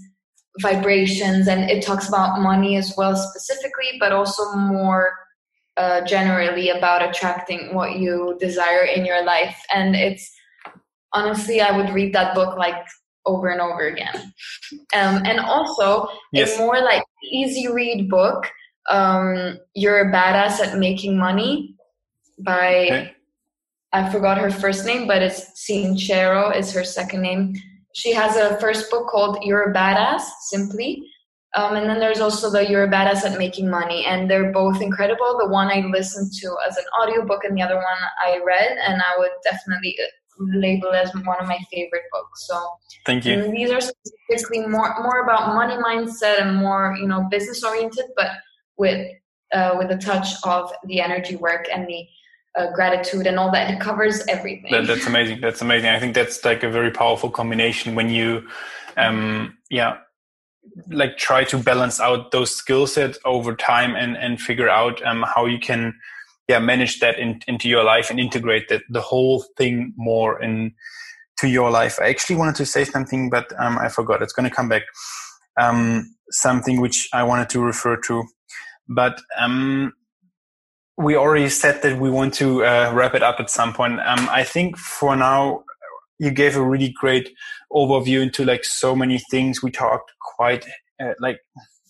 [0.61, 5.13] vibrations and it talks about money as well specifically, but also more
[5.77, 9.57] uh, generally about attracting what you desire in your life.
[9.73, 10.29] And it's
[11.13, 12.83] honestly, I would read that book like
[13.25, 14.33] over and over again.
[14.95, 16.57] Um, and also, yes.
[16.57, 18.49] a more like easy read book,
[18.89, 21.75] um, You're a Badass at Making Money
[22.43, 23.13] by, okay.
[23.93, 27.55] I forgot her first name, but it's Sincero is her second name.
[27.93, 31.03] She has a first book called You're a Badass, simply.
[31.57, 34.79] Um, and then there's also the You're a Badass at Making Money, and they're both
[34.79, 35.37] incredible.
[35.39, 37.85] The one I listened to as an audiobook, and the other one
[38.23, 42.45] I read, and I would definitely uh, label as one of my favorite books.
[42.47, 42.63] So
[43.07, 43.51] thank you.
[43.51, 48.29] these are specifically more more about money mindset and more you know business oriented, but
[48.77, 49.07] with
[49.51, 52.05] uh, with a touch of the energy work and the
[52.55, 53.73] uh, gratitude and all that.
[53.73, 54.71] It covers everything.
[54.71, 55.41] That, that's amazing.
[55.41, 55.89] That's amazing.
[55.89, 58.47] I think that's like a very powerful combination when you,
[58.97, 59.97] um, yeah,
[60.89, 65.23] like try to balance out those skill sets over time and and figure out um,
[65.23, 65.93] how you can
[66.47, 70.73] yeah manage that in, into your life and integrate that the whole thing more in
[71.39, 71.99] to your life.
[72.01, 74.21] I actually wanted to say something, but um, I forgot.
[74.21, 74.83] It's going to come back.
[75.59, 78.23] Um, something which I wanted to refer to,
[78.87, 79.93] but um,
[80.97, 83.99] we already said that we want to uh, wrap it up at some point.
[83.99, 85.63] Um, I think for now,
[86.19, 87.29] you gave a really great
[87.71, 89.61] overview into like so many things.
[89.61, 90.65] We talked quite
[90.99, 91.39] uh, like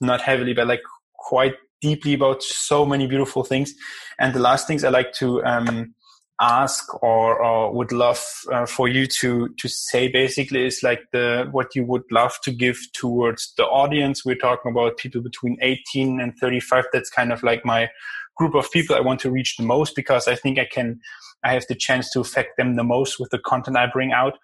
[0.01, 0.81] not heavily, but like
[1.13, 3.73] quite deeply about so many beautiful things.
[4.19, 5.93] And the last things I like to um,
[6.39, 11.47] ask or, or, would love uh, for you to to say basically is like the
[11.51, 14.25] what you would love to give towards the audience.
[14.25, 16.85] We're talking about people between 18 and 35.
[16.91, 17.89] That's kind of like my
[18.35, 20.99] group of people I want to reach the most because I think I can
[21.43, 24.37] I have the chance to affect them the most with the content I bring out.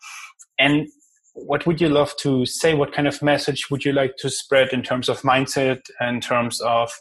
[0.60, 0.88] And
[1.34, 2.74] what would you love to say?
[2.74, 6.62] What kind of message would you like to spread in terms of mindset, in terms
[6.62, 6.92] of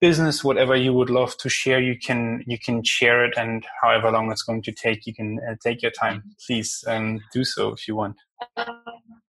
[0.00, 1.80] business, whatever you would love to share?
[1.80, 5.38] You can you can share it, and however long it's going to take, you can
[5.48, 6.22] uh, take your time.
[6.46, 8.16] Please um, do so if you want.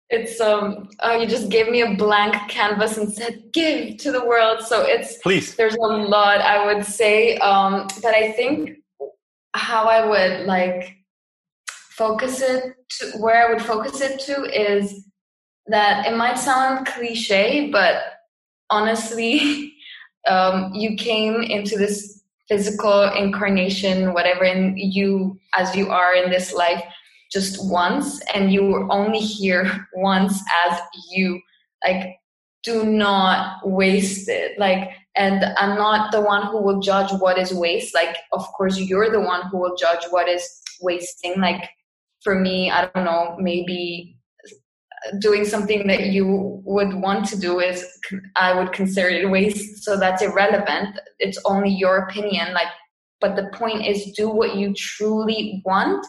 [0.09, 4.25] it's um oh, you just gave me a blank canvas and said give to the
[4.25, 8.79] world so it's please there's a lot i would say um but i think
[9.57, 10.97] how I would like
[11.97, 15.07] focus it to where I would focus it to is
[15.67, 18.03] that it might sound cliche, but
[18.71, 19.75] honestly,
[20.29, 26.53] um, you came into this physical incarnation, whatever, and you as you are in this
[26.53, 26.83] life
[27.33, 31.41] just once, and you were only here once as you.
[31.85, 32.17] Like,
[32.63, 34.59] do not waste it.
[34.59, 38.79] Like, and i'm not the one who will judge what is waste like of course
[38.79, 41.71] you're the one who will judge what is wasting like
[42.27, 44.17] for me i don't know maybe
[45.21, 47.87] doing something that you would want to do is
[48.35, 49.85] i would consider it waste.
[49.85, 50.99] So that's irrelevant.
[51.21, 52.53] It's only your opinion.
[52.53, 52.73] Like
[53.21, 56.05] but the point is do what you truly want.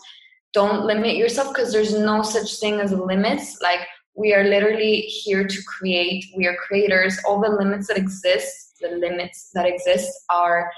[0.53, 3.61] Don't limit yourself because there's no such thing as limits.
[3.61, 3.81] Like
[4.15, 6.25] we are literally here to create.
[6.35, 7.19] We are creators.
[7.27, 10.71] All the limits that exist the limits that exist are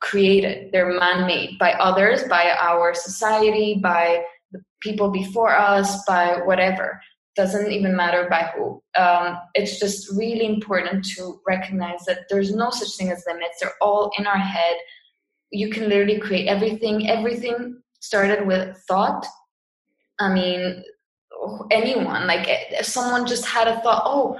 [0.00, 0.70] created.
[0.72, 7.00] They're man-made by others by our society by the people before us by whatever.
[7.36, 8.82] Doesn't even matter by who.
[8.96, 13.58] Um, it's just really important to recognize that there's no such thing as limits.
[13.60, 14.76] They're all in our head.
[15.50, 17.08] You can literally create everything.
[17.08, 19.24] Everything started with thought.
[20.18, 20.82] I mean
[21.70, 24.38] anyone like if someone just had a thought oh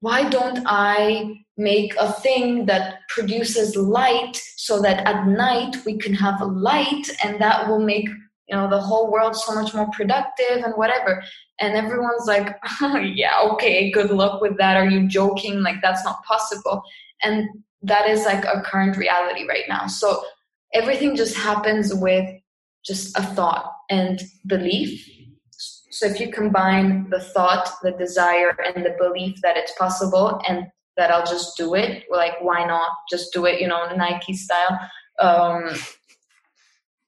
[0.00, 6.14] why don't i make a thing that produces light so that at night we can
[6.14, 8.08] have a light and that will make
[8.48, 11.22] you know the whole world so much more productive and whatever.
[11.60, 14.76] And everyone's like oh, yeah okay good luck with that.
[14.76, 15.62] Are you joking?
[15.62, 16.82] Like that's not possible.
[17.22, 17.48] And
[17.82, 19.86] that is like a current reality right now.
[19.86, 20.22] So
[20.74, 22.28] everything just happens with
[22.84, 25.06] just a thought and belief.
[25.90, 30.66] So if you combine the thought the desire and the belief that it's possible and
[30.98, 32.04] that I'll just do it.
[32.10, 33.60] Like, why not just do it?
[33.60, 34.78] You know, Nike style.
[35.18, 35.70] Um,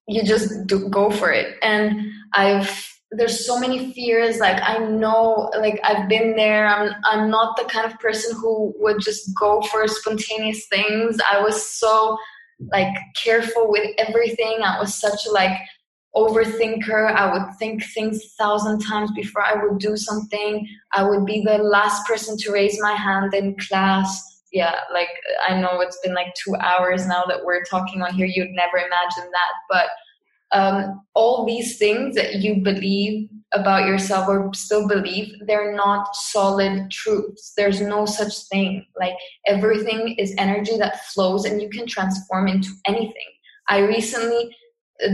[0.09, 1.57] you just do, go for it.
[1.62, 4.39] And I've there's so many fears.
[4.39, 6.67] Like I know, like I've been there.
[6.67, 11.19] I'm I'm not the kind of person who would just go for spontaneous things.
[11.31, 12.17] I was so
[12.73, 14.59] like careful with everything.
[14.62, 15.57] I was such like
[16.15, 17.15] overthinker.
[17.15, 20.66] I would think things a thousand times before I would do something.
[20.93, 24.43] I would be the last person to raise my hand in class.
[24.53, 25.09] Yeah, like
[25.49, 28.27] I know it's been like two hours now that we're talking on here.
[28.27, 29.53] You'd never imagine that.
[29.69, 29.87] But
[30.53, 36.91] um, all these things that you believe about yourself or still believe, they're not solid
[36.91, 37.53] truths.
[37.57, 38.85] There's no such thing.
[38.99, 39.15] Like
[39.47, 43.15] everything is energy that flows and you can transform into anything.
[43.69, 44.57] I recently
[45.05, 45.11] uh,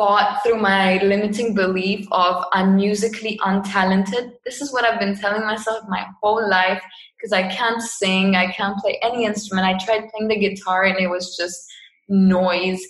[0.00, 4.32] fought through my limiting belief of I'm musically untalented.
[4.46, 6.82] This is what I've been telling myself my whole life
[7.18, 9.66] because I can't sing, I can't play any instrument.
[9.66, 11.70] I tried playing the guitar and it was just
[12.08, 12.80] noise.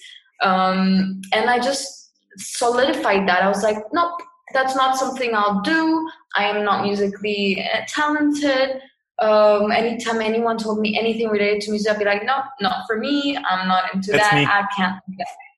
[0.41, 3.43] Um, and I just solidified that.
[3.43, 4.21] I was like, nope,
[4.53, 6.09] that's not something I'll do.
[6.37, 8.83] I am not musically uh, talented.
[9.19, 12.99] Um, anytime anyone told me anything related to music, I'd be like, no, not for
[12.99, 13.37] me.
[13.37, 14.35] I'm not into that.
[14.37, 14.47] Me.
[14.47, 15.50] I can't do that.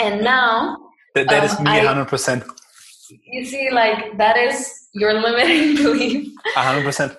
[0.00, 0.78] And now
[1.14, 2.44] that, that um, is me hundred percent.
[3.26, 6.32] You see, like that is your limiting belief.
[6.54, 7.16] hundred percent.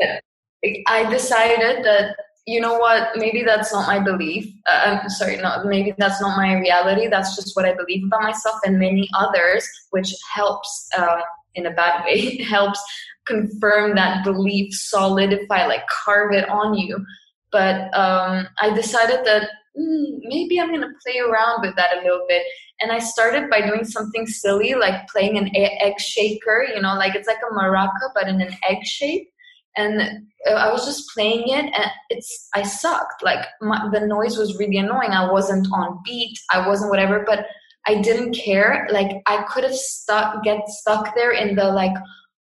[0.87, 2.15] I decided that
[2.45, 6.37] you know what maybe that's not my belief uh, i'm sorry not maybe that's not
[6.37, 11.19] my reality that's just what i believe about myself and many others which helps um,
[11.55, 12.81] in a bad way helps
[13.25, 17.03] confirm that belief solidify like carve it on you
[17.51, 19.49] but um, i decided that
[19.79, 22.43] mm, maybe I'm going to play around with that a little bit.
[22.81, 27.15] And I started by doing something silly, like playing an egg shaker, you know, like
[27.15, 29.29] it's like a maraca, but in an egg shape.
[29.77, 30.01] And
[30.49, 33.21] uh, I was just playing it, and it's I sucked.
[33.23, 35.11] Like my, the noise was really annoying.
[35.11, 36.39] I wasn't on beat.
[36.49, 37.45] I wasn't whatever, but
[37.85, 38.87] I didn't care.
[38.89, 41.95] Like I could have stuck, get stuck there in the like,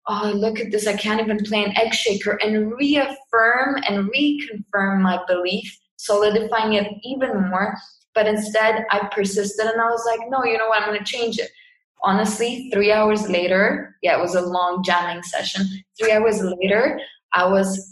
[0.08, 5.02] oh look at this, I can't even play an egg shaker, and reaffirm and reconfirm
[5.02, 7.76] my belief solidifying it even more.
[8.14, 10.84] But instead, I persisted and I was like, no, you know what?
[10.84, 11.50] I'm going to change it.
[12.04, 15.66] Honestly, three hours later, yeah, it was a long jamming session.
[16.00, 17.00] Three hours later,
[17.34, 17.90] I was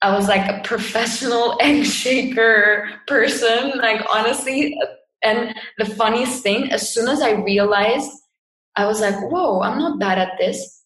[0.00, 3.72] I was like a professional egg shaker person.
[3.78, 4.76] Like honestly,
[5.22, 8.10] and the funniest thing, as soon as I realized,
[8.76, 10.78] I was like, whoa, I'm not bad at this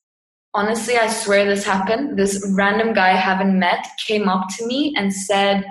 [0.55, 2.19] honestly, I swear this happened.
[2.19, 5.65] This random guy I haven't met came up to me and said,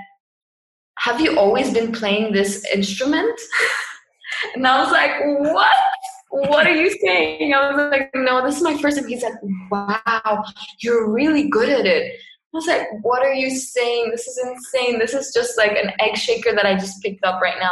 [1.01, 3.39] have you always been playing this instrument?
[4.55, 5.11] and I was like,
[5.53, 5.77] what?
[6.29, 7.53] What are you saying?
[7.53, 9.07] I was like, no, this is my first time.
[9.07, 9.33] He's like,
[9.71, 10.43] wow,
[10.79, 12.13] you're really good at it.
[12.53, 14.11] I was like, what are you saying?
[14.11, 14.99] This is insane.
[14.99, 17.71] This is just like an egg shaker that I just picked up right now.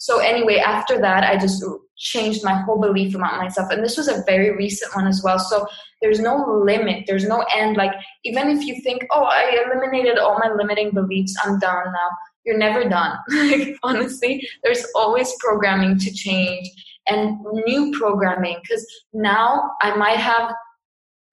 [0.00, 1.62] So anyway, after that, I just
[1.96, 3.70] changed my whole belief about myself.
[3.70, 5.38] And this was a very recent one as well.
[5.38, 5.66] So
[6.00, 7.04] there's no limit.
[7.06, 7.76] There's no end.
[7.76, 7.92] Like
[8.24, 12.10] even if you think, oh, I eliminated all my limiting beliefs, I'm done now
[12.44, 13.18] you're never done.
[13.28, 16.68] like honestly, there's always programming to change
[17.06, 20.52] and new programming because now I might have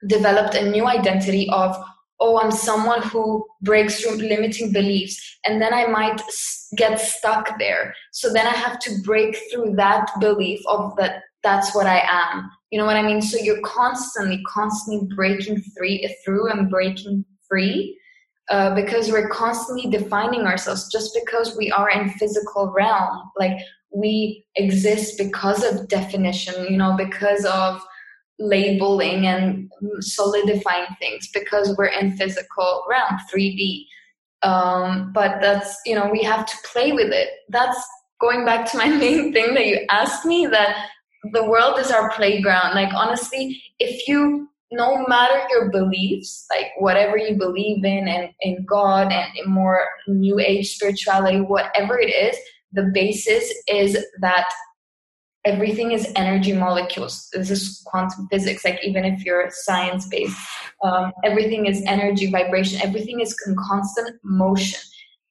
[0.08, 1.76] developed a new identity of
[2.20, 6.22] oh i'm someone who breaks through limiting beliefs and then i might
[6.76, 7.94] get stuck there.
[8.12, 12.50] So then i have to break through that belief of that that's what i am.
[12.72, 13.22] You know what i mean?
[13.22, 15.64] So you're constantly constantly breaking
[16.24, 17.98] through and breaking free
[18.50, 20.90] uh, because we're constantly defining ourselves.
[20.92, 23.58] Just because we are in physical realm like
[23.92, 27.82] we exist because of definition you know because of
[28.40, 33.86] labeling and solidifying things because we're in physical realm 3d
[34.44, 37.30] um, but that's you know we have to play with it.
[37.50, 37.80] That's
[38.22, 40.88] going back to my main thing that you asked me that
[41.34, 42.76] the world is our playground.
[42.76, 48.66] Like honestly if you no matter your beliefs like whatever you believe in and in
[48.66, 52.36] god and in more new age spirituality whatever it is
[52.74, 54.50] the basis is that
[55.46, 57.30] everything is energy molecules.
[57.34, 60.38] This is quantum physics like even if you're science based
[60.84, 64.80] um, everything is energy vibration everything is in constant motion.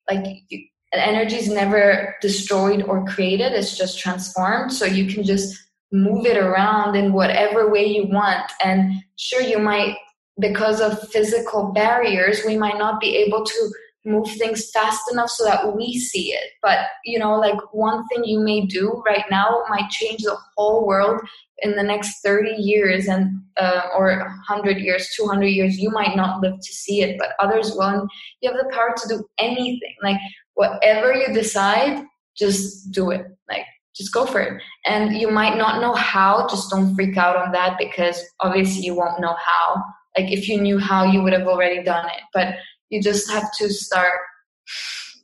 [0.08, 5.56] Like you, energy is never destroyed or created it's just transformed so you can just
[5.92, 8.50] move it around in whatever way you want.
[8.64, 9.96] And sure you might
[10.38, 13.70] because of physical barriers we might not be able to
[14.06, 16.50] move things fast enough so that we see it.
[16.62, 20.86] But, you know, like one thing you may do right now might change the whole
[20.86, 21.20] world
[21.58, 24.18] in the next 30 years and uh, or
[24.48, 25.78] 100 years 200 years.
[25.78, 27.82] You might not live to see it but others will.
[27.82, 28.10] And
[28.40, 29.94] you have the power to do anything.
[30.02, 30.20] Like
[30.54, 32.04] whatever you decide
[32.36, 33.26] just do it.
[33.48, 33.64] Like
[33.96, 34.62] just go for it.
[34.84, 38.94] And you might not know how just don't freak out on that because obviously you
[38.94, 39.82] won't know how.
[40.16, 42.22] Like if you knew how you would have already done it.
[42.34, 42.56] But
[42.90, 44.20] you just have to start.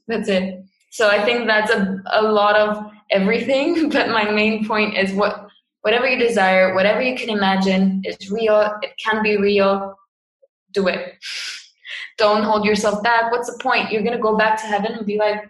[0.09, 0.64] That's it.
[0.90, 5.48] So i think that's a, a lot of everything but my main point is what
[5.80, 8.78] whatever you desire whatever you can imagine is real.
[8.82, 9.98] It can be real.
[10.72, 11.14] Do it.
[12.18, 13.32] Don't hold yourself back.
[13.32, 13.90] What's the point?
[13.90, 15.43] You're going to go back to heaven and be like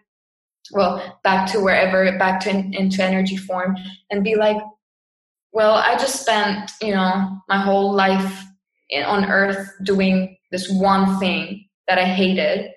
[0.71, 3.77] well back to wherever back to into energy form
[4.11, 4.57] and be like
[5.53, 8.45] well i just spent you know my whole life
[9.05, 12.71] on earth doing this one thing that I hated.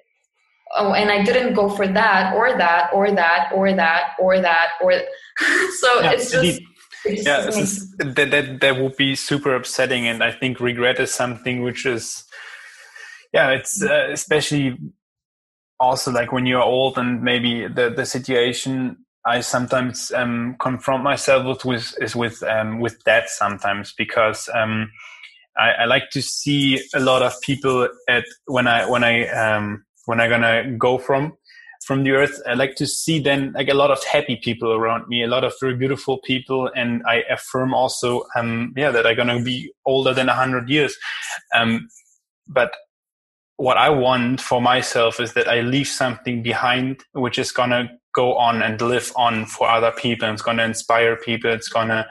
[0.75, 4.69] Oh, and I didn't go for that or that or that or that or that
[4.81, 4.93] or
[5.79, 6.61] so yeah, it's just
[7.05, 11.61] yeah is, that, that that would be super upsetting and i think regret is something
[11.61, 12.23] which is
[13.33, 14.77] yeah it's uh, especially
[15.79, 21.45] also like when you're old and maybe the the situation i sometimes um, confront myself
[21.45, 24.89] with, with is with um, with that sometimes because um,
[25.57, 29.85] I, I, like to see a lot of people at when I when I um,
[30.05, 31.37] when I gonna go from
[31.85, 32.41] from the earth.
[32.47, 35.43] I like to see then like a lot of happy people around me, a lot
[35.43, 40.13] of very beautiful people, and I affirm also um yeah that I'm gonna be older
[40.13, 40.97] than hundred years.
[41.53, 41.87] Um,
[42.47, 42.71] but
[43.57, 48.35] what I want for myself is that I leave something behind which is gonna go
[48.35, 50.29] on and live on for other people.
[50.29, 51.51] It's gonna inspire people.
[51.51, 52.07] It's gonna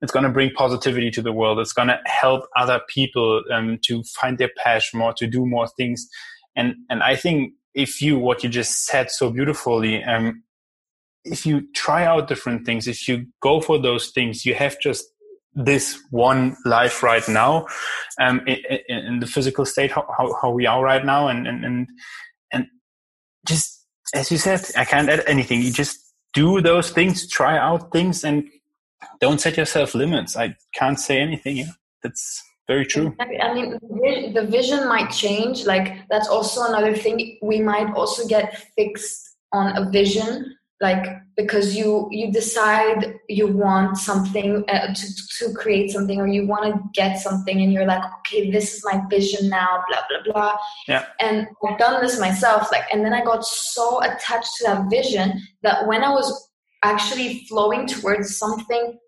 [0.00, 1.58] it's going to bring positivity to the world.
[1.58, 5.68] It's going to help other people um, to find their passion more, to do more
[5.76, 6.08] things.
[6.56, 10.42] And and I think if you what you just said so beautifully, um,
[11.24, 15.04] if you try out different things, if you go for those things, you have just
[15.54, 17.66] this one life right now,
[18.20, 18.58] um, in,
[18.88, 20.06] in the physical state how,
[20.40, 21.88] how, we are right now, and and and
[22.52, 22.66] and
[23.46, 23.84] just
[24.14, 25.60] as you said, I can't add anything.
[25.60, 25.98] You just
[26.34, 28.48] do those things, try out things, and
[29.20, 30.36] don't set yourself limits.
[30.36, 31.58] I can't say anything.
[31.58, 31.72] Yeah,
[32.02, 33.14] that's very true.
[33.18, 33.78] I mean,
[34.34, 35.64] the vision might change.
[35.64, 37.38] Like that's also another thing.
[37.42, 41.06] We might also get fixed on a vision, like
[41.36, 45.06] because you you decide you want something uh, to
[45.38, 48.84] to create something, or you want to get something, and you're like, okay, this is
[48.84, 49.82] my vision now.
[49.88, 50.56] Blah blah blah.
[50.86, 51.06] Yeah.
[51.20, 52.70] And I've done this myself.
[52.70, 56.47] Like, and then I got so attached to that vision that when I was
[56.82, 58.98] actually flowing towards something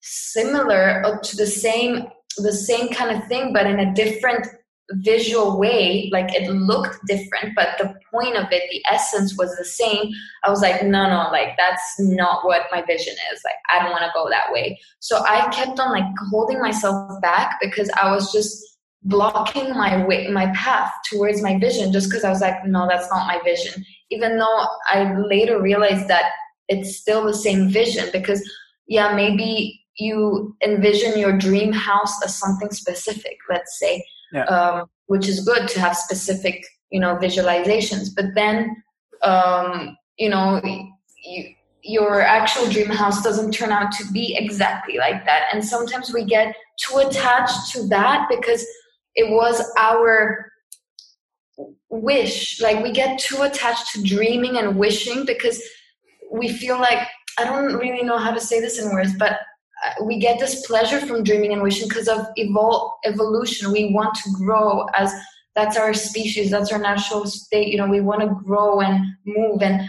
[0.00, 2.06] similar to the same
[2.36, 4.46] the same kind of thing but in a different
[4.92, 6.10] visual way.
[6.12, 10.10] Like it looked different but the point of it the essence was the same.
[10.44, 13.40] I was like no no like that's not what my vision is.
[13.44, 14.78] Like i don't want to go that way.
[15.00, 18.62] So i kept on like holding myself back because i was just
[19.06, 23.10] blocking my way my path towards my vision just because i was like no that's
[23.10, 23.84] not my vision.
[24.10, 26.32] Even though i later realized that
[26.68, 28.42] it's still the same vision because
[28.88, 34.44] yeah maybe you envision your dream house as something specific let's say yeah.
[34.46, 38.08] um, which is good to have specific you know visualizations.
[38.14, 38.76] But then
[39.22, 40.60] um, you know
[41.24, 45.48] you, your actual dream house doesn't turn out to be exactly like that.
[45.52, 48.64] And sometimes we get too attached to that because
[49.16, 50.50] it was our
[51.90, 52.60] wish.
[52.60, 55.60] Like we get too attached to dreaming and wishing because
[56.34, 57.06] we feel like
[57.38, 60.66] I don't really know how to say this in words, but uh, we get this
[60.66, 63.72] pleasure from dreaming and wishing because of evol- evolution.
[63.72, 65.12] We want to grow as
[65.54, 67.68] that's our species, that's our natural state.
[67.68, 69.62] You know, we want to grow and move.
[69.62, 69.88] And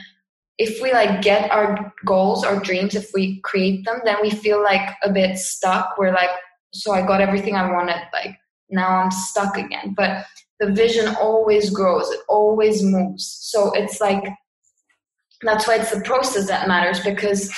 [0.57, 4.63] if we like get our goals, our dreams, if we create them, then we feel
[4.63, 5.95] like a bit stuck.
[5.97, 6.29] We're like
[6.73, 8.01] so I got everything I wanted.
[8.13, 8.37] Like
[8.69, 9.93] now I'm stuck again.
[9.95, 10.25] But
[10.59, 13.25] the vision always grows, it always moves.
[13.41, 14.23] So it's like
[15.41, 17.53] that's why it's the process that matters because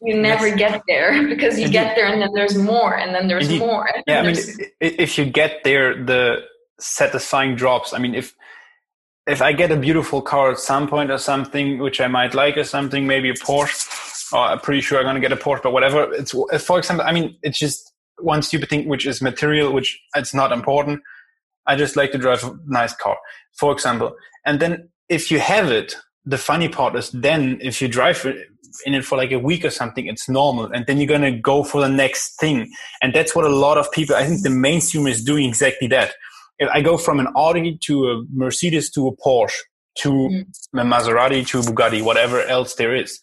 [0.00, 0.58] you never yes.
[0.58, 1.72] get there because you Indeed.
[1.72, 3.60] get there and then there's more and then there's Indeed.
[3.60, 3.88] more.
[4.06, 4.36] yeah, I mean,
[4.80, 6.40] if you get there, the
[6.80, 7.92] satisfying drops.
[7.92, 8.34] I mean, if
[9.26, 12.56] if I get a beautiful car at some point or something, which I might like
[12.56, 15.62] or something, maybe a Porsche, or I'm pretty sure I'm going to get a Porsche,
[15.62, 16.12] but whatever.
[16.12, 16.32] It's,
[16.64, 20.50] for example, I mean, it's just one stupid thing, which is material, which it's not
[20.50, 21.02] important.
[21.66, 23.16] I just like to drive a nice car,
[23.56, 24.16] for example.
[24.44, 25.94] And then if you have it,
[26.24, 28.24] the funny part is then if you drive
[28.86, 30.66] in it for like a week or something, it's normal.
[30.72, 32.72] And then you're going to go for the next thing.
[33.00, 36.14] And that's what a lot of people, I think the mainstream is doing exactly that.
[36.58, 39.56] If I go from an Audi to a Mercedes to a Porsche
[39.98, 40.46] to mm.
[40.74, 43.18] a Maserati to a Bugatti, whatever else there is.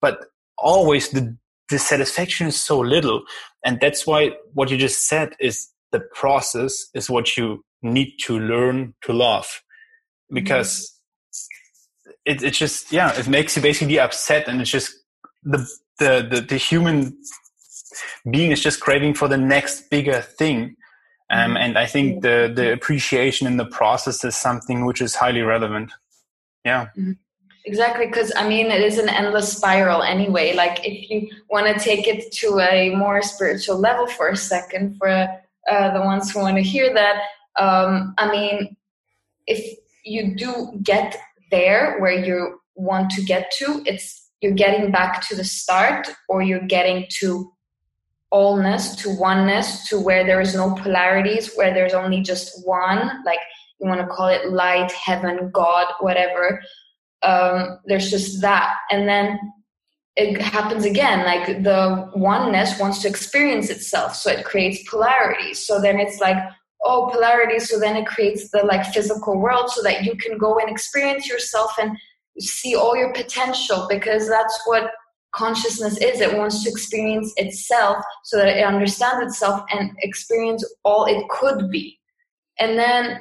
[0.00, 0.26] But
[0.56, 1.36] always the
[1.68, 3.22] dissatisfaction is so little.
[3.64, 8.38] And that's why what you just said is the process is what you need to
[8.38, 9.62] learn to love.
[10.32, 10.97] Because mm.
[12.28, 14.94] It, it's just, yeah, it makes you basically upset and it's just
[15.42, 15.58] the,
[15.98, 17.16] the, the, the human
[18.30, 20.76] being is just craving for the next bigger thing
[21.30, 25.42] um, and I think the the appreciation in the process is something which is highly
[25.42, 25.92] relevant.
[26.64, 26.86] Yeah.
[26.96, 27.12] Mm-hmm.
[27.64, 30.54] Exactly, because I mean, it is an endless spiral anyway.
[30.54, 34.96] Like, if you want to take it to a more spiritual level for a second,
[34.96, 37.24] for uh, the ones who want to hear that,
[37.56, 38.74] um, I mean,
[39.46, 41.14] if you do get
[41.50, 46.42] there where you want to get to, it's you're getting back to the start, or
[46.42, 47.52] you're getting to
[48.32, 53.38] allness to oneness to where there is no polarities where there's only just one like
[53.80, 56.62] you want to call it light heaven god whatever.
[57.22, 58.76] Um, there's just that.
[58.90, 59.38] And then
[60.18, 65.80] it happens again like the oneness wants to experience itself so it creates polarities so
[65.80, 66.36] then it's like
[66.88, 70.58] oh polarity so then it creates the like physical world so that you can go
[70.58, 71.96] and experience yourself and
[72.38, 74.90] see all your potential because that's what
[75.32, 76.20] consciousness is.
[76.20, 81.70] It wants to experience itself so that it understands itself and experience all it could
[81.70, 81.98] be.
[82.58, 83.20] And then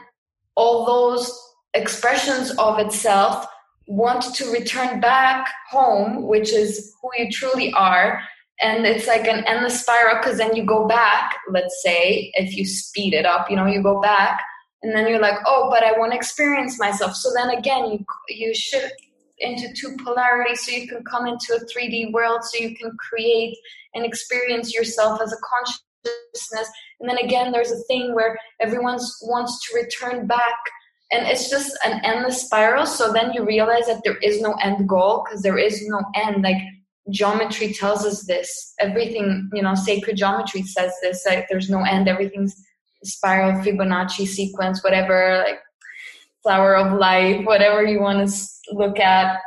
[0.55, 1.31] all those
[1.73, 3.45] expressions of itself
[3.87, 8.21] want to return back home, which is who you truly are.
[8.59, 12.65] And it's like an endless spiral because then you go back, let's say, if you
[12.65, 14.41] speed it up, you know, you go back
[14.81, 17.15] and then you're like, oh, but I want to experience myself.
[17.15, 18.91] So then again, you, you should
[19.39, 23.55] into two polarities so you can come into a 3D world so you can create
[23.93, 26.71] and experience yourself as a consciousness.
[26.99, 30.57] And then again, there's a thing where everyone wants to return back.
[31.11, 32.85] And it's just an endless spiral.
[32.85, 36.43] So then you realize that there is no end goal because there is no end.
[36.43, 36.57] Like
[37.09, 38.73] geometry tells us this.
[38.79, 41.25] Everything, you know, sacred geometry says this.
[41.25, 42.07] Like there's no end.
[42.07, 42.55] Everything's
[43.03, 45.59] spiral, Fibonacci sequence, whatever, like
[46.43, 48.35] flower of life, whatever you want to
[48.73, 49.39] look at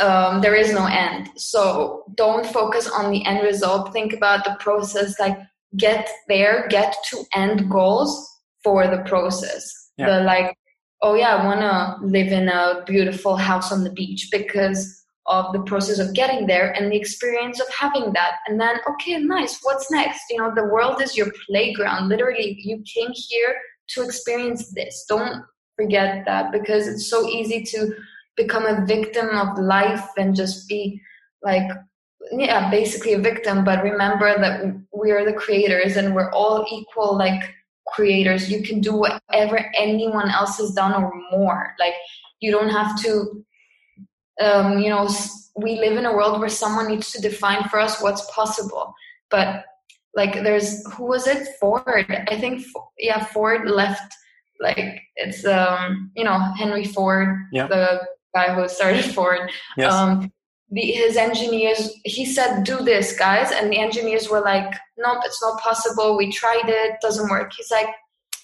[0.00, 4.56] um, there is no end so don't focus on the end result think about the
[4.60, 5.38] process like
[5.76, 8.28] get there get to end goals
[8.62, 10.06] for the process yeah.
[10.06, 10.54] the like
[11.02, 15.52] oh yeah i want to live in a beautiful house on the beach because of
[15.52, 18.36] the process of getting there and the experience of having that.
[18.46, 20.22] And then okay nice what's next?
[20.30, 22.08] You know the world is your playground.
[22.08, 23.56] Literally you came here
[23.88, 25.04] to experience this.
[25.08, 25.44] Don't
[25.76, 27.94] forget that because it's so easy to
[28.36, 31.00] become a victim of life and just be
[31.42, 31.68] like
[32.32, 33.64] yeah basically a victim.
[33.64, 37.54] But remember that we are the creators and we're all equal like
[37.86, 38.50] creators.
[38.50, 41.74] You can do whatever anyone else has done or more.
[41.78, 41.94] Like
[42.40, 43.44] you don't have to
[44.40, 45.08] um, you know
[45.56, 48.92] we live in a world where someone needs to define for us what's possible
[49.30, 49.64] but
[50.14, 52.64] like there's who was it ford i think
[52.98, 54.14] yeah ford left
[54.60, 57.66] like it's um you know henry ford yeah.
[57.66, 58.00] the
[58.36, 59.50] guy who started Ford.
[59.76, 59.92] Yes.
[59.92, 60.30] Um,
[60.70, 65.42] the, his engineers, he said, "Do this, guys," and the engineers were like, "Nope, it's
[65.42, 66.16] not possible.
[66.16, 67.88] We tried it, doesn't work." He's like,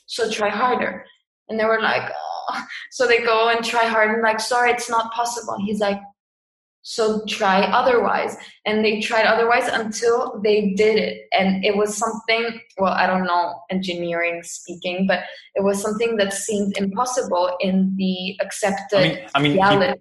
[0.06, 1.04] "So try harder,"
[1.48, 2.31] and they were like, "Oh,"
[2.90, 6.00] so they go and try hard and like, "Sorry, it's not possible." He's like,
[6.82, 8.36] so try otherwise
[8.66, 13.24] and they tried otherwise until they did it and it was something well i don't
[13.24, 15.20] know engineering speaking but
[15.54, 19.94] it was something that seemed impossible in the accepted i mean, I mean.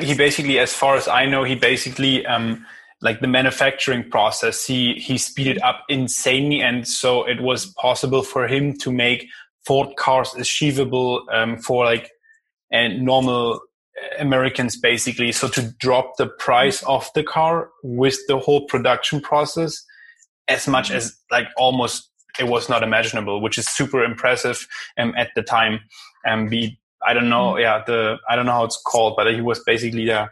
[0.00, 2.66] He, he basically as far as i know he basically um
[3.00, 8.48] like the manufacturing process he he speeded up insanely and so it was possible for
[8.48, 9.28] him to make
[9.66, 12.10] ford cars achievable um, for like
[12.72, 13.60] a normal
[14.18, 15.32] Americans basically.
[15.32, 19.84] So to drop the price of the car with the whole production process
[20.48, 24.66] as much as like almost it was not imaginable, which is super impressive
[24.98, 25.80] um, at the time.
[26.24, 27.60] And be I don't know, mm.
[27.60, 30.26] yeah, the I don't know how it's called, but he was basically uh,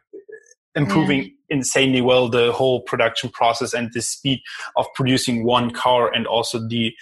[0.74, 1.56] improving yeah.
[1.56, 4.40] insanely well the whole production process and the speed
[4.76, 6.92] of producing one car, and also the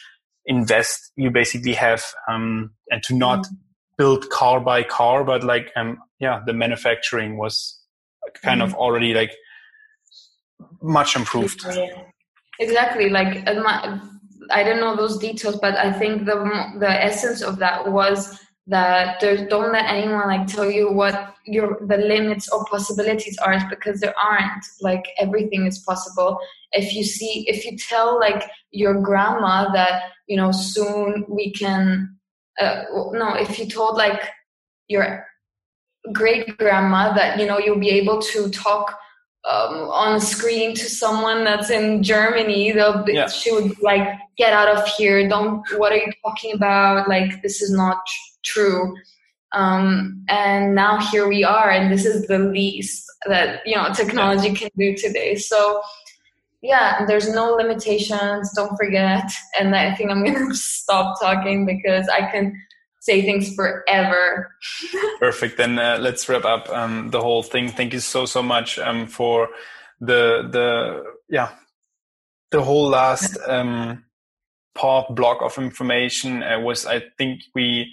[0.47, 3.57] invest you basically have, um, and to not mm.
[3.99, 7.79] build car by car, but like um, yeah, the manufacturing was
[8.43, 8.65] kind mm.
[8.65, 9.33] of already like
[10.83, 11.65] much improved.
[12.59, 13.49] Exactly, like
[14.51, 16.37] I don't know those details, but I think the
[16.79, 21.79] the essence of that was that there's don't let anyone like tell you what your
[21.87, 26.39] the limits or possibilities are because there aren't like everything is possible
[26.73, 32.15] if you see if you tell like your grandma that you know soon we can
[32.61, 34.23] uh, no if you told like
[34.89, 35.27] your
[36.13, 38.99] great grandma that you know you'll be able to talk
[39.49, 43.27] um, on a screen to someone that's in Germany, they'll be, yeah.
[43.27, 44.07] she would like,
[44.37, 45.27] get out of here.
[45.29, 47.09] Don't, what are you talking about?
[47.09, 48.03] Like, this is not
[48.45, 48.97] true.
[49.53, 54.55] Um, and now here we are, and this is the least that, you know, technology
[54.55, 55.35] can do today.
[55.37, 55.83] So,
[56.63, 58.53] yeah, there's no limitations.
[58.55, 59.31] Don't forget.
[59.59, 62.55] And I think I'm going to stop talking because I can
[63.01, 64.55] say things forever.
[65.19, 65.57] Perfect.
[65.57, 67.69] Then uh, let's wrap up um, the whole thing.
[67.69, 69.49] Thank you so so much um, for
[70.01, 71.51] the the yeah
[72.51, 74.05] the whole last um,
[74.75, 76.43] part block of information.
[76.43, 77.93] Uh, was I think we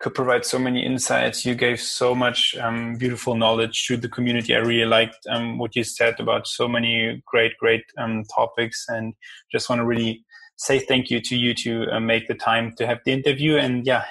[0.00, 1.44] could provide so many insights.
[1.44, 4.54] You gave so much um, beautiful knowledge to the community.
[4.54, 9.14] I really liked um, what you said about so many great, great um, topics, and
[9.50, 10.24] just want to really
[10.56, 13.56] say thank you to you to uh, make the time to have the interview.
[13.56, 14.04] And yeah,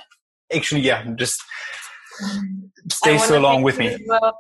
[0.53, 1.41] actually, yeah, just
[2.91, 3.97] stay so long with me.
[4.07, 4.37] Well.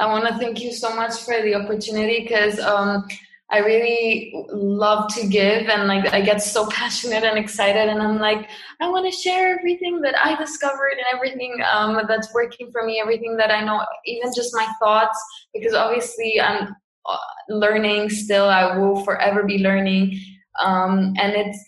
[0.00, 3.04] I want to thank you so much for the opportunity because um,
[3.50, 8.18] I really love to give and like I get so passionate and excited and I'm
[8.18, 8.48] like
[8.80, 13.00] I want to share everything that I discovered and everything um, that's working for me,
[13.00, 15.18] everything that I know, even just my thoughts
[15.54, 16.74] because obviously I'm
[17.08, 17.16] uh,
[17.48, 18.44] learning still.
[18.44, 20.20] I will forever be learning,
[20.62, 21.58] um, and it's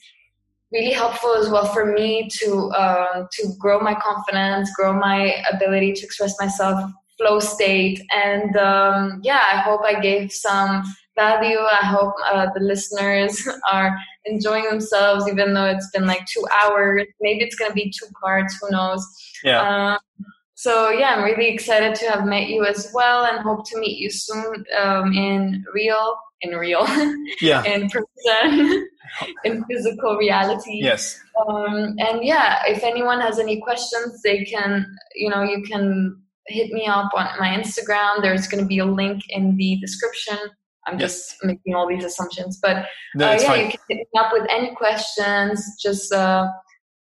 [0.70, 5.94] really helpful as well for me to um, to grow my confidence, grow my ability
[5.94, 10.82] to express myself, flow state, and um, yeah, I hope I gave some
[11.20, 17.06] I hope uh, the listeners are enjoying themselves, even though it's been like two hours.
[17.20, 18.58] Maybe it's gonna be two parts.
[18.60, 19.06] Who knows?
[19.42, 19.60] Yeah.
[19.94, 19.98] Um,
[20.54, 23.98] so yeah, I'm really excited to have met you as well, and hope to meet
[23.98, 26.86] you soon um, in real, in real,
[27.40, 28.88] yeah, in person.
[29.44, 30.80] in physical reality.
[30.82, 31.20] Yes.
[31.48, 36.72] Um, and yeah, if anyone has any questions, they can, you know, you can hit
[36.72, 38.22] me up on my Instagram.
[38.22, 40.38] There's going to be a link in the description.
[40.90, 41.30] I'm yes.
[41.30, 43.64] just making all these assumptions, but no, uh, yeah, fine.
[43.66, 45.76] you can hit me up with any questions.
[45.80, 46.48] Just uh,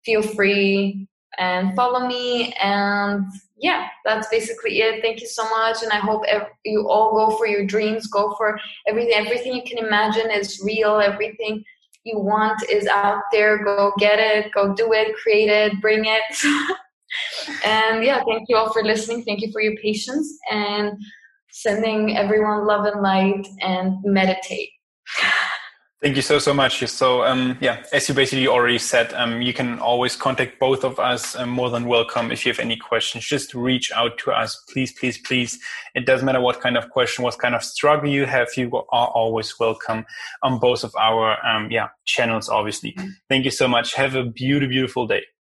[0.05, 1.07] feel free
[1.37, 2.53] and follow me.
[2.61, 3.25] And
[3.57, 5.01] yeah, that's basically it.
[5.01, 6.23] Thank you so much, and I hope
[6.65, 8.07] you all go for your dreams.
[8.07, 9.13] Go for everything.
[9.15, 10.99] Everything you can imagine is real.
[10.99, 11.63] Everything
[12.03, 13.63] you want is out there.
[13.63, 16.21] Go get it, go do it, create it, bring it.
[17.65, 19.23] and yeah, thank you all for listening.
[19.23, 20.93] Thank you for your patience and
[21.51, 24.69] sending everyone love and light and meditate.
[26.01, 26.87] Thank you so so much.
[26.87, 30.97] So um, yeah, as you basically already said, um, you can always contact both of
[30.97, 31.35] us.
[31.35, 32.31] Um, more than welcome.
[32.31, 35.59] If you have any questions, just reach out to us, please, please, please.
[35.95, 38.47] It doesn't matter what kind of question, what kind of struggle you have.
[38.55, 40.05] You are always welcome
[40.41, 42.47] on both of our um, yeah channels.
[42.47, 43.09] Obviously, mm-hmm.
[43.27, 43.93] thank you so much.
[43.95, 45.23] Have a beautiful, beautiful day.